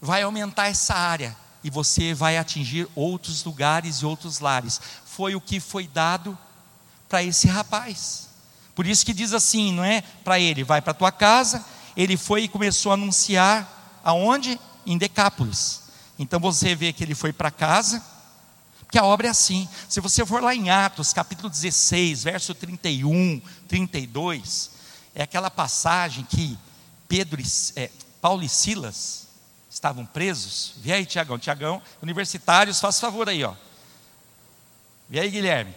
vai 0.00 0.22
aumentar 0.22 0.66
essa 0.66 0.94
área 0.94 1.36
e 1.62 1.70
você 1.70 2.14
vai 2.14 2.38
atingir 2.38 2.88
outros 2.94 3.44
lugares 3.44 3.96
e 3.96 4.06
outros 4.06 4.40
lares. 4.40 4.80
Foi 5.04 5.34
o 5.34 5.40
que 5.40 5.60
foi 5.60 5.86
dado 5.86 6.36
para 7.08 7.22
esse 7.22 7.46
rapaz. 7.46 8.28
Por 8.74 8.86
isso 8.86 9.04
que 9.04 9.12
diz 9.12 9.32
assim, 9.32 9.72
não 9.72 9.84
é? 9.84 10.02
Para 10.24 10.40
ele, 10.40 10.64
vai 10.64 10.80
para 10.80 10.94
tua 10.94 11.12
casa. 11.12 11.64
Ele 11.96 12.16
foi 12.16 12.44
e 12.44 12.48
começou 12.48 12.92
a 12.92 12.94
anunciar 12.94 14.00
aonde? 14.02 14.58
Em 14.86 14.96
Decápolis. 14.96 15.82
Então 16.18 16.40
você 16.40 16.74
vê 16.74 16.92
que 16.92 17.04
ele 17.04 17.14
foi 17.14 17.32
para 17.32 17.50
casa, 17.50 18.02
porque 18.90 18.98
a 18.98 19.04
obra 19.04 19.28
é 19.28 19.30
assim. 19.30 19.68
Se 19.88 20.00
você 20.00 20.26
for 20.26 20.42
lá 20.42 20.52
em 20.52 20.68
Atos, 20.68 21.12
capítulo 21.12 21.48
16, 21.48 22.24
verso 22.24 22.52
31, 22.56 23.40
32, 23.68 24.72
é 25.14 25.22
aquela 25.22 25.48
passagem 25.48 26.24
que 26.24 26.58
Pedro, 27.06 27.40
é, 27.76 27.88
Paulo 28.20 28.42
e 28.42 28.48
Silas 28.48 29.28
estavam 29.70 30.04
presos. 30.04 30.72
Vê 30.78 30.92
aí, 30.92 31.06
Tiagão, 31.06 31.38
Tiagão, 31.38 31.80
universitários, 32.02 32.80
faz 32.80 32.98
favor 32.98 33.28
aí, 33.28 33.44
ó. 33.44 33.54
Vê 35.08 35.20
aí, 35.20 35.30
Guilherme. 35.30 35.72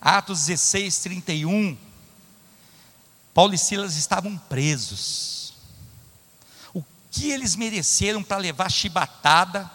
Atos 0.00 0.46
16, 0.46 0.98
31. 0.98 1.78
Paulo 3.32 3.54
e 3.54 3.58
Silas 3.58 3.94
estavam 3.94 4.36
presos. 4.36 5.54
O 6.74 6.82
que 7.12 7.30
eles 7.30 7.54
mereceram 7.54 8.24
para 8.24 8.38
levar 8.38 8.72
chibatada? 8.72 9.70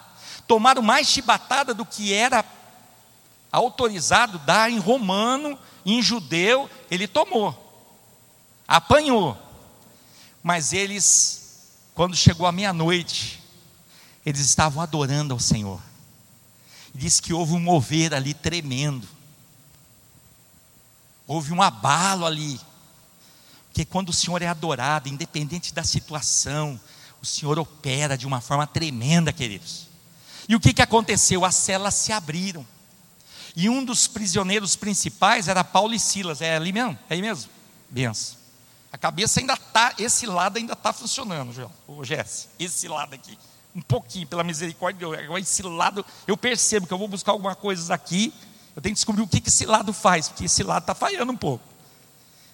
Tomaram 0.46 0.82
mais 0.82 1.08
chibatada 1.08 1.74
do 1.74 1.86
que 1.86 2.12
era 2.12 2.44
autorizado 3.56 4.40
dar 4.40 4.70
em 4.70 4.80
romano, 4.80 5.58
em 5.86 6.02
judeu, 6.02 6.70
ele 6.90 7.08
tomou. 7.08 7.62
Apanhou. 8.68 9.38
Mas 10.44 10.74
eles, 10.74 11.72
quando 11.94 12.16
chegou 12.16 12.46
a 12.46 12.52
meia-noite, 12.52 13.42
eles 14.26 14.42
estavam 14.42 14.82
adorando 14.82 15.34
ao 15.34 15.40
Senhor. 15.40 15.82
Diz 16.94 17.20
que 17.20 17.34
houve 17.34 17.54
um 17.54 17.60
mover 17.60 18.14
ali 18.14 18.34
tremendo. 18.34 19.08
Houve 21.28 21.54
um 21.54 21.62
abalo 21.62 22.26
ali. 22.26 22.60
Porque 23.68 23.86
quando 23.86 24.10
o 24.10 24.14
Senhor 24.14 24.42
é 24.42 24.48
adorado, 24.48 25.10
independente 25.10 25.74
da 25.74 25.84
situação, 25.84 26.80
o 27.22 27.26
Senhor 27.26 27.58
opera 27.58 28.18
de 28.18 28.26
uma 28.26 28.40
forma 28.40 28.66
tremenda, 28.66 29.34
queridos. 29.34 29.88
E 30.48 30.56
o 30.56 30.60
que, 30.60 30.74
que 30.74 30.82
aconteceu? 30.82 31.44
As 31.44 31.56
celas 31.56 31.94
se 31.96 32.12
abriram. 32.12 32.66
E 33.56 33.70
um 33.70 33.84
dos 33.84 34.08
prisioneiros 34.08 34.76
principais 34.76 35.48
era 35.48 35.64
Paulo 35.64 35.94
e 35.94 36.00
Silas. 36.00 36.42
É 36.42 36.56
ali 36.56 36.72
mesmo? 36.74 36.98
É 37.10 37.14
aí 37.14 37.22
mesmo? 37.22 37.50
Benção. 37.90 38.38
A 38.92 38.98
cabeça 38.98 39.40
ainda 39.40 39.54
está, 39.54 39.94
esse 39.98 40.26
lado 40.26 40.58
ainda 40.58 40.74
está 40.74 40.94
funcionando, 40.94 41.72
o 41.88 42.04
Jesse. 42.04 42.48
Esse 42.58 42.88
lado 42.88 43.14
aqui. 43.14 43.38
Um 43.76 43.82
pouquinho, 43.82 44.26
pela 44.26 44.44
misericórdia 44.44 45.08
de 45.08 45.28
Deus. 45.28 45.40
Esse 45.40 45.62
lado, 45.64 46.06
eu 46.26 46.38
percebo 46.38 46.88
que 46.88 46.94
eu 46.94 46.98
vou 46.98 47.08
buscar 47.08 47.34
alguma 47.34 47.56
coisa 47.56 47.94
aqui 47.94 48.34
eu 48.76 48.82
tenho 48.82 48.94
que 48.94 48.98
descobrir 48.98 49.22
o 49.22 49.28
que 49.28 49.42
esse 49.48 49.66
lado 49.66 49.94
faz, 49.94 50.28
porque 50.28 50.46
esse 50.46 50.62
lado 50.62 50.84
está 50.84 50.94
falhando 50.94 51.32
um 51.32 51.38
pouco. 51.38 51.64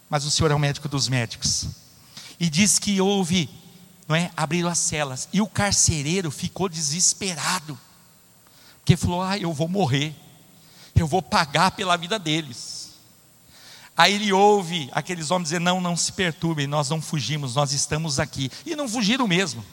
Mas 0.07 0.23
o 0.23 0.29
Senhor 0.29 0.51
é 0.51 0.55
o 0.55 0.59
médico 0.59 0.87
dos 0.87 1.07
médicos. 1.07 1.65
E 2.39 2.49
diz 2.49 2.77
que 2.77 3.01
houve, 3.01 3.49
não 4.07 4.15
é? 4.15 4.29
Abriram 4.37 4.69
as 4.69 4.77
celas. 4.77 5.27
E 5.33 5.41
o 5.41 5.47
carcereiro 5.47 6.29
ficou 6.29 6.69
desesperado. 6.69 7.79
Porque 8.79 8.95
falou: 8.95 9.21
Ah, 9.21 9.37
eu 9.37 9.51
vou 9.51 9.67
morrer. 9.67 10.15
Eu 11.01 11.07
vou 11.07 11.21
pagar 11.21 11.71
pela 11.71 11.97
vida 11.97 12.19
deles. 12.19 12.91
Aí 13.97 14.13
ele 14.13 14.31
ouve 14.31 14.89
aqueles 14.93 15.31
homens 15.31 15.47
dizer: 15.49 15.59
Não, 15.59 15.81
não 15.81 15.97
se 15.97 16.11
perturbem, 16.11 16.67
nós 16.67 16.89
não 16.89 17.01
fugimos, 17.01 17.55
nós 17.55 17.73
estamos 17.73 18.19
aqui. 18.19 18.51
E 18.65 18.75
não 18.75 18.87
fugiram 18.87 19.27
mesmo. 19.27 19.65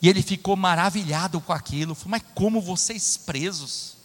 E 0.00 0.08
ele 0.08 0.22
ficou 0.22 0.56
maravilhado 0.56 1.40
com 1.40 1.52
aquilo. 1.52 1.94
Falou, 1.94 2.10
mas 2.10 2.22
como 2.34 2.60
vocês 2.60 3.16
presos? 3.16 3.96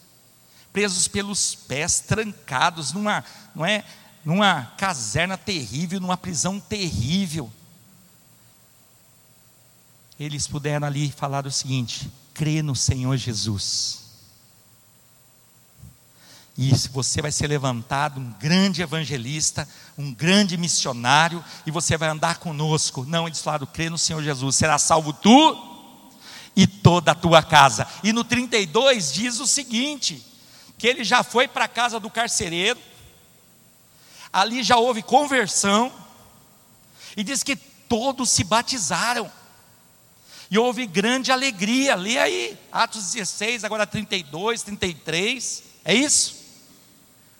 Presos 0.74 1.08
pelos 1.08 1.54
pés, 1.54 2.00
trancados, 2.00 2.94
numa, 2.94 3.24
não 3.54 3.66
é, 3.66 3.84
numa 4.24 4.66
caserna 4.78 5.38
terrível, 5.38 6.00
numa 6.00 6.18
prisão 6.18 6.60
terrível. 6.60 7.52
Eles 10.20 10.48
puderam 10.48 10.88
ali 10.88 11.12
falar 11.12 11.46
o 11.46 11.52
seguinte: 11.52 12.10
crê 12.34 12.62
no 12.62 12.76
Senhor 12.76 13.16
Jesus. 13.18 14.02
E 16.58 16.72
você 16.92 17.22
vai 17.22 17.32
ser 17.32 17.48
levantado 17.48 18.20
um 18.20 18.32
grande 18.34 18.82
evangelista, 18.82 19.68
um 19.98 20.14
grande 20.14 20.58
missionário, 20.58 21.44
e 21.66 21.72
você 21.72 21.98
vai 21.98 22.10
andar 22.10 22.38
conosco. 22.38 23.06
Não, 23.06 23.26
eles 23.26 23.42
falaram: 23.42 23.66
crê 23.66 23.90
no 23.90 23.98
Senhor 23.98 24.22
Jesus, 24.22 24.56
será 24.58 24.78
salvo 24.78 25.14
tu 25.14 25.72
e 26.56 26.68
toda 26.68 27.12
a 27.12 27.16
tua 27.16 27.42
casa. 27.42 27.88
E 28.04 28.12
no 28.12 28.24
32 28.24 29.14
diz 29.14 29.40
o 29.40 29.48
seguinte: 29.48 30.26
que 30.78 30.88
ele 30.88 31.04
já 31.04 31.24
foi 31.24 31.48
para 31.48 31.66
a 31.66 31.70
casa 31.70 32.00
do 32.00 32.10
carcereiro, 32.10 32.80
ali 34.32 34.62
já 34.62 34.78
houve 34.78 35.02
conversão, 35.02 35.92
e 37.16 37.24
diz 37.24 37.44
que 37.44 37.56
todos 37.56 38.30
se 38.30 38.44
batizaram. 38.44 39.32
E 40.52 40.60
houve 40.60 40.86
grande 40.86 41.32
alegria. 41.32 41.96
Lê 41.96 42.18
aí, 42.20 42.60
Atos 42.70 43.14
16, 43.14 43.64
agora 43.64 43.88
32, 43.88 44.62
33. 44.62 45.64
É 45.86 45.96
isso? 45.96 46.36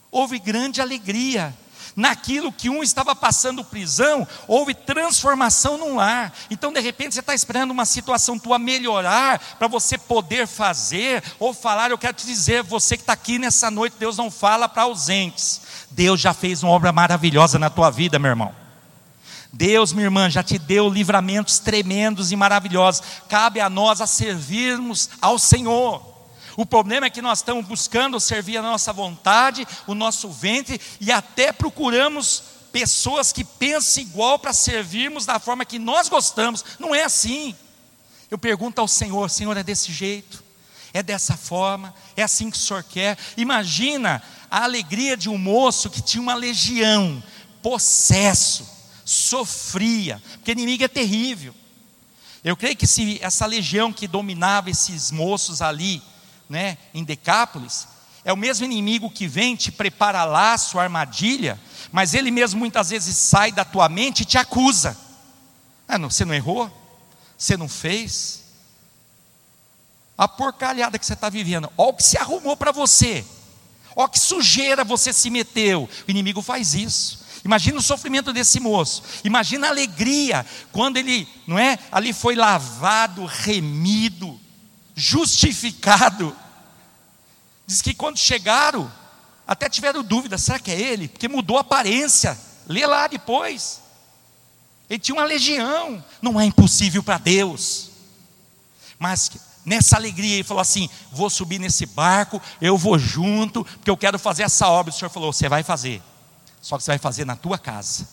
Houve 0.10 0.40
grande 0.40 0.80
alegria 0.80 1.54
naquilo 1.94 2.52
que 2.52 2.70
um 2.70 2.82
estava 2.82 3.14
passando 3.14 3.64
prisão, 3.64 4.26
houve 4.48 4.74
transformação 4.74 5.78
no 5.78 5.96
lar. 5.96 6.34
Então, 6.50 6.72
de 6.72 6.80
repente, 6.80 7.14
você 7.14 7.20
está 7.20 7.36
esperando 7.36 7.72
uma 7.72 7.86
situação 7.86 8.40
tua 8.40 8.58
melhorar 8.58 9.40
para 9.60 9.68
você 9.68 9.98
poder 9.98 10.48
fazer 10.48 11.22
ou 11.38 11.54
falar. 11.54 11.92
Eu 11.92 11.98
quero 11.98 12.14
te 12.14 12.26
dizer, 12.26 12.64
você 12.64 12.96
que 12.96 13.04
está 13.04 13.14
aqui 13.14 13.38
nessa 13.38 13.70
noite, 13.70 13.98
Deus 14.00 14.18
não 14.18 14.32
fala 14.32 14.70
para 14.70 14.84
ausentes. 14.84 15.62
Deus 15.92 16.20
já 16.20 16.34
fez 16.34 16.64
uma 16.64 16.72
obra 16.72 16.92
maravilhosa 16.92 17.60
na 17.60 17.70
tua 17.70 17.90
vida, 17.90 18.18
meu 18.18 18.30
irmão. 18.30 18.61
Deus, 19.54 19.92
minha 19.92 20.06
irmã, 20.06 20.30
já 20.30 20.42
te 20.42 20.58
deu 20.58 20.90
livramentos 20.90 21.60
tremendos 21.60 22.32
e 22.32 22.36
maravilhosos. 22.36 23.04
Cabe 23.28 23.60
a 23.60 23.70
nós 23.70 24.00
a 24.00 24.08
servirmos 24.08 25.10
ao 25.22 25.38
Senhor. 25.38 26.10
O 26.56 26.66
problema 26.66 27.08
é 27.08 27.10
que 27.10 27.22
nós 27.22 27.40
estamos 27.40 27.66
buscando 27.66 28.20
servir 28.20 28.58
a 28.58 28.62
nossa 28.62 28.94
vontade, 28.94 29.68
o 29.88 29.94
nosso 29.94 30.30
ventre 30.30 30.80
e 31.00 31.12
até 31.12 31.52
procuramos 31.52 32.44
pessoas 32.72 33.34
que 33.34 33.44
pensam 33.44 34.04
igual 34.04 34.40
para 34.40 34.54
servirmos 34.54 35.26
da 35.26 35.40
forma 35.40 35.66
que 35.66 35.80
nós 35.80 36.08
gostamos. 36.08 36.64
Não 36.80 36.96
é 36.96 37.04
assim. 37.04 37.56
Eu 38.30 38.38
pergunto 38.38 38.80
ao 38.80 38.88
Senhor: 38.88 39.30
Senhor, 39.30 39.56
é 39.58 39.64
desse 39.64 39.92
jeito? 39.92 40.44
É 40.94 41.02
dessa 41.02 41.36
forma? 41.36 41.94
É 42.16 42.24
assim 42.24 42.50
que 42.50 42.58
o 42.58 42.60
Senhor 42.60 42.84
quer? 42.84 43.18
Imagina 43.36 44.22
a 44.50 44.64
alegria 44.64 45.16
de 45.16 45.30
um 45.30 45.38
moço 45.38 45.90
que 45.90 46.02
tinha 46.02 46.22
uma 46.22 46.36
legião, 46.36 47.22
possesso, 47.62 48.81
sofria, 49.12 50.22
porque 50.34 50.52
inimigo 50.52 50.84
é 50.84 50.88
terrível. 50.88 51.54
Eu 52.44 52.56
creio 52.56 52.76
que 52.76 52.88
se 52.88 53.20
essa 53.22 53.46
legião 53.46 53.94
que 53.94 54.08
dominava 54.08 54.70
esses 54.70 55.12
moços 55.12 55.62
ali, 55.62 56.02
né, 56.50 56.78
em 56.94 57.04
Decápolis, 57.04 57.88
é 58.24 58.32
o 58.32 58.38
mesmo 58.38 58.66
inimigo 58.66 59.12
que 59.12 59.28
vem, 59.28 59.56
te 59.56 59.72
prepara 59.72 60.24
laço, 60.24 60.80
armadilha, 60.80 61.60
mas 61.92 62.14
ele 62.14 62.32
mesmo 62.32 62.60
muitas 62.60 62.90
vezes 62.90 63.16
sai 63.16 63.52
da 63.52 63.66
tua 63.66 63.90
mente 63.90 64.22
e 64.22 64.26
te 64.26 64.38
acusa. 64.38 64.98
Ah, 65.88 65.98
não, 65.98 66.10
você 66.10 66.24
não 66.24 66.34
errou? 66.34 66.72
Você 67.38 67.58
não 67.58 67.68
fez? 67.68 68.44
A 70.18 70.28
porcalhada 70.28 70.98
que 70.98 71.06
você 71.06 71.14
está 71.14 71.30
vivendo, 71.30 71.72
olha 71.78 71.90
o 71.90 71.94
que 71.94 72.04
se 72.04 72.18
arrumou 72.18 72.56
para 72.56 72.72
você, 72.72 73.26
olha 73.96 74.10
que 74.10 74.20
sujeira 74.20 74.84
você 74.84 75.12
se 75.12 75.30
meteu. 75.30 75.90
O 76.08 76.12
inimigo 76.12 76.42
faz 76.42 76.74
isso. 76.74 77.21
Imagina 77.44 77.80
o 77.80 77.82
sofrimento 77.82 78.32
desse 78.32 78.60
moço. 78.60 79.04
Imagina 79.24 79.68
a 79.68 79.70
alegria 79.72 80.46
quando 80.72 80.98
ele, 80.98 81.28
não 81.48 81.58
é? 81.58 81.78
Ali 81.92 82.14
foi 82.14 82.36
lavado, 82.36 83.26
remido, 83.26 84.40
justificado. 84.96 86.36
Diz 87.66 87.82
que 87.82 87.94
quando 87.94 88.18
chegaram, 88.18 88.92
até 89.48 89.68
tiveram 89.68 90.04
dúvida: 90.04 90.38
será 90.38 90.60
que 90.60 90.70
é 90.70 90.80
ele? 90.80 91.08
Porque 91.08 91.28
mudou 91.28 91.58
a 91.58 91.62
aparência. 91.62 92.38
Lê 92.68 92.86
lá 92.86 93.08
depois. 93.08 93.82
Ele 94.90 95.00
tinha 95.00 95.16
uma 95.16 95.26
legião. 95.26 96.04
Não 96.22 96.40
é 96.40 96.46
impossível 96.46 97.02
para 97.02 97.18
Deus. 97.18 97.90
Mas 99.00 99.32
nessa 99.66 99.96
alegria 99.96 100.36
ele 100.36 100.44
falou 100.44 100.62
assim: 100.62 100.88
vou 101.12 101.30
subir 101.30 101.58
nesse 101.58 101.88
barco, 101.88 102.40
eu 102.62 102.78
vou 102.78 103.00
junto, 103.00 103.66
porque 103.66 103.90
eu 103.90 103.98
quero 103.98 104.20
fazer 104.20 104.44
essa 104.44 104.68
obra. 104.68 104.94
O 104.94 104.96
Senhor 104.96 105.10
falou: 105.10 105.34
você 105.34 105.50
vai 105.50 105.64
fazer. 105.64 106.04
Só 106.62 106.78
que 106.78 106.84
você 106.84 106.92
vai 106.92 106.98
fazer 107.00 107.26
na 107.26 107.36
tua 107.36 107.58
casa. 107.58 108.08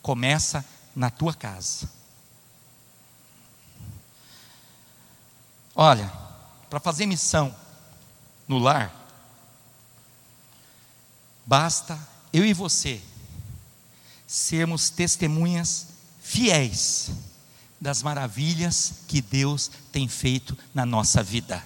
Começa 0.00 0.64
na 0.94 1.10
tua 1.10 1.34
casa. 1.34 1.88
Olha, 5.74 6.10
para 6.70 6.80
fazer 6.80 7.04
missão 7.04 7.54
no 8.48 8.58
lar, 8.58 8.90
basta 11.44 11.98
eu 12.32 12.46
e 12.46 12.54
você 12.54 13.02
sermos 14.26 14.88
testemunhas 14.88 15.88
fiéis 16.20 17.10
das 17.80 18.02
maravilhas 18.02 18.94
que 19.06 19.20
Deus 19.20 19.70
tem 19.92 20.08
feito 20.08 20.56
na 20.74 20.86
nossa 20.86 21.22
vida. 21.22 21.62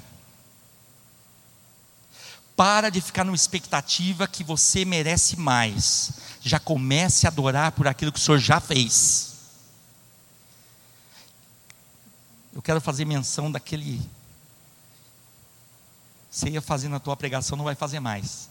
Para 2.61 2.91
de 2.91 3.01
ficar 3.01 3.25
numa 3.25 3.35
expectativa 3.35 4.29
que 4.29 4.45
você 4.45 4.85
merece 4.85 5.35
mais. 5.35 6.13
Já 6.43 6.61
comece 6.61 7.27
a 7.27 7.31
adorar 7.31 7.73
por 7.73 7.89
aquilo 7.89 8.13
que 8.13 8.19
o 8.19 8.23
Senhor 8.23 8.37
já 8.37 8.61
fez. 8.61 9.33
Eu 12.53 12.61
quero 12.61 12.79
fazer 12.79 13.07
menção 13.07 13.51
daquele. 13.51 13.99
Você 16.31 16.51
ia 16.51 16.61
fazer 16.61 16.89
na 16.89 17.01
tua 17.01 17.17
pregação, 17.17 17.57
não 17.57 17.65
vai 17.65 17.75
fazer 17.75 17.99
mais. 17.99 18.51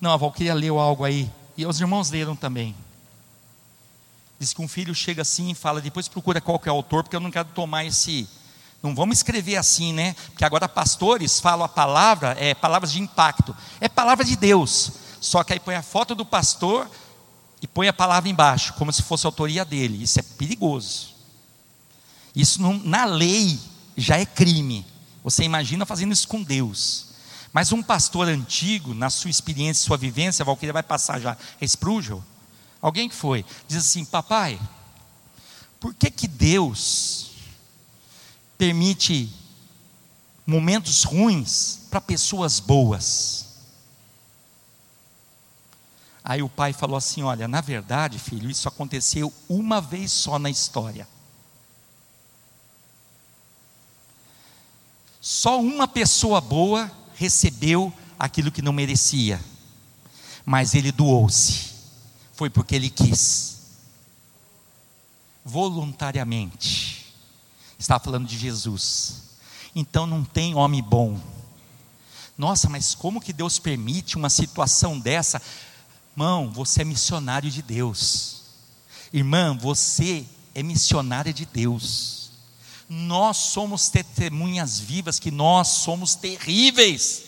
Não, 0.00 0.12
a 0.12 0.16
Valquíria 0.16 0.54
leu 0.54 0.78
algo 0.78 1.04
aí. 1.04 1.28
E 1.56 1.66
os 1.66 1.80
irmãos 1.80 2.08
leram 2.08 2.36
também. 2.36 2.72
Diz 4.38 4.52
que 4.52 4.62
um 4.62 4.68
filho 4.68 4.94
chega 4.94 5.22
assim 5.22 5.50
e 5.50 5.54
fala, 5.56 5.80
depois 5.80 6.06
procura 6.06 6.40
qual 6.40 6.60
que 6.60 6.68
é 6.68 6.72
o 6.72 6.76
autor, 6.76 7.02
porque 7.02 7.16
eu 7.16 7.20
não 7.20 7.32
quero 7.32 7.48
tomar 7.48 7.84
esse 7.84 8.28
não 8.82 8.94
vamos 8.94 9.18
escrever 9.18 9.56
assim, 9.56 9.92
né? 9.92 10.14
Porque 10.30 10.44
agora 10.44 10.68
pastores 10.68 11.38
falam 11.38 11.64
a 11.64 11.68
palavra, 11.68 12.34
é 12.38 12.54
palavras 12.54 12.92
de 12.92 13.00
impacto. 13.00 13.54
É 13.80 13.88
palavra 13.88 14.24
de 14.24 14.36
Deus. 14.36 14.92
Só 15.20 15.44
que 15.44 15.52
aí 15.52 15.60
põe 15.60 15.74
a 15.74 15.82
foto 15.82 16.14
do 16.14 16.24
pastor 16.24 16.90
e 17.60 17.66
põe 17.66 17.88
a 17.88 17.92
palavra 17.92 18.30
embaixo, 18.30 18.72
como 18.74 18.92
se 18.92 19.02
fosse 19.02 19.26
autoria 19.26 19.64
dele. 19.64 20.02
Isso 20.02 20.18
é 20.18 20.22
perigoso. 20.22 21.14
Isso 22.34 22.62
não, 22.62 22.74
na 22.78 23.04
lei 23.04 23.60
já 23.96 24.18
é 24.18 24.24
crime. 24.24 24.86
Você 25.22 25.44
imagina 25.44 25.84
fazendo 25.84 26.12
isso 26.12 26.26
com 26.26 26.42
Deus. 26.42 27.08
Mas 27.52 27.72
um 27.72 27.82
pastor 27.82 28.28
antigo, 28.28 28.94
na 28.94 29.10
sua 29.10 29.30
experiência, 29.30 29.84
sua 29.84 29.98
vivência, 29.98 30.44
Valquíria 30.44 30.72
vai 30.72 30.84
passar 30.84 31.20
já, 31.20 31.36
é 31.60 31.66
alguém 32.80 33.08
que 33.08 33.14
foi, 33.14 33.44
diz 33.66 33.78
assim: 33.78 34.04
Papai, 34.04 34.58
por 35.80 35.92
que 35.92 36.10
que 36.10 36.28
Deus 36.28 37.29
permite 38.60 39.32
momentos 40.46 41.02
ruins 41.02 41.86
para 41.90 41.98
pessoas 41.98 42.60
boas. 42.60 43.46
Aí 46.22 46.42
o 46.42 46.48
pai 46.48 46.74
falou 46.74 46.98
assim: 46.98 47.22
Olha, 47.22 47.48
na 47.48 47.62
verdade, 47.62 48.18
filho, 48.18 48.50
isso 48.50 48.68
aconteceu 48.68 49.32
uma 49.48 49.80
vez 49.80 50.12
só 50.12 50.38
na 50.38 50.50
história. 50.50 51.08
Só 55.22 55.58
uma 55.58 55.88
pessoa 55.88 56.38
boa 56.38 56.92
recebeu 57.14 57.90
aquilo 58.18 58.52
que 58.52 58.60
não 58.60 58.74
merecia, 58.74 59.42
mas 60.44 60.74
ele 60.74 60.92
doou-se, 60.92 61.70
foi 62.34 62.50
porque 62.50 62.74
ele 62.74 62.90
quis, 62.90 63.56
voluntariamente. 65.42 66.99
Estava 67.80 68.04
falando 68.04 68.28
de 68.28 68.36
Jesus. 68.36 69.22
Então 69.74 70.06
não 70.06 70.22
tem 70.22 70.54
homem 70.54 70.82
bom. 70.82 71.18
Nossa, 72.36 72.68
mas 72.68 72.94
como 72.94 73.22
que 73.22 73.32
Deus 73.32 73.58
permite 73.58 74.16
uma 74.16 74.28
situação 74.28 75.00
dessa? 75.00 75.40
Irmão, 76.12 76.52
você 76.52 76.82
é 76.82 76.84
missionário 76.84 77.50
de 77.50 77.62
Deus. 77.62 78.42
Irmã, 79.10 79.56
você 79.56 80.26
é 80.54 80.62
missionária 80.62 81.32
de 81.32 81.46
Deus. 81.46 82.32
Nós 82.86 83.38
somos 83.38 83.88
testemunhas 83.88 84.78
vivas 84.78 85.18
que 85.18 85.30
nós 85.30 85.68
somos 85.68 86.14
terríveis. 86.14 87.22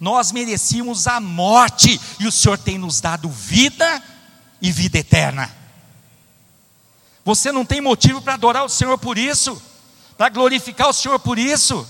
Nós 0.00 0.32
merecíamos 0.32 1.06
a 1.06 1.20
morte 1.20 2.00
e 2.18 2.26
o 2.26 2.32
Senhor 2.32 2.58
tem 2.58 2.78
nos 2.78 3.00
dado 3.00 3.30
vida 3.30 4.02
e 4.60 4.72
vida 4.72 4.98
eterna. 4.98 5.57
Você 7.28 7.52
não 7.52 7.62
tem 7.62 7.78
motivo 7.78 8.22
para 8.22 8.32
adorar 8.32 8.64
o 8.64 8.70
Senhor 8.70 8.96
por 8.96 9.18
isso 9.18 9.60
para 10.16 10.30
glorificar 10.30 10.88
o 10.88 10.92
Senhor 10.92 11.18
por 11.20 11.38
isso. 11.38 11.86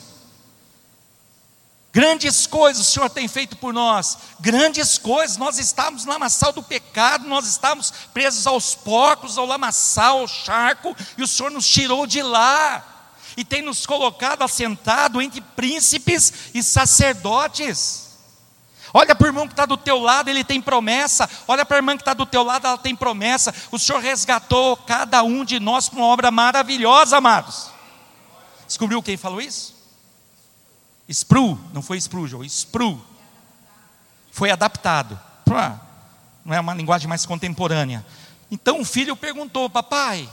Grandes 1.92 2.44
coisas 2.44 2.86
o 2.86 2.90
Senhor 2.90 3.08
tem 3.08 3.28
feito 3.28 3.56
por 3.56 3.72
nós, 3.72 4.18
grandes 4.40 4.98
coisas. 4.98 5.36
Nós 5.36 5.58
estávamos 5.60 6.04
no 6.04 6.12
lamaçal 6.12 6.52
do 6.52 6.62
pecado, 6.62 7.28
nós 7.28 7.46
estávamos 7.46 7.92
presos 8.12 8.48
aos 8.48 8.74
porcos, 8.74 9.38
ao 9.38 9.46
lamaçal, 9.46 10.18
ao 10.18 10.28
charco, 10.28 10.94
e 11.16 11.22
o 11.22 11.26
Senhor 11.26 11.50
nos 11.50 11.66
tirou 11.66 12.04
de 12.04 12.20
lá, 12.20 13.14
e 13.36 13.44
tem 13.44 13.62
nos 13.62 13.86
colocado 13.86 14.42
assentado 14.42 15.22
entre 15.22 15.40
príncipes 15.40 16.50
e 16.52 16.62
sacerdotes. 16.64 18.07
Olha 18.92 19.14
para 19.14 19.24
o 19.24 19.28
irmão 19.28 19.46
que 19.46 19.52
está 19.52 19.66
do 19.66 19.76
teu 19.76 19.98
lado, 19.98 20.28
ele 20.28 20.42
tem 20.42 20.60
promessa. 20.60 21.28
Olha 21.46 21.64
para 21.64 21.76
a 21.76 21.78
irmã 21.78 21.96
que 21.96 22.02
está 22.02 22.14
do 22.14 22.26
teu 22.26 22.42
lado, 22.42 22.66
ela 22.66 22.78
tem 22.78 22.96
promessa. 22.96 23.54
O 23.70 23.78
Senhor 23.78 24.00
resgatou 24.00 24.76
cada 24.76 25.22
um 25.22 25.44
de 25.44 25.60
nós 25.60 25.88
para 25.88 25.98
uma 25.98 26.08
obra 26.08 26.30
maravilhosa, 26.30 27.16
amados. 27.16 27.70
Descobriu 28.66 29.02
quem 29.02 29.16
falou 29.16 29.40
isso? 29.40 29.76
Spru, 31.08 31.58
não 31.72 31.80
foi 31.80 31.98
Sprugeon, 31.98 32.44
Spru. 32.44 33.02
Foi 34.30 34.50
adaptado. 34.50 35.18
Não 36.44 36.54
é 36.54 36.60
uma 36.60 36.74
linguagem 36.74 37.08
mais 37.08 37.24
contemporânea. 37.24 38.04
Então 38.50 38.80
o 38.80 38.84
filho 38.84 39.16
perguntou, 39.16 39.68
papai, 39.68 40.28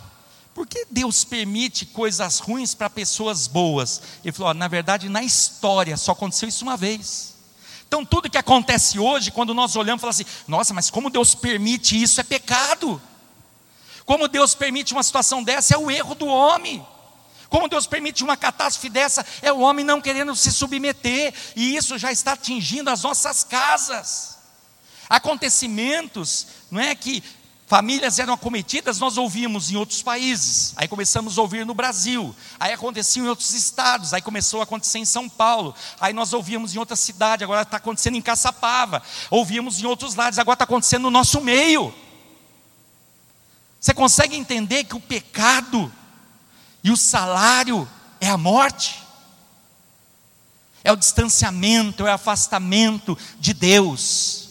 por 0.53 0.65
que 0.65 0.85
Deus 0.89 1.25
permite 1.25 1.85
coisas 1.85 2.39
ruins 2.39 2.73
para 2.73 2.89
pessoas 2.89 3.47
boas? 3.47 4.01
Ele 4.23 4.31
falou, 4.31 4.53
na 4.53 4.69
verdade, 4.69 5.09
na 5.09 5.23
história 5.23 5.97
só 5.97 6.13
aconteceu 6.13 6.47
isso 6.47 6.63
uma 6.63 6.77
vez. 6.77 7.34
Então 7.87 8.03
tudo 8.05 8.29
que 8.29 8.37
acontece 8.37 8.99
hoje, 8.99 9.31
quando 9.31 9.53
nós 9.53 9.75
olhamos, 9.75 10.01
falamos 10.01 10.19
assim, 10.19 10.29
nossa, 10.47 10.73
mas 10.73 10.89
como 10.89 11.09
Deus 11.09 11.35
permite 11.35 12.01
isso 12.01 12.19
é 12.19 12.23
pecado. 12.23 13.01
Como 14.05 14.27
Deus 14.27 14.53
permite 14.53 14.93
uma 14.93 15.03
situação 15.03 15.43
dessa 15.43 15.73
é 15.73 15.77
o 15.77 15.89
erro 15.89 16.13
do 16.13 16.27
homem. 16.27 16.85
Como 17.49 17.67
Deus 17.69 17.87
permite 17.87 18.23
uma 18.23 18.35
catástrofe 18.35 18.89
dessa? 18.89 19.25
É 19.41 19.51
o 19.51 19.59
homem 19.59 19.85
não 19.85 20.01
querendo 20.01 20.35
se 20.35 20.51
submeter, 20.51 21.33
e 21.55 21.75
isso 21.75 21.97
já 21.97 22.11
está 22.11 22.33
atingindo 22.33 22.89
as 22.89 23.03
nossas 23.03 23.43
casas. 23.43 24.37
Acontecimentos, 25.07 26.47
não 26.69 26.81
é 26.81 26.95
que 26.95 27.23
Famílias 27.67 28.19
eram 28.19 28.35
acometidas, 28.35 28.99
nós 28.99 29.17
ouvíamos 29.17 29.71
em 29.71 29.75
outros 29.75 30.03
países, 30.03 30.73
aí 30.75 30.87
começamos 30.87 31.35
a 31.37 31.41
ouvir 31.41 31.65
no 31.65 31.73
Brasil, 31.73 32.35
aí 32.59 32.71
acontecia 32.71 33.23
em 33.23 33.27
outros 33.27 33.55
estados, 33.55 34.13
aí 34.13 34.21
começou 34.21 34.59
a 34.59 34.63
acontecer 34.63 34.99
em 34.99 35.05
São 35.05 35.27
Paulo, 35.27 35.73
aí 35.99 36.13
nós 36.13 36.31
ouvíamos 36.31 36.75
em 36.75 36.77
outra 36.77 36.95
cidade, 36.95 37.43
agora 37.43 37.63
está 37.63 37.77
acontecendo 37.77 38.17
em 38.17 38.21
Caçapava, 38.21 39.01
ouvíamos 39.31 39.81
em 39.81 39.87
outros 39.87 40.13
lados, 40.13 40.37
agora 40.37 40.53
está 40.53 40.63
acontecendo 40.63 41.03
no 41.03 41.11
nosso 41.11 41.41
meio. 41.41 41.91
Você 43.81 43.95
consegue 43.95 44.35
entender 44.35 44.83
que 44.83 44.95
o 44.95 44.99
pecado 44.99 45.91
e 46.83 46.91
o 46.91 46.97
salário 46.97 47.89
é 48.21 48.29
a 48.29 48.37
morte? 48.37 49.03
É 50.83 50.91
o 50.91 50.95
distanciamento, 50.95 52.05
é 52.05 52.11
o 52.11 52.13
afastamento 52.13 53.17
de 53.39 53.55
Deus. 53.55 54.44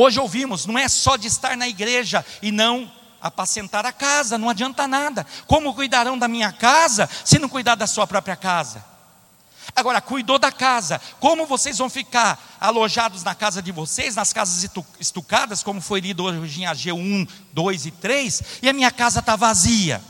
Hoje 0.00 0.20
ouvimos, 0.20 0.64
não 0.64 0.78
é 0.78 0.88
só 0.88 1.16
de 1.16 1.26
estar 1.26 1.56
na 1.56 1.66
igreja 1.66 2.24
e 2.40 2.52
não 2.52 2.88
apacentar 3.20 3.84
a 3.84 3.90
casa, 3.90 4.38
não 4.38 4.48
adianta 4.48 4.86
nada. 4.86 5.26
Como 5.44 5.74
cuidarão 5.74 6.16
da 6.16 6.28
minha 6.28 6.52
casa 6.52 7.10
se 7.24 7.36
não 7.36 7.48
cuidar 7.48 7.74
da 7.74 7.84
sua 7.84 8.06
própria 8.06 8.36
casa? 8.36 8.84
Agora, 9.74 10.00
cuidou 10.00 10.38
da 10.38 10.52
casa, 10.52 11.00
como 11.18 11.46
vocês 11.46 11.78
vão 11.78 11.90
ficar 11.90 12.58
alojados 12.60 13.24
na 13.24 13.34
casa 13.34 13.60
de 13.60 13.72
vocês, 13.72 14.14
nas 14.14 14.32
casas 14.32 14.70
estucadas, 15.00 15.64
como 15.64 15.80
foi 15.80 15.98
lido 15.98 16.22
hoje 16.22 16.62
em 16.62 16.66
AG 16.66 16.92
1, 16.92 17.26
2 17.52 17.86
e 17.86 17.90
3, 17.90 18.42
e 18.62 18.68
a 18.68 18.72
minha 18.72 18.92
casa 18.92 19.18
está 19.18 19.34
vazia? 19.34 20.00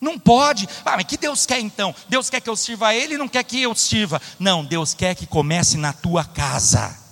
Não 0.00 0.16
pode. 0.16 0.68
Ah, 0.84 0.94
mas 0.96 1.04
que 1.04 1.16
Deus 1.16 1.46
quer 1.46 1.58
então? 1.58 1.92
Deus 2.08 2.30
quer 2.30 2.40
que 2.40 2.48
eu 2.48 2.54
sirva 2.54 2.86
a 2.86 2.94
Ele 2.94 3.14
e 3.14 3.18
não 3.18 3.26
quer 3.26 3.42
que 3.42 3.60
eu 3.60 3.74
sirva. 3.74 4.22
Não, 4.38 4.64
Deus 4.64 4.94
quer 4.94 5.16
que 5.16 5.26
comece 5.26 5.76
na 5.76 5.92
tua 5.92 6.24
casa 6.24 7.09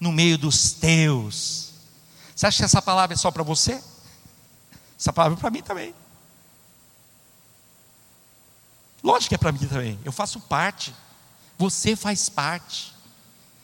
no 0.00 0.10
meio 0.10 0.38
dos 0.38 0.72
teus. 0.72 1.74
Você 2.34 2.46
acha 2.46 2.58
que 2.58 2.64
essa 2.64 2.80
palavra 2.80 3.14
é 3.14 3.16
só 3.16 3.30
para 3.30 3.42
você? 3.42 3.82
Essa 4.98 5.12
palavra 5.12 5.38
é 5.38 5.40
para 5.40 5.50
mim 5.50 5.62
também. 5.62 5.94
Lógico 9.02 9.28
que 9.28 9.34
é 9.34 9.38
para 9.38 9.52
mim 9.52 9.66
também. 9.66 9.98
Eu 10.04 10.12
faço 10.12 10.40
parte. 10.40 10.94
Você 11.58 11.94
faz 11.94 12.30
parte. 12.30 12.94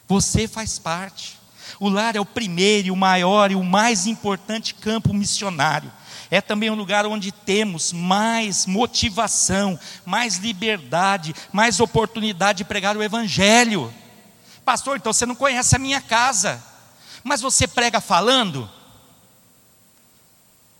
Você 0.06 0.46
faz 0.46 0.78
parte. 0.78 1.38
O 1.80 1.88
lar 1.88 2.16
é 2.16 2.20
o 2.20 2.26
primeiro, 2.26 2.92
o 2.92 2.96
maior 2.96 3.50
e 3.50 3.54
o 3.54 3.64
mais 3.64 4.06
importante 4.06 4.74
campo 4.74 5.12
missionário. 5.12 5.92
É 6.30 6.40
também 6.40 6.70
um 6.70 6.74
lugar 6.74 7.06
onde 7.06 7.30
temos 7.30 7.92
mais 7.92 8.66
motivação, 8.66 9.78
mais 10.04 10.36
liberdade, 10.36 11.34
mais 11.52 11.80
oportunidade 11.80 12.58
de 12.58 12.64
pregar 12.64 12.96
o 12.96 13.02
Evangelho. 13.02 13.92
Pastor, 14.66 14.96
então 14.96 15.12
você 15.12 15.24
não 15.24 15.36
conhece 15.36 15.76
a 15.76 15.78
minha 15.78 16.00
casa. 16.00 16.60
Mas 17.22 17.40
você 17.40 17.68
prega 17.68 18.00
falando? 18.00 18.68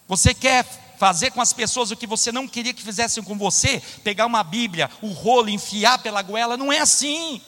Você 0.09 0.35
quer 0.35 0.65
fazer 0.99 1.31
com 1.31 1.41
as 1.41 1.53
pessoas 1.53 1.93
o 1.93 1.97
que 1.97 2.05
você 2.05 2.33
não 2.33 2.49
queria 2.49 2.75
que 2.75 2.83
fizessem 2.83 3.23
com 3.23 3.39
você? 3.39 3.81
Pegar 4.03 4.27
uma 4.27 4.43
Bíblia, 4.43 4.91
o 5.01 5.13
rolo, 5.13 5.49
enfiar 5.49 6.01
pela 6.01 6.21
goela? 6.21 6.57
Não 6.57 6.73
é 6.73 6.81
assim. 6.81 7.41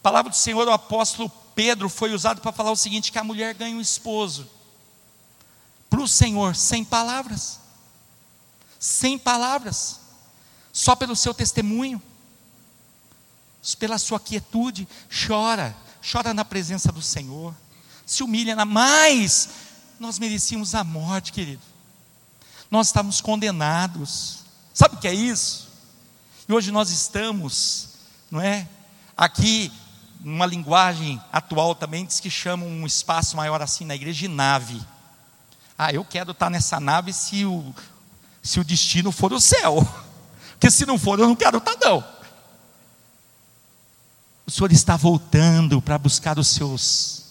A 0.00 0.02
palavra 0.02 0.30
do 0.30 0.36
Senhor, 0.36 0.66
o 0.66 0.72
apóstolo 0.72 1.30
Pedro, 1.54 1.88
foi 1.88 2.12
usado 2.12 2.40
para 2.40 2.50
falar 2.50 2.72
o 2.72 2.76
seguinte: 2.76 3.12
que 3.12 3.20
a 3.20 3.24
mulher 3.24 3.54
ganha 3.54 3.76
um 3.76 3.80
esposo. 3.80 4.50
Para 5.88 6.00
o 6.00 6.08
Senhor, 6.08 6.56
sem 6.56 6.84
palavras. 6.84 7.60
Sem 8.80 9.16
palavras. 9.16 10.00
Só 10.72 10.96
pelo 10.96 11.14
seu 11.14 11.32
testemunho 11.32 12.02
pela 13.78 13.98
sua 13.98 14.18
quietude, 14.18 14.88
chora, 15.26 15.74
chora 16.10 16.34
na 16.34 16.44
presença 16.44 16.90
do 16.90 17.00
Senhor, 17.00 17.54
se 18.04 18.22
humilha, 18.22 18.56
na 18.56 18.64
mais 18.64 19.48
nós 19.98 20.18
merecíamos 20.18 20.74
a 20.74 20.82
morte, 20.82 21.32
querido. 21.32 21.62
Nós 22.68 22.88
estávamos 22.88 23.20
condenados. 23.20 24.40
Sabe 24.74 24.96
o 24.96 24.98
que 24.98 25.06
é 25.06 25.14
isso? 25.14 25.68
E 26.48 26.52
hoje 26.52 26.72
nós 26.72 26.90
estamos, 26.90 27.90
não 28.30 28.40
é? 28.40 28.66
Aqui, 29.16 29.70
numa 30.20 30.44
linguagem 30.44 31.22
atual 31.32 31.74
também, 31.74 32.04
diz 32.04 32.18
que 32.18 32.30
chamam 32.30 32.68
um 32.68 32.84
espaço 32.84 33.36
maior 33.36 33.62
assim 33.62 33.84
na 33.84 33.94
igreja 33.94 34.20
de 34.20 34.28
nave. 34.28 34.80
Ah, 35.78 35.92
eu 35.92 36.04
quero 36.04 36.32
estar 36.32 36.50
nessa 36.50 36.80
nave 36.80 37.12
se 37.12 37.44
o, 37.44 37.72
se 38.42 38.58
o 38.58 38.64
destino 38.64 39.12
for 39.12 39.32
o 39.32 39.40
céu. 39.40 39.86
Porque 40.58 40.70
se 40.70 40.84
não 40.84 40.98
for, 40.98 41.18
eu 41.20 41.28
não 41.28 41.36
quero 41.36 41.58
estar, 41.58 41.76
não. 41.80 42.04
O 44.46 44.50
Senhor 44.50 44.72
está 44.72 44.96
voltando 44.96 45.80
para 45.80 45.96
buscar 45.98 46.38
os 46.38 46.48
seus. 46.48 47.22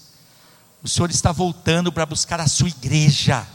O 0.81 0.87
Senhor 0.87 1.09
está 1.09 1.31
voltando 1.31 1.91
para 1.91 2.05
buscar 2.05 2.39
a 2.39 2.47
sua 2.47 2.69
igreja. 2.69 3.45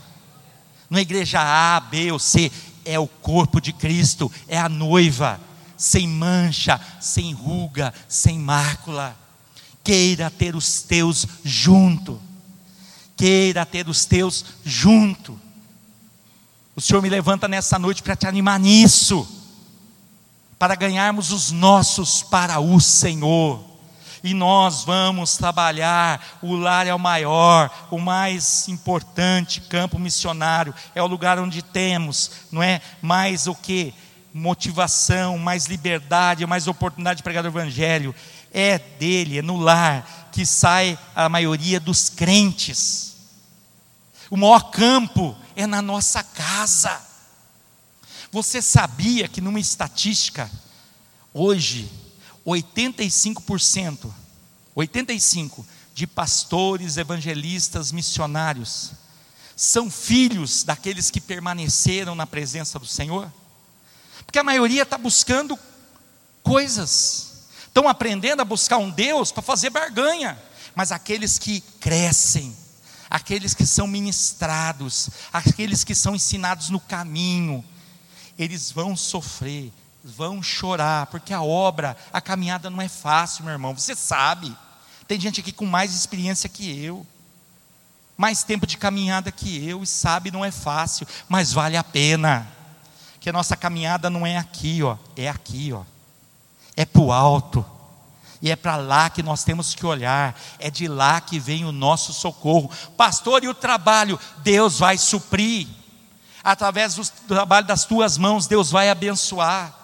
Não 0.89 0.99
é 0.99 1.03
igreja 1.03 1.41
A, 1.41 1.81
B 1.81 2.13
ou 2.13 2.19
C, 2.19 2.53
é 2.85 2.99
o 2.99 3.09
corpo 3.09 3.61
de 3.61 3.73
Cristo, 3.73 4.31
é 4.47 4.59
a 4.59 4.69
noiva, 4.69 5.41
sem 5.77 6.07
mancha, 6.07 6.81
sem 7.01 7.33
ruga, 7.33 7.93
sem 8.09 8.39
mácula. 8.39 9.17
Queira 9.83 10.31
ter 10.31 10.55
os 10.55 10.83
teus 10.83 11.27
junto. 11.45 12.21
Queira 13.17 13.65
ter 13.65 13.89
os 13.89 14.05
teus 14.05 14.45
junto. 14.65 15.41
O 16.77 16.81
Senhor 16.81 17.01
me 17.01 17.09
levanta 17.09 17.49
nessa 17.49 17.79
noite 17.79 18.03
para 18.03 18.15
te 18.15 18.27
animar 18.27 18.61
nisso 18.61 19.36
para 20.59 20.75
ganharmos 20.75 21.33
os 21.33 21.51
nossos 21.51 22.23
para 22.23 22.59
o 22.61 22.81
Senhor. 22.81 23.65
E 24.25 24.35
nós 24.35 24.83
vamos 24.85 25.37
trabalhar, 25.37 26.39
o 26.43 26.57
lar 26.57 26.87
é 26.87 26.95
o 26.95 26.99
maior, 26.99 27.71
o 27.91 27.99
mais 27.99 28.67
importante 28.69 29.61
campo 29.61 29.99
missionário, 29.99 30.75
é 30.95 31.03
o 31.03 31.07
lugar 31.07 31.39
onde 31.39 31.63
temos, 31.63 32.31
não 32.51 32.63
é? 32.63 32.81
Mais 33.01 33.47
o 33.47 33.55
que? 33.55 33.95
Motivação, 34.35 35.39
mais 35.39 35.67
liberdade, 35.67 36.45
mais 36.47 36.67
oportunidade 36.67 37.19
de 37.19 37.23
pregar 37.23 37.45
o 37.45 37.49
Evangelho. 37.49 38.15
É 38.53 38.79
dele, 38.79 39.39
é 39.39 39.43
no 39.43 39.59
lar 39.59 40.29
que 40.33 40.45
sai 40.45 40.99
a 41.15 41.29
maioria 41.29 41.79
dos 41.79 42.09
crentes. 42.09 43.17
O 44.31 44.37
maior 44.37 44.71
campo 44.71 45.37
é 45.55 45.67
na 45.67 45.81
nossa 45.81 46.23
casa. 46.23 47.06
Você 48.37 48.61
sabia 48.61 49.27
que 49.29 49.41
numa 49.41 49.59
estatística, 49.59 50.51
hoje, 51.33 51.91
85%, 52.47 54.13
85% 54.77 55.65
de 55.95 56.07
pastores, 56.07 56.99
evangelistas, 56.99 57.91
missionários, 57.93 58.93
são 59.57 59.91
filhos 59.91 60.65
daqueles 60.65 61.11
que 61.11 61.19
permaneceram 61.19 62.15
na 62.15 62.27
presença 62.27 62.79
do 62.79 62.85
Senhor? 62.85 63.33
Porque 64.27 64.39
a 64.39 64.45
maioria 64.45 64.83
está 64.83 64.99
buscando 64.99 65.59
coisas, 66.43 67.47
estão 67.67 67.89
aprendendo 67.89 68.43
a 68.43 68.45
buscar 68.45 68.77
um 68.77 68.91
Deus 68.91 69.33
para 69.33 69.43
fazer 69.43 69.71
barganha, 69.71 70.39
mas 70.75 70.93
aqueles 70.93 71.39
que 71.39 71.63
crescem, 71.81 72.55
aqueles 73.09 73.55
que 73.55 73.65
são 73.65 73.87
ministrados, 73.87 75.09
aqueles 75.33 75.83
que 75.83 75.95
são 75.95 76.15
ensinados 76.15 76.69
no 76.69 76.79
caminho, 76.79 77.65
eles 78.39 78.71
vão 78.71 78.97
sofrer, 78.97 79.73
vão 80.05 80.43
chorar, 80.43 81.07
porque 81.07 81.33
a 81.33 81.43
obra, 81.43 81.97
a 82.13 82.21
caminhada 82.21 82.71
não 82.71 82.81
é 82.81 82.89
fácil, 82.89 83.45
meu 83.45 83.53
irmão, 83.53 83.77
você 83.77 83.95
sabe. 83.95 84.57
Tem 85.09 85.19
gente 85.21 85.41
aqui 85.41 85.53
com 85.53 85.67
mais 85.67 85.95
experiência 85.95 86.49
que 86.49 86.85
eu, 86.85 87.07
mais 88.17 88.43
tempo 88.43 88.67
de 88.67 88.77
caminhada 88.77 89.31
que 89.33 89.67
eu, 89.69 89.83
e 89.83 89.87
sabe, 89.87 90.31
não 90.31 90.45
é 90.45 90.51
fácil, 90.51 91.07
mas 91.29 91.53
vale 91.53 91.77
a 91.77 91.85
pena. 91.85 92.47
Que 93.21 93.31
a 93.31 93.33
nossa 93.33 93.57
caminhada 93.57 94.09
não 94.09 94.27
é 94.27 94.37
aqui, 94.37 94.83
ó, 94.83 94.97
é 95.17 95.29
aqui, 95.29 95.73
ó. 95.73 95.83
É 96.77 96.85
para 96.85 97.03
o 97.03 97.13
alto. 97.13 97.65
E 98.41 98.51
é 98.51 98.57
para 98.57 98.77
lá 98.77 99.09
que 99.09 99.23
nós 99.23 99.43
temos 99.45 99.75
que 99.75 99.87
olhar, 99.87 100.39
é 100.59 100.71
de 100.71 100.87
lá 100.87 101.21
que 101.21 101.39
vem 101.39 101.65
o 101.65 101.73
nosso 101.73 102.13
socorro. 102.13 102.71
Pastor, 102.97 103.43
e 103.43 103.49
o 103.49 103.55
trabalho? 103.55 104.21
Deus 104.39 104.79
vai 104.79 104.99
suprir 104.99 105.67
através 106.47 106.95
do 106.95 107.05
trabalho 107.27 107.67
das 107.67 107.85
tuas 107.85 108.17
mãos, 108.17 108.47
Deus 108.47 108.71
vai 108.71 108.89
abençoar. 108.89 109.75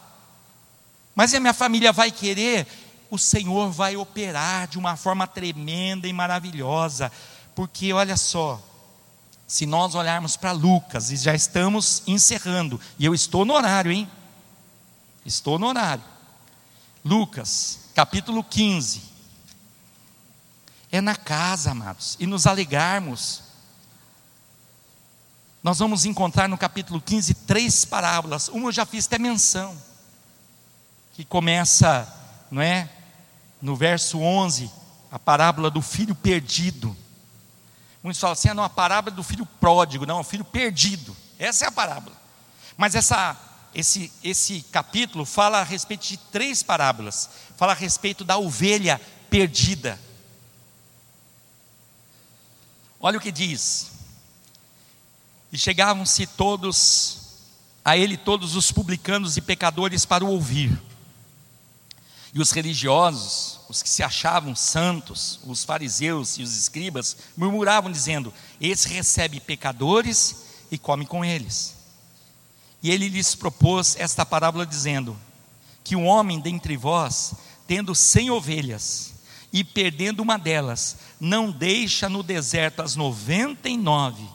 Mas 1.13 1.35
a 1.35 1.41
minha 1.41 1.53
família 1.53 1.93
vai 1.93 2.13
querer, 2.13 2.69
o 3.11 3.19
Senhor 3.19 3.73
vai 3.73 3.97
operar 3.97 4.69
de 4.69 4.79
uma 4.79 4.97
forma 4.97 5.27
tremenda 5.27 6.07
e 6.07 6.13
maravilhosa, 6.13 7.11
porque 7.53 7.93
olha 7.93 8.17
só, 8.17 8.63
se 9.45 9.67
nós 9.67 9.97
olharmos 9.97 10.37
para 10.37 10.53
Lucas, 10.53 11.11
e 11.11 11.17
já 11.17 11.35
estamos 11.35 12.05
encerrando, 12.07 12.81
e 12.97 13.05
eu 13.05 13.13
estou 13.13 13.45
no 13.45 13.55
horário, 13.55 13.91
hein? 13.91 14.09
Estou 15.27 15.59
no 15.59 15.67
horário. 15.67 16.05
Lucas, 17.05 17.91
capítulo 17.93 18.45
15. 18.45 19.03
É 20.93 21.01
na 21.01 21.17
casa, 21.17 21.73
amados, 21.73 22.17
e 22.21 22.27
nos 22.27 22.47
alegarmos 22.47 23.52
nós 25.63 25.79
vamos 25.79 26.05
encontrar 26.05 26.49
no 26.49 26.59
capítulo 26.59 27.01
15 27.01 27.35
três 27.35 27.85
parábolas. 27.85 28.49
Uma 28.49 28.69
eu 28.69 28.73
já 28.73 28.85
fiz 28.85 29.07
até 29.07 29.19
menção, 29.19 29.77
que 31.15 31.25
começa, 31.25 32.13
não 32.51 32.61
é? 32.61 32.91
No 33.61 33.77
verso 33.77 34.19
11, 34.19 34.69
a 35.11 35.19
parábola 35.21 35.71
do 35.71 35.81
filho 35.81 36.17
perdido. 36.17 36.97
Muitos 38.03 38.21
falam 38.21 38.33
assim: 38.33 38.49
ah, 38.49 38.55
não, 38.55 38.65
a 38.65 38.69
parábola 38.69 39.15
do 39.15 39.23
filho 39.23 39.47
pródigo, 39.47 40.05
não, 40.05 40.19
o 40.21 40.25
filho 40.25 40.45
perdido. 40.45 41.17
Essa 41.39 41.67
é 41.67 41.69
a 41.69 41.73
parábola. 41.73 42.17
Mas 42.77 42.97
essa, 42.97 43.37
esse, 43.73 44.13
esse 44.25 44.63
capítulo 44.73 45.25
fala 45.25 45.61
a 45.61 45.65
respeito 45.65 46.09
de 46.09 46.17
três 46.17 46.61
parábolas. 46.65 47.31
Fala 47.57 47.71
a 47.71 47.77
respeito 47.77 48.25
da 48.25 48.37
ovelha 48.37 49.01
perdida. 49.31 49.97
Olha 52.99 53.19
o 53.19 53.21
que 53.21 53.31
diz. 53.31 53.93
E 55.53 55.59
chegavam-se 55.59 56.27
todos 56.27 57.23
a 57.85 57.97
ele 57.97 58.17
todos 58.17 58.55
os 58.55 58.71
publicanos 58.71 59.37
e 59.37 59.41
pecadores 59.41 60.05
para 60.05 60.25
o 60.25 60.29
ouvir. 60.29 60.81
E 62.35 62.41
os 62.41 62.51
religiosos, 62.51 63.61
os 63.69 63.83
que 63.83 63.89
se 63.91 64.03
achavam 64.03 64.57
santos, 64.57 65.39
os 65.45 65.65
fariseus 65.65 66.39
e 66.39 66.43
os 66.43 66.57
escribas, 66.57 67.17
murmuravam, 67.37 67.93
dizendo: 67.93 68.33
Esse 68.61 68.89
recebe 68.89 69.39
pecadores 69.41 70.45
e 70.71 70.79
come 70.79 71.05
com 71.05 71.25
eles. 71.25 71.75
E 72.83 72.91
ele 72.91 73.09
lhes 73.09 73.35
propôs 73.35 73.97
esta 73.99 74.25
parábola, 74.25 74.65
dizendo: 74.65 75.19
Que 75.85 75.95
um 75.95 76.07
homem 76.07 76.41
dentre 76.41 76.77
vós, 76.77 77.35
tendo 77.67 77.95
cem 77.95 78.31
ovelhas, 78.31 79.13
e 79.53 79.63
perdendo 79.63 80.21
uma 80.21 80.39
delas, 80.39 80.97
não 81.21 81.51
deixa 81.51 82.09
no 82.09 82.23
deserto 82.23 82.81
as 82.81 82.97
noventa 82.97 83.69
e 83.69 83.77
nove, 83.77 84.27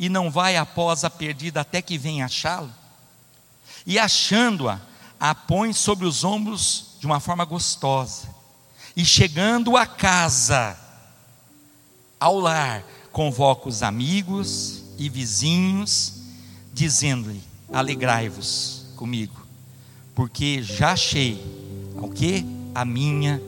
e 0.00 0.08
não 0.08 0.30
vai 0.30 0.56
após 0.56 1.04
a 1.04 1.10
perdida 1.10 1.60
até 1.60 1.82
que 1.82 1.98
venha 1.98 2.24
achá-la? 2.24 2.70
E 3.86 3.98
achando-a, 3.98 4.80
a 5.20 5.34
põe 5.34 5.74
sobre 5.74 6.06
os 6.06 6.24
ombros 6.24 6.96
de 6.98 7.04
uma 7.04 7.20
forma 7.20 7.44
gostosa. 7.44 8.26
E 8.96 9.04
chegando 9.04 9.76
a 9.76 9.86
casa, 9.86 10.74
ao 12.18 12.40
lar, 12.40 12.82
convoca 13.12 13.68
os 13.68 13.82
amigos 13.82 14.82
e 14.96 15.10
vizinhos, 15.10 16.14
dizendo-lhe: 16.72 17.42
Alegrai-vos 17.70 18.86
comigo, 18.96 19.46
porque 20.14 20.62
já 20.62 20.92
achei 20.92 21.44
o 21.96 22.08
que? 22.08 22.42
A 22.74 22.86
minha 22.86 23.38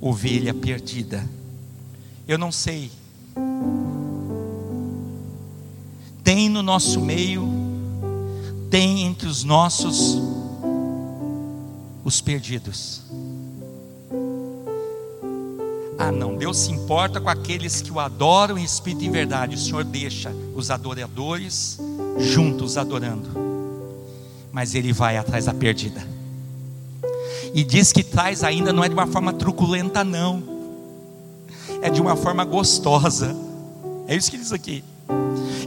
ovelha 0.00 0.52
perdida. 0.52 1.24
Eu 2.26 2.36
não 2.36 2.50
sei. 2.50 2.90
Tem 6.24 6.48
no 6.48 6.62
nosso 6.62 7.00
meio, 7.02 7.46
tem 8.70 9.02
entre 9.02 9.28
os 9.28 9.44
nossos 9.44 10.18
os 12.02 12.20
perdidos. 12.20 13.02
Ah, 15.98 16.10
não, 16.10 16.36
Deus 16.36 16.58
se 16.58 16.72
importa 16.72 17.20
com 17.20 17.28
aqueles 17.28 17.80
que 17.80 17.90
o 17.92 18.00
adoram 18.00 18.58
em 18.58 18.64
espírito 18.64 19.04
e 19.04 19.06
em 19.06 19.10
verdade. 19.10 19.54
O 19.54 19.58
Senhor 19.58 19.84
deixa 19.84 20.34
os 20.54 20.70
adoradores 20.70 21.78
juntos 22.18 22.76
adorando, 22.76 23.28
mas 24.50 24.74
Ele 24.74 24.92
vai 24.92 25.16
atrás 25.16 25.44
da 25.44 25.54
perdida. 25.54 26.06
E 27.54 27.62
diz 27.62 27.92
que 27.92 28.02
traz 28.02 28.42
ainda 28.42 28.72
não 28.72 28.82
é 28.82 28.88
de 28.88 28.94
uma 28.94 29.06
forma 29.06 29.32
truculenta, 29.32 30.02
não, 30.02 30.42
é 31.80 31.88
de 31.90 32.00
uma 32.00 32.16
forma 32.16 32.44
gostosa. 32.44 33.36
É 34.08 34.16
isso 34.16 34.30
que 34.30 34.36
diz 34.36 34.52
aqui. 34.52 34.82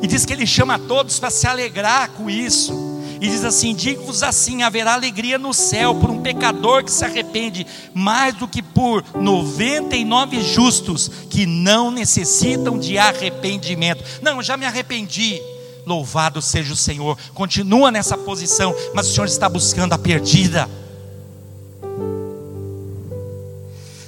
E 0.01 0.07
diz 0.07 0.25
que 0.25 0.33
Ele 0.33 0.45
chama 0.45 0.77
todos 0.77 1.19
para 1.19 1.29
se 1.29 1.47
alegrar 1.47 2.09
com 2.11 2.29
isso 2.29 2.87
e 3.19 3.27
diz 3.27 3.43
assim: 3.43 3.73
Digo-vos 3.73 4.23
assim: 4.23 4.63
haverá 4.63 4.93
alegria 4.93 5.37
no 5.37 5.53
céu 5.53 5.95
por 5.95 6.09
um 6.09 6.21
pecador 6.21 6.83
que 6.83 6.91
se 6.91 7.03
arrepende, 7.03 7.65
mais 7.93 8.35
do 8.35 8.47
que 8.47 8.61
por 8.61 9.03
99 9.15 10.41
justos 10.41 11.09
que 11.29 11.45
não 11.45 11.91
necessitam 11.91 12.77
de 12.77 12.97
arrependimento. 12.97 14.03
Não, 14.21 14.41
já 14.41 14.55
me 14.55 14.65
arrependi. 14.65 15.41
Louvado 15.85 16.41
seja 16.41 16.73
o 16.73 16.75
Senhor. 16.75 17.17
Continua 17.33 17.89
nessa 17.89 18.17
posição, 18.17 18.75
mas 18.93 19.07
o 19.07 19.13
Senhor 19.13 19.25
está 19.25 19.47
buscando 19.47 19.93
a 19.93 19.97
perdida. 19.97 20.69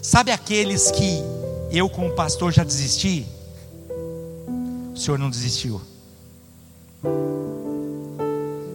Sabe 0.02 0.32
aqueles 0.32 0.92
que 0.92 1.24
eu, 1.72 1.90
como 1.90 2.12
pastor, 2.12 2.52
já 2.52 2.64
desisti? 2.64 3.26
O 5.00 5.02
Senhor 5.02 5.18
não 5.18 5.30
desistiu. 5.30 5.80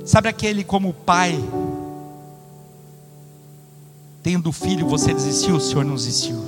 Sabe 0.07 0.27
aquele 0.27 0.65
como 0.65 0.95
pai, 0.95 1.39
tendo 4.23 4.51
filho, 4.51 4.89
você 4.89 5.13
desistiu, 5.13 5.57
o 5.57 5.61
Senhor 5.61 5.85
não 5.85 5.97
desistiu. 5.97 6.43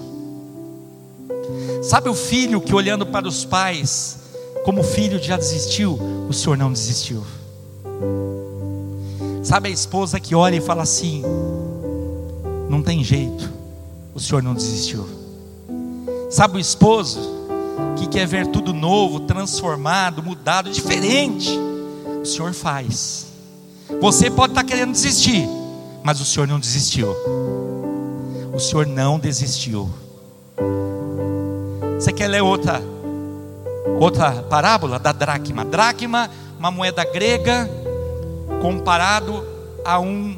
Sabe 1.82 2.08
o 2.08 2.14
filho 2.14 2.58
que 2.58 2.74
olhando 2.74 3.04
para 3.04 3.28
os 3.28 3.44
pais, 3.44 4.16
como 4.64 4.82
filho 4.82 5.22
já 5.22 5.36
desistiu, 5.36 5.98
o 6.26 6.32
Senhor 6.32 6.56
não 6.56 6.72
desistiu. 6.72 7.22
Sabe 9.42 9.68
a 9.68 9.72
esposa 9.72 10.18
que 10.18 10.34
olha 10.34 10.56
e 10.56 10.60
fala 10.62 10.84
assim: 10.84 11.22
não 12.70 12.82
tem 12.82 13.04
jeito, 13.04 13.52
o 14.14 14.20
Senhor 14.20 14.42
não 14.42 14.54
desistiu. 14.54 15.06
Sabe 16.30 16.56
o 16.56 16.58
esposo 16.58 17.36
que 17.96 18.06
quer 18.06 18.26
ver 18.26 18.46
tudo 18.46 18.72
novo, 18.72 19.20
transformado, 19.20 20.22
mudado, 20.22 20.70
diferente, 20.70 21.50
o 22.22 22.24
Senhor 22.24 22.52
faz. 22.52 23.26
Você 24.00 24.30
pode 24.30 24.52
estar 24.52 24.64
querendo 24.64 24.92
desistir, 24.92 25.48
mas 26.02 26.20
o 26.20 26.24
Senhor 26.24 26.46
não 26.46 26.58
desistiu. 26.58 27.14
O 28.52 28.58
Senhor 28.58 28.86
não 28.86 29.18
desistiu. 29.18 29.90
Você 31.98 32.12
quer 32.12 32.28
ler 32.28 32.42
outra 32.42 32.82
outra 34.00 34.32
parábola 34.42 34.98
da 34.98 35.12
dracma? 35.12 35.64
Dracma, 35.64 36.30
uma 36.58 36.70
moeda 36.70 37.04
grega 37.04 37.70
comparado 38.60 39.44
a 39.84 39.98
um 40.00 40.36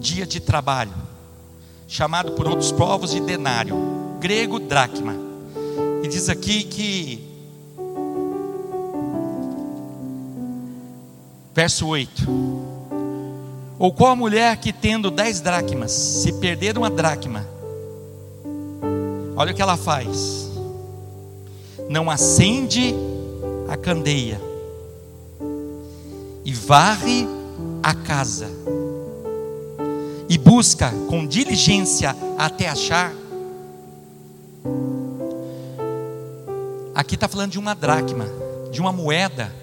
dia 0.00 0.26
de 0.26 0.40
trabalho, 0.40 0.94
chamado 1.86 2.32
por 2.32 2.48
outros 2.48 2.72
povos 2.72 3.10
de 3.10 3.20
denário. 3.20 3.76
Grego 4.18 4.58
dracma. 4.58 5.25
E 6.06 6.08
diz 6.08 6.28
aqui 6.28 6.62
que 6.62 7.20
Verso 11.52 11.88
8: 11.88 12.22
Ou 13.76 13.92
qual 13.92 14.12
a 14.12 14.14
mulher 14.14 14.56
que 14.58 14.72
tendo 14.72 15.10
dez 15.10 15.40
dracmas, 15.40 15.90
se 15.90 16.34
perder 16.34 16.78
uma 16.78 16.88
dracma, 16.88 17.44
olha 19.34 19.50
o 19.50 19.54
que 19.56 19.60
ela 19.60 19.76
faz: 19.76 20.48
não 21.88 22.08
acende 22.08 22.94
a 23.68 23.76
candeia 23.76 24.40
e 26.44 26.52
varre 26.52 27.26
a 27.82 27.92
casa 27.92 28.46
e 30.28 30.38
busca 30.38 30.88
com 31.08 31.26
diligência 31.26 32.14
até 32.38 32.68
achar. 32.68 33.12
Aqui 36.96 37.14
está 37.14 37.28
falando 37.28 37.50
de 37.50 37.58
uma 37.58 37.74
dracma, 37.74 38.24
de 38.72 38.80
uma 38.80 38.90
moeda 38.90 39.54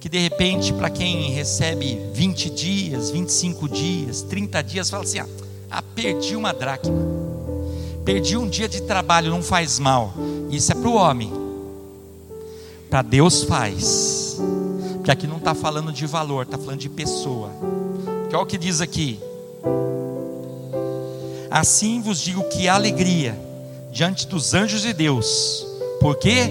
que 0.00 0.08
de 0.08 0.18
repente, 0.18 0.72
para 0.72 0.90
quem 0.90 1.30
recebe 1.30 2.00
20 2.12 2.50
dias, 2.50 3.10
25 3.10 3.68
dias, 3.68 4.22
30 4.22 4.60
dias, 4.60 4.90
fala 4.90 5.04
assim: 5.04 5.20
ah, 5.70 5.82
perdi 5.94 6.34
uma 6.34 6.52
dracma, 6.52 6.98
perdi 8.04 8.36
um 8.36 8.48
dia 8.48 8.68
de 8.68 8.82
trabalho, 8.82 9.30
não 9.30 9.40
faz 9.40 9.78
mal. 9.78 10.12
Isso 10.50 10.72
é 10.72 10.74
para 10.74 10.88
o 10.88 10.94
homem, 10.94 11.32
para 12.90 13.02
Deus 13.02 13.44
faz, 13.44 14.36
porque 14.94 15.12
aqui 15.12 15.28
não 15.28 15.36
está 15.36 15.54
falando 15.54 15.92
de 15.92 16.06
valor, 16.06 16.42
está 16.42 16.58
falando 16.58 16.80
de 16.80 16.88
pessoa. 16.88 17.50
Que 18.28 18.34
olha 18.34 18.42
o 18.42 18.46
que 18.46 18.58
diz 18.58 18.80
aqui: 18.80 19.20
Assim 21.48 22.00
vos 22.00 22.20
digo 22.20 22.42
que 22.48 22.66
há 22.66 22.74
alegria 22.74 23.38
diante 23.92 24.26
dos 24.26 24.54
anjos 24.54 24.82
de 24.82 24.92
Deus, 24.92 25.71
porque 26.02 26.50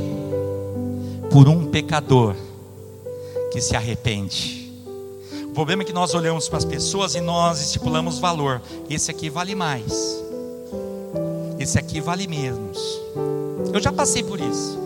por 1.29 1.49
um 1.49 1.65
pecador 1.65 2.35
que 3.51 3.59
se 3.59 3.75
arrepende. 3.75 4.71
O 5.43 5.49
problema 5.53 5.83
é 5.83 5.85
que 5.85 5.91
nós 5.91 6.13
olhamos 6.13 6.47
para 6.47 6.57
as 6.57 6.63
pessoas 6.63 7.15
e 7.15 7.19
nós 7.19 7.59
estipulamos 7.59 8.17
valor. 8.17 8.61
Esse 8.89 9.11
aqui 9.11 9.29
vale 9.29 9.53
mais. 9.53 10.23
Esse 11.59 11.77
aqui 11.77 11.99
vale 11.99 12.27
menos. 12.27 12.79
Eu 13.73 13.81
já 13.81 13.91
passei 13.91 14.23
por 14.23 14.39
isso. 14.39 14.79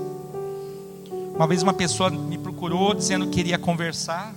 Uma 1.35 1.45
vez 1.45 1.61
uma 1.61 1.73
pessoa 1.73 2.09
me 2.09 2.39
procurou 2.39 2.95
dizendo 2.95 3.27
que 3.27 3.33
queria 3.33 3.59
conversar. 3.59 4.33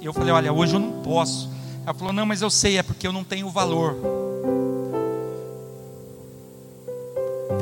Eu 0.00 0.12
falei: 0.12 0.32
Olha, 0.32 0.52
hoje 0.52 0.74
eu 0.74 0.80
não 0.80 1.02
posso. 1.02 1.50
Ela 1.84 1.92
falou: 1.92 2.12
Não, 2.12 2.24
mas 2.24 2.40
eu 2.40 2.50
sei, 2.50 2.78
é 2.78 2.84
porque 2.84 3.04
eu 3.04 3.12
não 3.12 3.24
tenho 3.24 3.50
valor. 3.50 4.21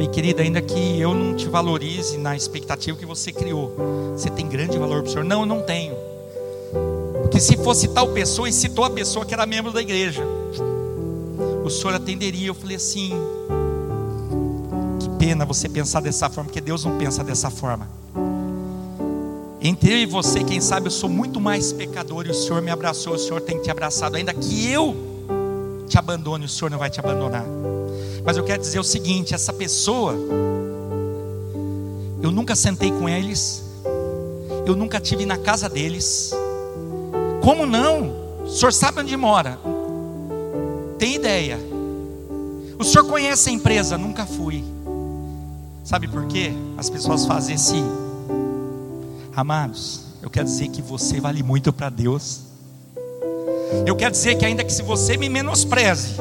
Falei, 0.01 0.14
querida, 0.14 0.42
ainda 0.42 0.62
que 0.62 0.98
eu 0.98 1.12
não 1.12 1.36
te 1.36 1.46
valorize 1.46 2.16
na 2.16 2.34
expectativa 2.34 2.96
que 2.96 3.05
você 3.05 3.30
criou, 3.30 3.76
você 4.16 4.30
tem 4.30 4.48
grande 4.48 4.78
valor 4.78 5.03
para 5.03 5.11
o 5.11 5.12
Senhor. 5.12 5.26
Não, 5.26 5.40
eu 5.40 5.46
não 5.46 5.61
tenho. 5.61 5.94
Porque 7.20 7.38
se 7.38 7.59
fosse 7.59 7.86
tal 7.88 8.09
pessoa 8.09 8.48
e 8.48 8.53
citou 8.53 8.86
a 8.86 8.88
pessoa 8.88 9.26
que 9.26 9.34
era 9.34 9.44
membro 9.44 9.70
da 9.70 9.82
igreja, 9.82 10.24
o 11.62 11.68
senhor 11.68 11.92
atenderia. 11.92 12.48
Eu 12.48 12.55
falei 12.55 12.76
assim: 12.76 13.12
que 15.01 15.11
pena 15.18 15.44
você 15.44 15.68
pensar 15.68 16.01
dessa 16.01 16.30
forma, 16.30 16.44
porque 16.48 16.62
Deus 16.62 16.82
não 16.82 16.96
pensa 16.96 17.22
dessa 17.22 17.51
forma. 17.51 17.86
Entre 19.61 19.92
eu 19.92 19.98
e 19.98 20.07
você, 20.07 20.42
quem 20.42 20.62
sabe 20.62 20.86
eu 20.86 20.90
sou 20.90 21.11
muito 21.11 21.38
mais 21.38 21.74
pecador 21.74 22.26
e 22.26 22.30
o 22.30 22.34
Senhor 22.34 22.62
me 22.62 22.70
abraçou, 22.70 23.16
o 23.16 23.18
Senhor 23.18 23.42
tem 23.42 23.61
te 23.61 23.70
abraçado, 23.70 24.16
ainda 24.16 24.32
que 24.32 24.66
eu 24.72 24.96
te 25.86 25.98
abandone, 25.98 26.46
o 26.46 26.48
Senhor 26.48 26.70
não 26.70 26.78
vai 26.78 26.88
te 26.88 26.98
abandonar. 26.98 27.59
Mas 28.24 28.36
eu 28.36 28.44
quero 28.44 28.60
dizer 28.60 28.78
o 28.78 28.84
seguinte: 28.84 29.34
essa 29.34 29.52
pessoa, 29.52 30.14
eu 32.22 32.30
nunca 32.30 32.54
sentei 32.54 32.90
com 32.90 33.08
eles, 33.08 33.64
eu 34.66 34.76
nunca 34.76 35.00
tive 35.00 35.24
na 35.26 35.38
casa 35.38 35.68
deles. 35.68 36.32
Como 37.42 37.66
não? 37.66 38.12
O 38.44 38.48
senhor 38.48 38.72
sabe 38.72 39.00
onde 39.00 39.16
mora? 39.16 39.58
Tem 40.98 41.14
ideia? 41.14 41.58
O 42.78 42.84
senhor 42.84 43.06
conhece 43.06 43.50
a 43.50 43.52
empresa? 43.52 43.96
Nunca 43.96 44.26
fui. 44.26 44.64
Sabe 45.84 46.06
por 46.06 46.26
quê? 46.26 46.52
As 46.76 46.88
pessoas 46.88 47.26
fazem 47.26 47.54
assim. 47.54 47.84
Amados, 49.34 50.02
eu 50.22 50.28
quero 50.28 50.46
dizer 50.46 50.68
que 50.68 50.82
você 50.82 51.20
vale 51.20 51.42
muito 51.42 51.72
para 51.72 51.88
Deus. 51.88 52.42
Eu 53.86 53.96
quero 53.96 54.10
dizer 54.10 54.36
que 54.36 54.44
ainda 54.44 54.64
que 54.64 54.72
se 54.72 54.82
você 54.82 55.16
me 55.16 55.28
menospreze, 55.28 56.16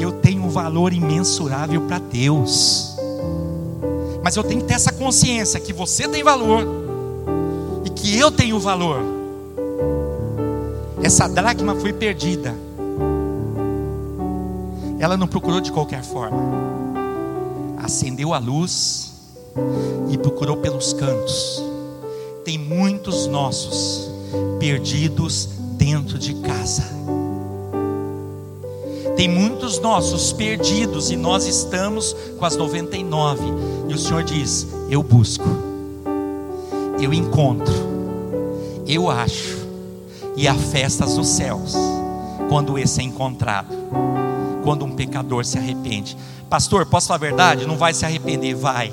eu 0.00 0.12
tenho 0.12 0.37
valor 0.62 0.92
imensurável 0.92 1.82
para 1.82 1.98
Deus. 1.98 2.96
Mas 4.22 4.36
eu 4.36 4.44
tenho 4.44 4.60
que 4.60 4.66
ter 4.66 4.74
essa 4.74 4.92
consciência 4.92 5.60
que 5.60 5.72
você 5.72 6.08
tem 6.08 6.22
valor 6.22 6.66
e 7.84 7.90
que 7.90 8.18
eu 8.18 8.30
tenho 8.30 8.58
valor. 8.58 9.00
Essa 11.02 11.28
dracma 11.28 11.74
foi 11.76 11.92
perdida 11.92 12.54
ela 14.98 15.16
não 15.16 15.28
procurou 15.28 15.60
de 15.60 15.70
qualquer 15.70 16.02
forma. 16.02 16.38
Acendeu 17.78 18.34
a 18.34 18.38
luz 18.38 19.12
e 20.10 20.18
procurou 20.18 20.56
pelos 20.56 20.92
cantos. 20.92 21.62
Tem 22.44 22.58
muitos 22.58 23.26
nossos 23.26 24.10
perdidos 24.58 25.48
dentro 25.76 26.18
de 26.18 26.34
casa. 26.34 26.82
Tem 29.18 29.26
muitos 29.28 29.80
nossos 29.80 30.32
perdidos 30.32 31.10
e 31.10 31.16
nós 31.16 31.44
estamos 31.44 32.14
com 32.38 32.44
as 32.44 32.54
99. 32.54 33.42
E 33.88 33.92
o 33.92 33.98
Senhor 33.98 34.22
diz: 34.22 34.68
Eu 34.88 35.02
busco, 35.02 35.44
eu 37.00 37.12
encontro, 37.12 37.74
eu 38.86 39.10
acho, 39.10 39.58
e 40.36 40.46
há 40.46 40.54
festas 40.54 41.16
dos 41.16 41.26
céus 41.26 41.74
quando 42.48 42.78
esse 42.78 43.00
é 43.00 43.02
encontrado 43.02 43.76
quando 44.62 44.84
um 44.84 44.92
pecador 44.94 45.44
se 45.44 45.58
arrepende. 45.58 46.16
Pastor, 46.48 46.86
posso 46.86 47.08
falar 47.08 47.16
a 47.16 47.20
verdade? 47.20 47.66
Não 47.66 47.76
vai 47.76 47.94
se 47.94 48.04
arrepender, 48.04 48.54
vai. 48.54 48.92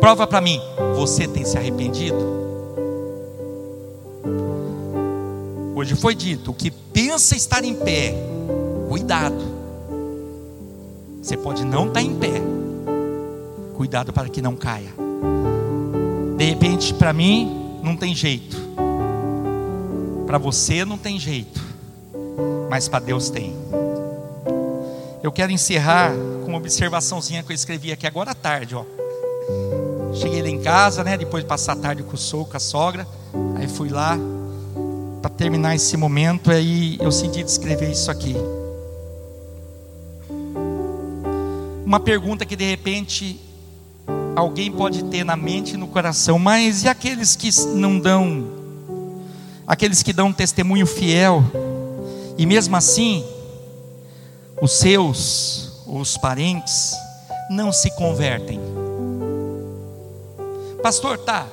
Prova 0.00 0.26
para 0.26 0.40
mim, 0.40 0.58
você 0.94 1.28
tem 1.28 1.44
se 1.44 1.58
arrependido? 1.58 2.16
Hoje 5.74 5.96
foi 5.96 6.14
dito: 6.14 6.52
o 6.52 6.54
que 6.54 6.70
pensa 6.70 7.36
estar 7.36 7.62
em 7.62 7.74
pé, 7.74 8.14
cuidado. 8.92 9.42
Você 11.22 11.34
pode 11.34 11.64
não 11.64 11.88
estar 11.88 12.02
em 12.02 12.14
pé, 12.14 12.42
cuidado 13.74 14.12
para 14.12 14.28
que 14.28 14.42
não 14.42 14.54
caia. 14.54 14.92
De 16.36 16.44
repente, 16.44 16.92
para 16.92 17.10
mim, 17.10 17.80
não 17.82 17.96
tem 17.96 18.14
jeito, 18.14 18.54
para 20.26 20.36
você 20.36 20.84
não 20.84 20.98
tem 20.98 21.18
jeito, 21.18 21.58
mas 22.68 22.86
para 22.86 22.98
Deus 22.98 23.30
tem. 23.30 23.56
Eu 25.22 25.32
quero 25.32 25.52
encerrar 25.52 26.12
com 26.44 26.48
uma 26.48 26.58
observaçãozinha 26.58 27.42
que 27.42 27.50
eu 27.50 27.54
escrevi 27.54 27.92
aqui 27.92 28.06
agora 28.06 28.32
à 28.32 28.34
tarde, 28.34 28.74
ó. 28.74 28.84
Cheguei 30.12 30.42
lá 30.42 30.48
em 30.50 30.60
casa, 30.60 31.02
né? 31.02 31.16
Depois 31.16 31.42
de 31.42 31.48
passar 31.48 31.72
a 31.72 31.76
tarde 31.76 32.02
com 32.02 32.12
o 32.12 32.18
sogro, 32.18 32.50
com 32.50 32.58
a 32.58 32.60
sogra. 32.60 33.08
Aí 33.54 33.66
fui 33.68 33.88
lá 33.88 34.18
para 35.22 35.30
terminar 35.30 35.74
esse 35.74 35.96
momento. 35.96 36.50
Aí 36.50 36.98
eu 37.00 37.10
senti 37.10 37.42
de 37.42 37.50
escrever 37.50 37.90
isso 37.90 38.10
aqui. 38.10 38.36
Uma 41.92 42.00
pergunta 42.00 42.46
que 42.46 42.56
de 42.56 42.64
repente 42.64 43.38
alguém 44.34 44.72
pode 44.72 45.04
ter 45.04 45.24
na 45.24 45.36
mente 45.36 45.74
e 45.74 45.76
no 45.76 45.86
coração, 45.86 46.38
mas 46.38 46.84
e 46.84 46.88
aqueles 46.88 47.36
que 47.36 47.50
não 47.74 48.00
dão, 48.00 48.48
aqueles 49.66 50.02
que 50.02 50.10
dão 50.10 50.28
um 50.28 50.32
testemunho 50.32 50.86
fiel, 50.86 51.44
e 52.38 52.46
mesmo 52.46 52.74
assim 52.76 53.22
os 54.58 54.72
seus, 54.72 55.84
os 55.86 56.16
parentes, 56.16 56.94
não 57.50 57.70
se 57.70 57.90
convertem. 57.90 58.58
Pastor, 60.82 61.18
tá. 61.18 61.46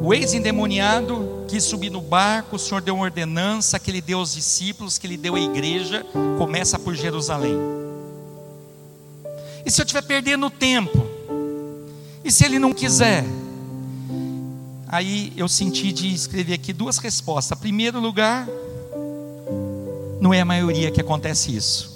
O 0.00 0.14
ex-endemoniado 0.14 1.35
quis 1.46 1.64
subir 1.64 1.90
no 1.90 2.00
barco, 2.00 2.56
o 2.56 2.58
Senhor 2.58 2.80
deu 2.80 2.94
uma 2.94 3.04
ordenança 3.04 3.78
que 3.78 3.90
ele 3.90 4.00
deu 4.00 4.18
aos 4.18 4.34
discípulos, 4.34 4.98
que 4.98 5.06
ele 5.06 5.16
deu 5.16 5.34
à 5.34 5.40
igreja, 5.40 6.04
começa 6.38 6.78
por 6.78 6.94
Jerusalém. 6.94 7.56
E 9.64 9.70
se 9.70 9.80
eu 9.80 9.84
estiver 9.84 10.02
perdendo 10.02 10.50
tempo? 10.50 11.06
E 12.24 12.30
se 12.30 12.44
ele 12.44 12.58
não 12.58 12.72
quiser? 12.72 13.24
Aí 14.88 15.32
eu 15.36 15.48
senti 15.48 15.92
de 15.92 16.12
escrever 16.12 16.54
aqui 16.54 16.72
duas 16.72 16.98
respostas. 16.98 17.58
Primeiro 17.58 18.00
lugar, 18.00 18.48
não 20.20 20.32
é 20.32 20.40
a 20.40 20.44
maioria 20.44 20.90
que 20.90 21.00
acontece 21.00 21.54
isso. 21.54 21.94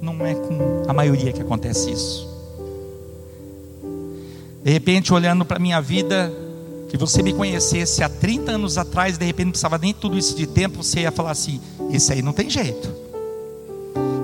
Não 0.00 0.24
é 0.26 0.34
com 0.34 0.84
a 0.88 0.92
maioria 0.92 1.32
que 1.32 1.40
acontece 1.40 1.90
isso. 1.90 2.31
De 4.62 4.70
repente, 4.70 5.12
olhando 5.12 5.44
para 5.44 5.56
a 5.56 5.60
minha 5.60 5.80
vida, 5.80 6.32
que 6.88 6.96
você 6.96 7.22
me 7.22 7.32
conhecesse 7.32 8.02
há 8.02 8.08
30 8.08 8.52
anos 8.52 8.78
atrás, 8.78 9.18
de 9.18 9.24
repente 9.24 9.46
não 9.46 9.52
precisava 9.52 9.78
nem 9.78 9.92
tudo 9.92 10.16
isso 10.16 10.36
de 10.36 10.46
tempo, 10.46 10.82
você 10.82 11.00
ia 11.00 11.10
falar 11.10 11.32
assim: 11.32 11.60
esse 11.90 12.12
aí 12.12 12.22
não 12.22 12.32
tem 12.32 12.48
jeito. 12.48 12.88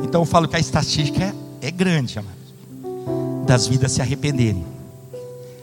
Então 0.04 0.22
eu 0.22 0.26
falo 0.26 0.46
que 0.46 0.54
a 0.54 0.60
estatística 0.60 1.34
é, 1.60 1.70
grande, 1.70 2.18
amado, 2.18 2.36
das 3.46 3.66
vidas 3.66 3.92
se 3.92 4.00
arrependerem. 4.00 4.64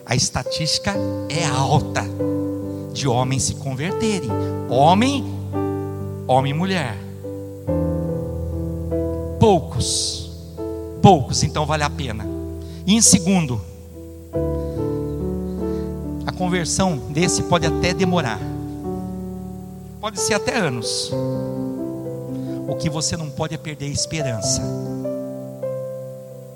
A 0.05 0.15
estatística 0.15 0.93
é 1.29 1.45
alta 1.45 2.03
de 2.93 3.07
homens 3.07 3.43
se 3.43 3.55
converterem. 3.55 4.29
Homem, 4.69 5.25
homem 6.27 6.51
e 6.51 6.55
mulher. 6.55 6.97
Poucos, 9.39 10.31
poucos, 11.01 11.43
então 11.43 11.65
vale 11.65 11.83
a 11.83 11.89
pena. 11.89 12.25
E 12.85 12.93
em 12.93 13.01
segundo, 13.01 13.61
a 16.25 16.31
conversão 16.31 16.97
desse 17.09 17.43
pode 17.43 17.65
até 17.65 17.93
demorar, 17.93 18.39
pode 19.99 20.19
ser 20.19 20.33
até 20.35 20.57
anos. 20.57 21.11
O 22.67 22.75
que 22.75 22.89
você 22.89 23.15
não 23.15 23.29
pode 23.29 23.53
é 23.53 23.57
perder 23.57 23.85
a 23.85 23.89
esperança. 23.89 24.61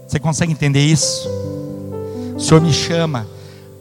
Você 0.07 0.19
consegue 0.19 0.51
entender 0.51 0.83
isso? 0.83 1.29
O 2.35 2.39
Senhor 2.39 2.61
me 2.61 2.73
chama 2.73 3.27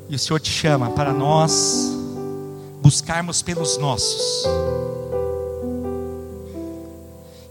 e 0.09 0.15
o 0.15 0.19
Senhor 0.19 0.39
te 0.39 0.51
chama 0.51 0.91
para 0.91 1.13
nós 1.13 1.91
buscarmos 2.83 3.43
pelos 3.43 3.79
nossos. 3.79 4.47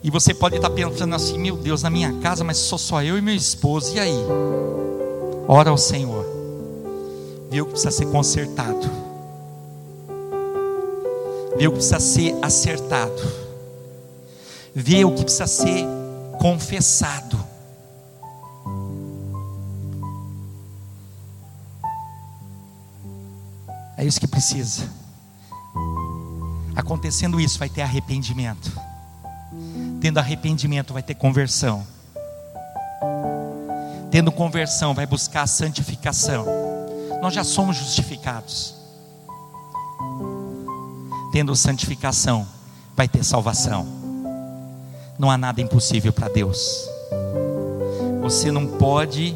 E 0.03 0.09
você 0.09 0.33
pode 0.33 0.55
estar 0.55 0.69
pensando 0.69 1.15
assim: 1.15 1.37
meu 1.37 1.57
Deus, 1.57 1.83
na 1.83 1.89
minha 1.89 2.13
casa, 2.21 2.43
mas 2.43 2.57
sou 2.57 2.77
só 2.77 3.03
eu 3.03 3.17
e 3.17 3.21
meu 3.21 3.35
esposo, 3.35 3.95
e 3.95 3.99
aí? 3.99 4.17
Ora 5.47 5.69
ao 5.69 5.77
Senhor, 5.77 6.16
o 7.49 7.65
que 7.65 7.71
precisa 7.71 7.91
ser 7.91 8.05
consertado, 8.07 8.89
o 11.55 11.57
que 11.57 11.69
precisa 11.69 11.99
ser 11.99 12.35
acertado, 12.41 13.21
o 14.75 15.11
que 15.13 15.23
precisa 15.23 15.47
ser 15.47 15.85
confessado. 16.39 17.37
É 23.97 24.05
isso 24.05 24.19
que 24.19 24.27
precisa. 24.27 24.87
Acontecendo 26.75 27.39
isso, 27.39 27.57
vai 27.57 27.67
ter 27.67 27.81
arrependimento. 27.81 28.71
Tendo 29.99 30.19
arrependimento, 30.19 30.93
vai 30.93 31.01
ter 31.01 31.15
conversão. 31.15 31.85
Tendo 34.11 34.31
conversão, 34.31 34.93
vai 34.93 35.07
buscar 35.07 35.41
a 35.41 35.47
santificação. 35.47 36.66
Nós 37.21 37.33
já 37.33 37.43
somos 37.43 37.77
justificados. 37.77 38.75
Tendo 41.31 41.55
santificação, 41.55 42.47
vai 42.95 43.07
ter 43.07 43.23
salvação. 43.23 43.85
Não 45.17 45.29
há 45.31 45.37
nada 45.37 45.61
impossível 45.61 46.13
para 46.13 46.29
Deus. 46.29 46.87
Você 48.21 48.51
não 48.51 48.67
pode 48.67 49.35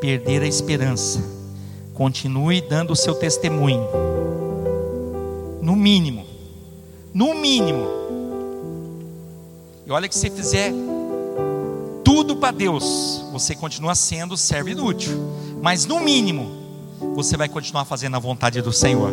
perder 0.00 0.42
a 0.42 0.46
esperança. 0.46 1.20
Continue 1.94 2.60
dando 2.60 2.92
o 2.92 2.96
seu 2.96 3.14
testemunho 3.14 3.86
no 5.60 5.76
mínimo, 5.76 6.26
no 7.12 7.34
mínimo, 7.34 7.86
E 9.86 9.92
olha 9.92 10.08
que 10.08 10.14
se 10.14 10.30
fizer 10.30 10.72
tudo 12.04 12.36
para 12.36 12.52
Deus, 12.52 13.24
você 13.32 13.54
continua 13.54 13.94
sendo 13.94 14.36
servo 14.36 14.68
inútil. 14.68 15.12
Mas 15.60 15.84
no 15.84 16.00
mínimo, 16.00 16.59
você 17.14 17.36
vai 17.36 17.48
continuar 17.48 17.84
fazendo 17.84 18.16
a 18.16 18.18
vontade 18.18 18.60
do 18.60 18.72
Senhor. 18.72 19.12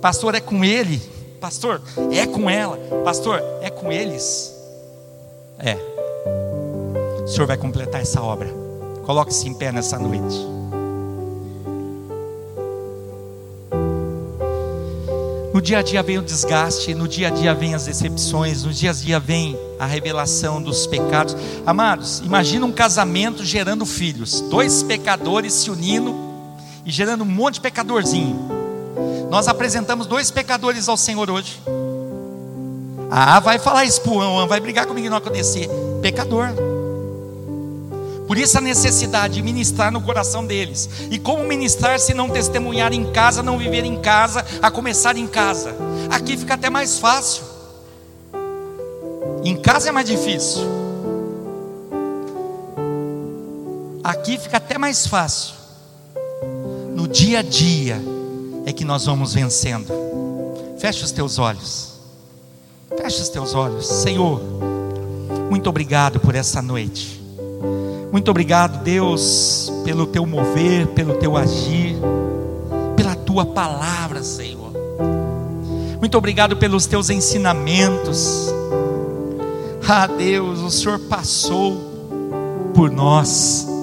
Pastor, 0.00 0.34
é 0.34 0.40
com 0.40 0.64
ele. 0.64 1.00
Pastor, 1.40 1.80
é 2.12 2.26
com 2.26 2.48
ela. 2.48 2.76
Pastor, 3.04 3.42
é 3.60 3.70
com 3.70 3.90
eles. 3.90 4.54
É. 5.58 5.76
O 7.22 7.28
Senhor 7.28 7.46
vai 7.46 7.56
completar 7.56 8.00
essa 8.00 8.22
obra. 8.22 8.48
Coloque-se 9.04 9.48
em 9.48 9.54
pé 9.54 9.72
nessa 9.72 9.98
noite. 9.98 10.56
No 15.56 15.62
dia 15.62 15.78
a 15.78 15.82
dia 15.82 16.02
vem 16.02 16.18
o 16.18 16.22
desgaste, 16.22 16.94
no 16.94 17.08
dia 17.08 17.28
a 17.28 17.30
dia 17.30 17.54
vem 17.54 17.74
as 17.74 17.86
decepções, 17.86 18.64
no 18.64 18.72
dia 18.72 18.90
a 18.90 18.92
dia 18.92 19.18
vem 19.18 19.58
a 19.78 19.86
revelação 19.86 20.60
dos 20.60 20.86
pecados. 20.86 21.34
Amados, 21.64 22.18
imagina 22.18 22.66
um 22.66 22.72
casamento 22.72 23.42
gerando 23.42 23.86
filhos, 23.86 24.42
dois 24.42 24.82
pecadores 24.82 25.54
se 25.54 25.70
unindo 25.70 26.25
e 26.86 26.90
gerando 26.92 27.22
um 27.22 27.26
monte 27.26 27.54
de 27.54 27.60
pecadorzinho. 27.62 28.48
Nós 29.28 29.48
apresentamos 29.48 30.06
dois 30.06 30.30
pecadores 30.30 30.88
ao 30.88 30.96
Senhor 30.96 31.28
hoje. 31.28 31.60
Ah, 33.10 33.40
vai 33.40 33.58
falar 33.58 33.84
isso 33.84 34.00
para 34.00 34.46
vai 34.46 34.60
brigar 34.60 34.86
comigo 34.86 35.10
não 35.10 35.16
acontecer. 35.16 35.68
Pecador. 36.00 36.48
Por 38.26 38.38
isso 38.38 38.58
a 38.58 38.60
necessidade 38.60 39.34
de 39.34 39.42
ministrar 39.42 39.92
no 39.92 40.00
coração 40.00 40.46
deles. 40.46 40.88
E 41.10 41.18
como 41.18 41.44
ministrar 41.44 41.98
se 41.98 42.14
não 42.14 42.30
testemunhar 42.30 42.92
em 42.92 43.12
casa, 43.12 43.42
não 43.42 43.58
viver 43.58 43.84
em 43.84 44.00
casa, 44.00 44.44
a 44.62 44.70
começar 44.70 45.16
em 45.16 45.26
casa? 45.26 45.74
Aqui 46.10 46.36
fica 46.36 46.54
até 46.54 46.70
mais 46.70 46.98
fácil. 46.98 47.44
Em 49.44 49.56
casa 49.56 49.88
é 49.88 49.92
mais 49.92 50.06
difícil. 50.06 50.62
Aqui 54.02 54.38
fica 54.38 54.56
até 54.56 54.78
mais 54.78 55.06
fácil. 55.06 55.65
Dia 57.06 57.38
a 57.38 57.42
dia 57.42 58.00
é 58.64 58.72
que 58.72 58.84
nós 58.84 59.06
vamos 59.06 59.34
vencendo. 59.34 59.92
Feche 60.78 61.04
os 61.04 61.12
teus 61.12 61.38
olhos. 61.38 61.94
Feche 62.96 63.22
os 63.22 63.28
teus 63.28 63.54
olhos. 63.54 63.86
Senhor, 63.86 64.40
muito 65.50 65.68
obrigado 65.68 66.18
por 66.18 66.34
essa 66.34 66.60
noite. 66.60 67.22
Muito 68.12 68.30
obrigado, 68.30 68.82
Deus, 68.82 69.72
pelo 69.84 70.06
teu 70.06 70.24
mover, 70.26 70.86
pelo 70.88 71.14
teu 71.14 71.36
agir, 71.36 71.96
pela 72.96 73.14
tua 73.14 73.44
palavra, 73.44 74.22
Senhor. 74.22 74.72
Muito 76.00 76.16
obrigado 76.16 76.56
pelos 76.56 76.86
teus 76.86 77.10
ensinamentos. 77.10 78.48
Ah, 79.88 80.06
Deus, 80.06 80.60
o 80.60 80.70
Senhor 80.70 80.98
passou 81.00 81.76
por 82.74 82.90
nós. 82.90 83.75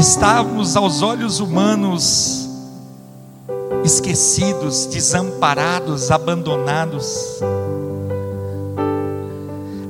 Estávamos 0.00 0.76
aos 0.76 1.02
olhos 1.02 1.38
humanos 1.38 2.48
esquecidos, 3.84 4.86
desamparados, 4.86 6.10
abandonados 6.10 7.40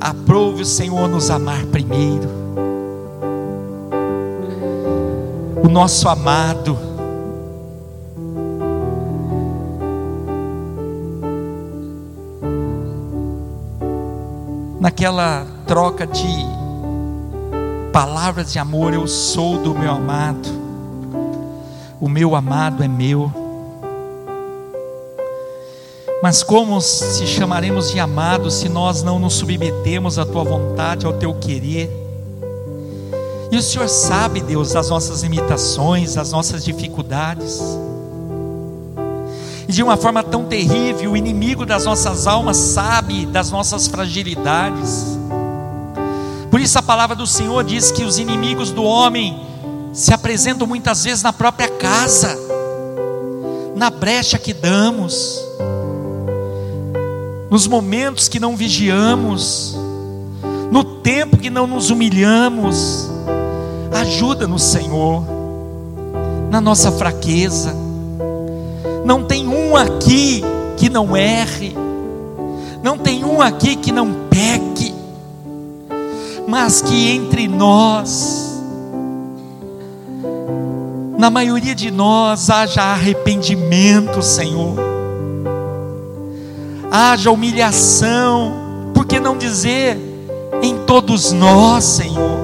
Aprove 0.00 0.62
o 0.62 0.66
Senhor 0.66 1.08
nos 1.08 1.30
amar 1.30 1.66
primeiro. 1.66 2.28
O 5.62 5.68
nosso 5.68 6.08
amado. 6.08 6.78
Naquela 14.80 15.46
troca 15.66 16.06
de 16.06 16.59
palavras 17.92 18.52
de 18.52 18.58
amor, 18.58 18.94
eu 18.94 19.06
sou 19.06 19.58
do 19.58 19.74
meu 19.74 19.90
amado. 19.90 20.48
O 22.00 22.08
meu 22.08 22.34
amado 22.34 22.82
é 22.82 22.88
meu. 22.88 23.30
Mas 26.22 26.42
como 26.42 26.80
se 26.80 27.26
chamaremos 27.26 27.90
de 27.90 27.98
amados 27.98 28.54
se 28.54 28.68
nós 28.68 29.02
não 29.02 29.18
nos 29.18 29.34
submetemos 29.34 30.18
à 30.18 30.24
tua 30.24 30.44
vontade, 30.44 31.06
ao 31.06 31.14
teu 31.14 31.34
querer? 31.34 31.90
E 33.50 33.56
o 33.56 33.62
Senhor 33.62 33.88
sabe, 33.88 34.40
Deus, 34.40 34.72
das 34.72 34.90
nossas 34.90 35.22
limitações, 35.22 36.14
das 36.14 36.30
nossas 36.30 36.64
dificuldades. 36.64 37.60
E 39.66 39.72
de 39.72 39.82
uma 39.82 39.96
forma 39.96 40.22
tão 40.22 40.44
terrível, 40.44 41.12
o 41.12 41.16
inimigo 41.16 41.66
das 41.66 41.84
nossas 41.84 42.26
almas 42.26 42.56
sabe 42.56 43.26
das 43.26 43.50
nossas 43.50 43.88
fragilidades. 43.88 45.19
Por 46.60 46.64
isso 46.64 46.78
a 46.78 46.82
palavra 46.82 47.16
do 47.16 47.26
Senhor 47.26 47.64
diz 47.64 47.90
que 47.90 48.04
os 48.04 48.18
inimigos 48.18 48.70
do 48.70 48.84
homem 48.84 49.40
se 49.94 50.12
apresentam 50.12 50.66
muitas 50.66 51.04
vezes 51.04 51.22
na 51.22 51.32
própria 51.32 51.68
casa, 51.68 52.38
na 53.74 53.88
brecha 53.88 54.38
que 54.38 54.52
damos 54.52 55.42
nos 57.48 57.66
momentos 57.66 58.28
que 58.28 58.38
não 58.38 58.58
vigiamos, 58.58 59.74
no 60.70 60.84
tempo 60.84 61.38
que 61.38 61.48
não 61.48 61.66
nos 61.66 61.88
humilhamos. 61.88 63.08
Ajuda-nos, 63.98 64.62
Senhor, 64.62 65.24
na 66.50 66.60
nossa 66.60 66.92
fraqueza. 66.92 67.74
Não 69.02 69.24
tem 69.24 69.48
um 69.48 69.74
aqui 69.74 70.44
que 70.76 70.90
não 70.90 71.16
erre, 71.16 71.74
não 72.82 72.98
tem 72.98 73.24
um 73.24 73.40
aqui 73.40 73.76
que 73.76 73.90
não 73.90 74.12
peque, 74.28 74.99
mas 76.50 76.82
que 76.82 77.10
entre 77.10 77.48
nós, 77.48 78.60
na 81.16 81.30
maioria 81.30 81.74
de 81.74 81.90
nós, 81.90 82.50
haja 82.50 82.82
arrependimento, 82.82 84.20
Senhor 84.20 84.90
haja 86.90 87.30
humilhação, 87.30 88.52
por 88.92 89.06
que 89.06 89.20
não 89.20 89.38
dizer 89.38 89.96
em 90.60 90.76
todos 90.84 91.30
nós, 91.30 91.84
Senhor? 91.84 92.40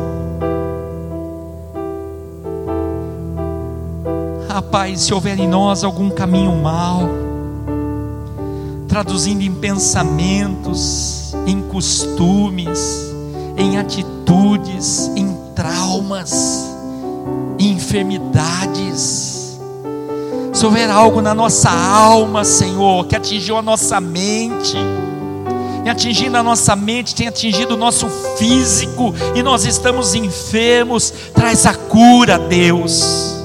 Rapaz, 4.49 5.03
se 5.03 5.13
houver 5.13 5.39
em 5.39 5.49
nós 5.49 5.83
algum 5.83 6.09
caminho 6.09 6.53
mal, 6.53 7.03
traduzindo 8.89 9.43
em 9.43 9.53
pensamentos, 9.53 11.35
em 11.47 11.61
costumes, 11.63 13.15
em 13.57 13.79
atitudes, 13.79 15.11
em 15.17 15.37
traumas, 15.55 16.65
em 17.59 17.73
enfermidades, 17.73 19.37
se 20.57 20.65
houver 20.65 20.89
algo 20.89 21.21
na 21.21 21.35
nossa 21.35 21.69
alma, 21.69 22.43
Senhor, 22.43 23.07
que 23.07 23.15
atingiu 23.15 23.59
a 23.59 23.63
nossa 23.63 24.01
mente, 24.01 24.75
e 25.85 25.89
atingindo 25.91 26.35
a 26.39 26.43
nossa 26.43 26.75
mente, 26.75 27.15
tem 27.15 27.29
atingido 27.29 27.75
o 27.75 27.77
nosso 27.77 28.09
físico, 28.39 29.15
e 29.35 29.43
nós 29.43 29.67
estamos 29.67 30.15
enfermos, 30.15 31.13
traz 31.35 31.67
a 31.67 31.75
cura, 31.75 32.39
Deus. 32.39 33.37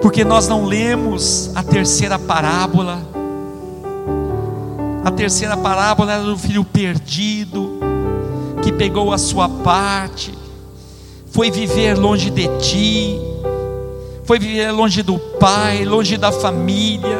Porque 0.00 0.24
nós 0.24 0.48
não 0.48 0.64
lemos 0.64 1.50
a 1.54 1.62
terceira 1.62 2.18
parábola. 2.18 3.02
A 5.04 5.10
terceira 5.10 5.56
parábola 5.56 6.12
era 6.12 6.22
do 6.22 6.38
filho 6.38 6.64
perdido, 6.64 7.80
que 8.62 8.70
pegou 8.70 9.12
a 9.12 9.18
sua 9.18 9.48
parte, 9.48 10.32
foi 11.26 11.50
viver 11.50 11.98
longe 11.98 12.30
de 12.30 12.46
ti, 12.58 13.18
foi 14.24 14.38
viver 14.38 14.70
longe 14.70 15.02
do 15.02 15.18
pai, 15.18 15.84
longe 15.84 16.16
da 16.16 16.30
família, 16.30 17.18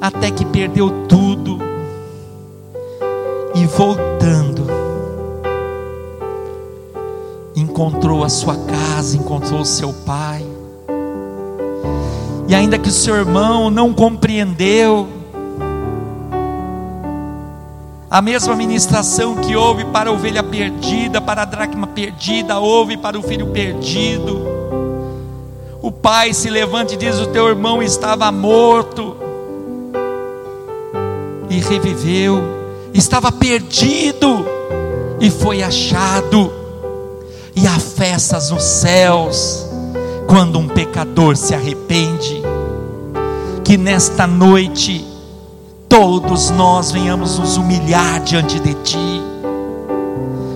até 0.00 0.30
que 0.30 0.44
perdeu 0.44 0.88
tudo 1.08 1.58
e 3.52 3.66
voltando, 3.66 4.66
encontrou 7.56 8.22
a 8.22 8.28
sua 8.28 8.54
casa, 8.56 9.16
encontrou 9.16 9.62
o 9.62 9.64
seu 9.64 9.92
pai, 9.92 10.46
e 12.46 12.54
ainda 12.54 12.78
que 12.78 12.88
o 12.88 12.92
seu 12.92 13.16
irmão 13.16 13.68
não 13.68 13.92
compreendeu, 13.92 15.15
a 18.16 18.22
mesma 18.22 18.54
ministração 18.54 19.36
que 19.36 19.54
houve 19.54 19.84
para 19.86 20.10
a 20.10 20.12
ovelha 20.12 20.42
perdida, 20.42 21.20
para 21.20 21.42
a 21.42 21.44
dracma 21.44 21.86
perdida, 21.86 22.58
houve 22.58 22.96
para 22.96 23.18
o 23.18 23.22
filho 23.22 23.48
perdido 23.48 24.56
o 25.86 25.92
pai 25.92 26.34
se 26.34 26.50
levanta 26.50 26.94
e 26.94 26.96
diz: 26.96 27.20
O 27.20 27.28
teu 27.28 27.46
irmão 27.46 27.80
estava 27.80 28.32
morto 28.32 29.16
e 31.48 31.60
reviveu, 31.60 32.42
estava 32.92 33.30
perdido 33.30 34.44
e 35.20 35.30
foi 35.30 35.62
achado. 35.62 36.52
E 37.54 37.68
há 37.68 37.78
festas 37.78 38.50
nos 38.50 38.64
céus 38.64 39.64
quando 40.26 40.58
um 40.58 40.66
pecador 40.66 41.36
se 41.36 41.54
arrepende. 41.54 42.42
Que 43.62 43.76
nesta 43.76 44.26
noite 44.26 45.06
todos 45.96 46.50
nós 46.50 46.92
venhamos 46.92 47.38
nos 47.38 47.56
humilhar 47.56 48.20
diante 48.20 48.60
de 48.60 48.74
Ti, 48.74 49.22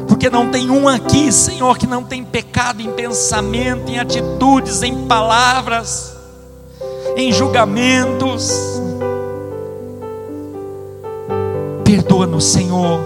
porque 0.06 0.28
não 0.28 0.50
tem 0.50 0.70
um 0.70 0.86
aqui, 0.86 1.32
Senhor, 1.32 1.78
que 1.78 1.86
não 1.86 2.04
tem 2.04 2.22
pecado 2.22 2.82
em 2.82 2.90
pensamento, 2.92 3.90
em 3.90 3.98
atitudes, 3.98 4.82
em 4.82 5.06
palavras, 5.06 6.14
em 7.16 7.32
julgamentos. 7.32 8.52
Perdoa-nos, 11.84 12.44
Senhor, 12.44 13.00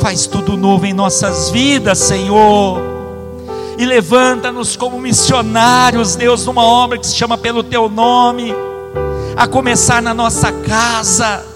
faz 0.00 0.26
tudo 0.26 0.56
novo 0.56 0.86
em 0.86 0.92
nossas 0.92 1.50
vidas, 1.50 1.98
Senhor. 1.98 2.80
E 3.78 3.86
levanta-nos 3.86 4.74
como 4.74 4.98
missionários, 4.98 6.16
Deus, 6.16 6.44
numa 6.44 6.64
obra 6.64 6.98
que 6.98 7.06
se 7.06 7.14
chama 7.14 7.38
pelo 7.38 7.62
Teu 7.62 7.88
nome, 7.88 8.52
a 9.38 9.46
começar 9.46 10.02
na 10.02 10.12
nossa 10.12 10.50
casa, 10.50 11.46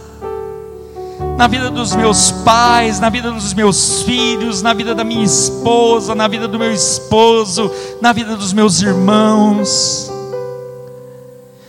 na 1.37 1.49
vida 1.49 1.69
dos 1.69 1.97
meus 1.97 2.31
pais, 2.31 3.01
na 3.01 3.11
vida 3.11 3.33
dos 3.33 3.53
meus 3.55 4.03
filhos, 4.03 4.63
na 4.63 4.73
vida 4.73 4.95
da 4.95 5.03
minha 5.03 5.25
esposa, 5.25 6.15
na 6.15 6.29
vida 6.29 6.47
do 6.47 6.61
meu 6.61 6.73
esposo, 6.73 7.69
na 8.01 8.13
vida 8.13 8.37
dos 8.37 8.53
meus 8.53 8.81
irmãos. 8.81 10.09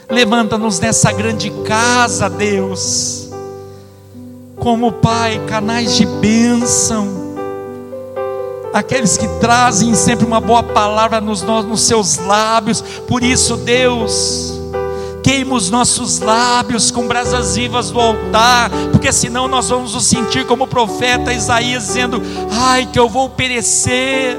Levanta-nos 0.07 0.79
nessa 0.79 1.11
grande 1.11 1.49
casa, 1.65 2.29
Deus, 2.29 3.29
como 4.59 4.91
Pai, 4.91 5.41
canais 5.47 5.95
de 5.95 6.05
bênção 6.05 7.23
aqueles 8.71 9.17
que 9.17 9.27
trazem 9.39 9.93
sempre 9.93 10.25
uma 10.25 10.41
boa 10.41 10.63
palavra 10.63 11.21
nos, 11.21 11.43
nos 11.43 11.81
seus 11.81 12.17
lábios. 12.17 12.81
Por 13.07 13.23
isso, 13.23 13.55
Deus, 13.57 14.52
queima 15.23 15.55
os 15.55 15.69
nossos 15.69 16.19
lábios 16.19 16.91
com 16.91 17.07
brasas 17.07 17.55
vivas 17.55 17.89
do 17.89 17.99
altar, 17.99 18.69
porque 18.91 19.11
senão 19.11 19.47
nós 19.47 19.69
vamos 19.69 19.93
nos 19.93 20.05
sentir 20.05 20.45
como 20.45 20.65
o 20.65 20.67
profeta 20.67 21.33
Isaías 21.33 21.87
dizendo: 21.87 22.21
Ai, 22.51 22.87
que 22.91 22.99
eu 22.99 23.07
vou 23.07 23.29
perecer, 23.29 24.37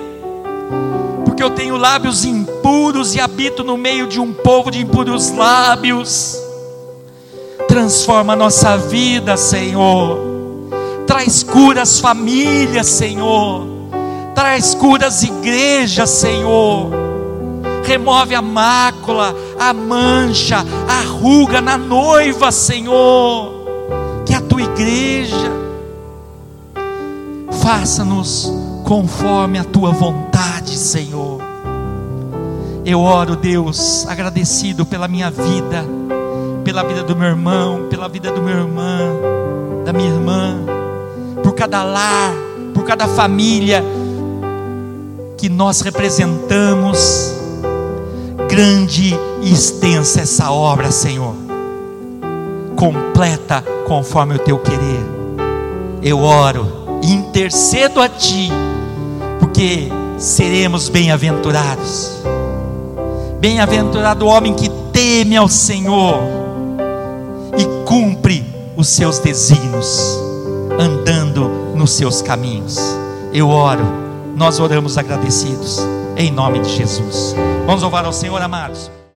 porque 1.25 1.43
eu 1.43 1.51
tenho 1.51 1.77
lábios 1.77 2.25
impuros 2.25 3.15
e 3.15 3.21
habito 3.21 3.65
no 3.65 3.77
meio 3.77 4.07
de 4.07 4.21
um 4.21 4.33
povo 4.33 4.71
de 4.71 4.81
impuros 4.81 5.31
lábios. 5.31 6.37
Transforma 7.67 8.35
a 8.35 8.37
nossa 8.37 8.77
vida, 8.77 9.37
Senhor. 9.37 10.19
Traz 11.07 11.43
cura 11.43 11.83
às 11.83 11.99
famílias, 11.99 12.87
Senhor 12.87 13.75
Traz 14.35 14.75
curas 14.75 15.23
igrejas, 15.23 16.11
Senhor. 16.11 16.91
Remove 17.85 18.35
a 18.35 18.43
mácula, 18.43 19.35
a 19.59 19.73
mancha, 19.73 20.65
a 20.89 21.03
ruga 21.03 21.61
na 21.61 21.77
noiva, 21.77 22.51
Senhor. 22.51 23.65
Que 24.27 24.35
a 24.35 24.41
tua 24.41 24.63
igreja 24.63 25.53
faça-nos 27.63 28.53
conforme 28.85 29.59
a 29.59 29.65
tua 29.65 29.91
vontade, 29.91 30.77
Senhor. 30.77 31.41
Eu 32.85 33.01
oro, 33.01 33.35
Deus, 33.35 34.07
agradecido 34.07 34.85
pela 34.85 35.09
minha 35.09 35.31
vida, 35.31 35.85
pela 36.63 36.83
vida 36.83 37.03
do 37.03 37.17
meu 37.17 37.29
irmão, 37.29 37.87
pela 37.89 38.09
vida 38.09 38.31
do 38.31 38.43
meu 38.43 38.59
irmã, 38.59 38.99
da 39.87 39.93
minha 39.93 40.11
irmã, 40.11 40.59
por 41.43 41.55
cada 41.55 41.83
lar, 41.83 42.35
por 42.75 42.85
cada 42.85 43.09
família 43.09 43.83
que 45.39 45.49
nós 45.49 45.81
representamos. 45.81 47.33
Grande 48.49 49.19
extensa 49.53 50.21
essa 50.21 50.51
obra, 50.51 50.91
Senhor. 50.91 51.35
Completa 52.77 53.63
conforme 53.87 54.35
o 54.35 54.39
teu 54.39 54.59
querer. 54.59 55.05
Eu 56.03 56.21
oro, 56.21 57.01
intercedo 57.03 58.01
a 58.01 58.09
Ti, 58.09 58.51
porque 59.41 59.89
seremos 60.19 60.89
bem-aventurados. 60.89 62.23
Bem-aventurado 63.41 64.25
o 64.25 64.29
homem 64.29 64.55
que 64.55 64.71
teme 64.93 65.37
ao 65.37 65.49
Senhor 65.49 66.19
e 67.59 67.85
cumpre 67.85 68.45
os 68.77 68.89
seus 68.89 69.19
desígnios, 69.19 70.19
andando 70.79 71.49
nos 71.75 71.93
seus 71.93 72.23
caminhos. 72.23 72.79
Eu 73.33 73.49
oro 73.49 74.05
nós 74.37 74.59
oramos 74.59 74.99
agradecidos, 74.99 75.79
em 76.17 76.31
nome 76.31 76.59
de 76.59 76.69
Jesus. 76.69 77.35
Vamos 77.67 77.83
louvar 77.83 78.05
ao 78.05 78.13
Senhor, 78.13 78.41
amados. 78.43 78.91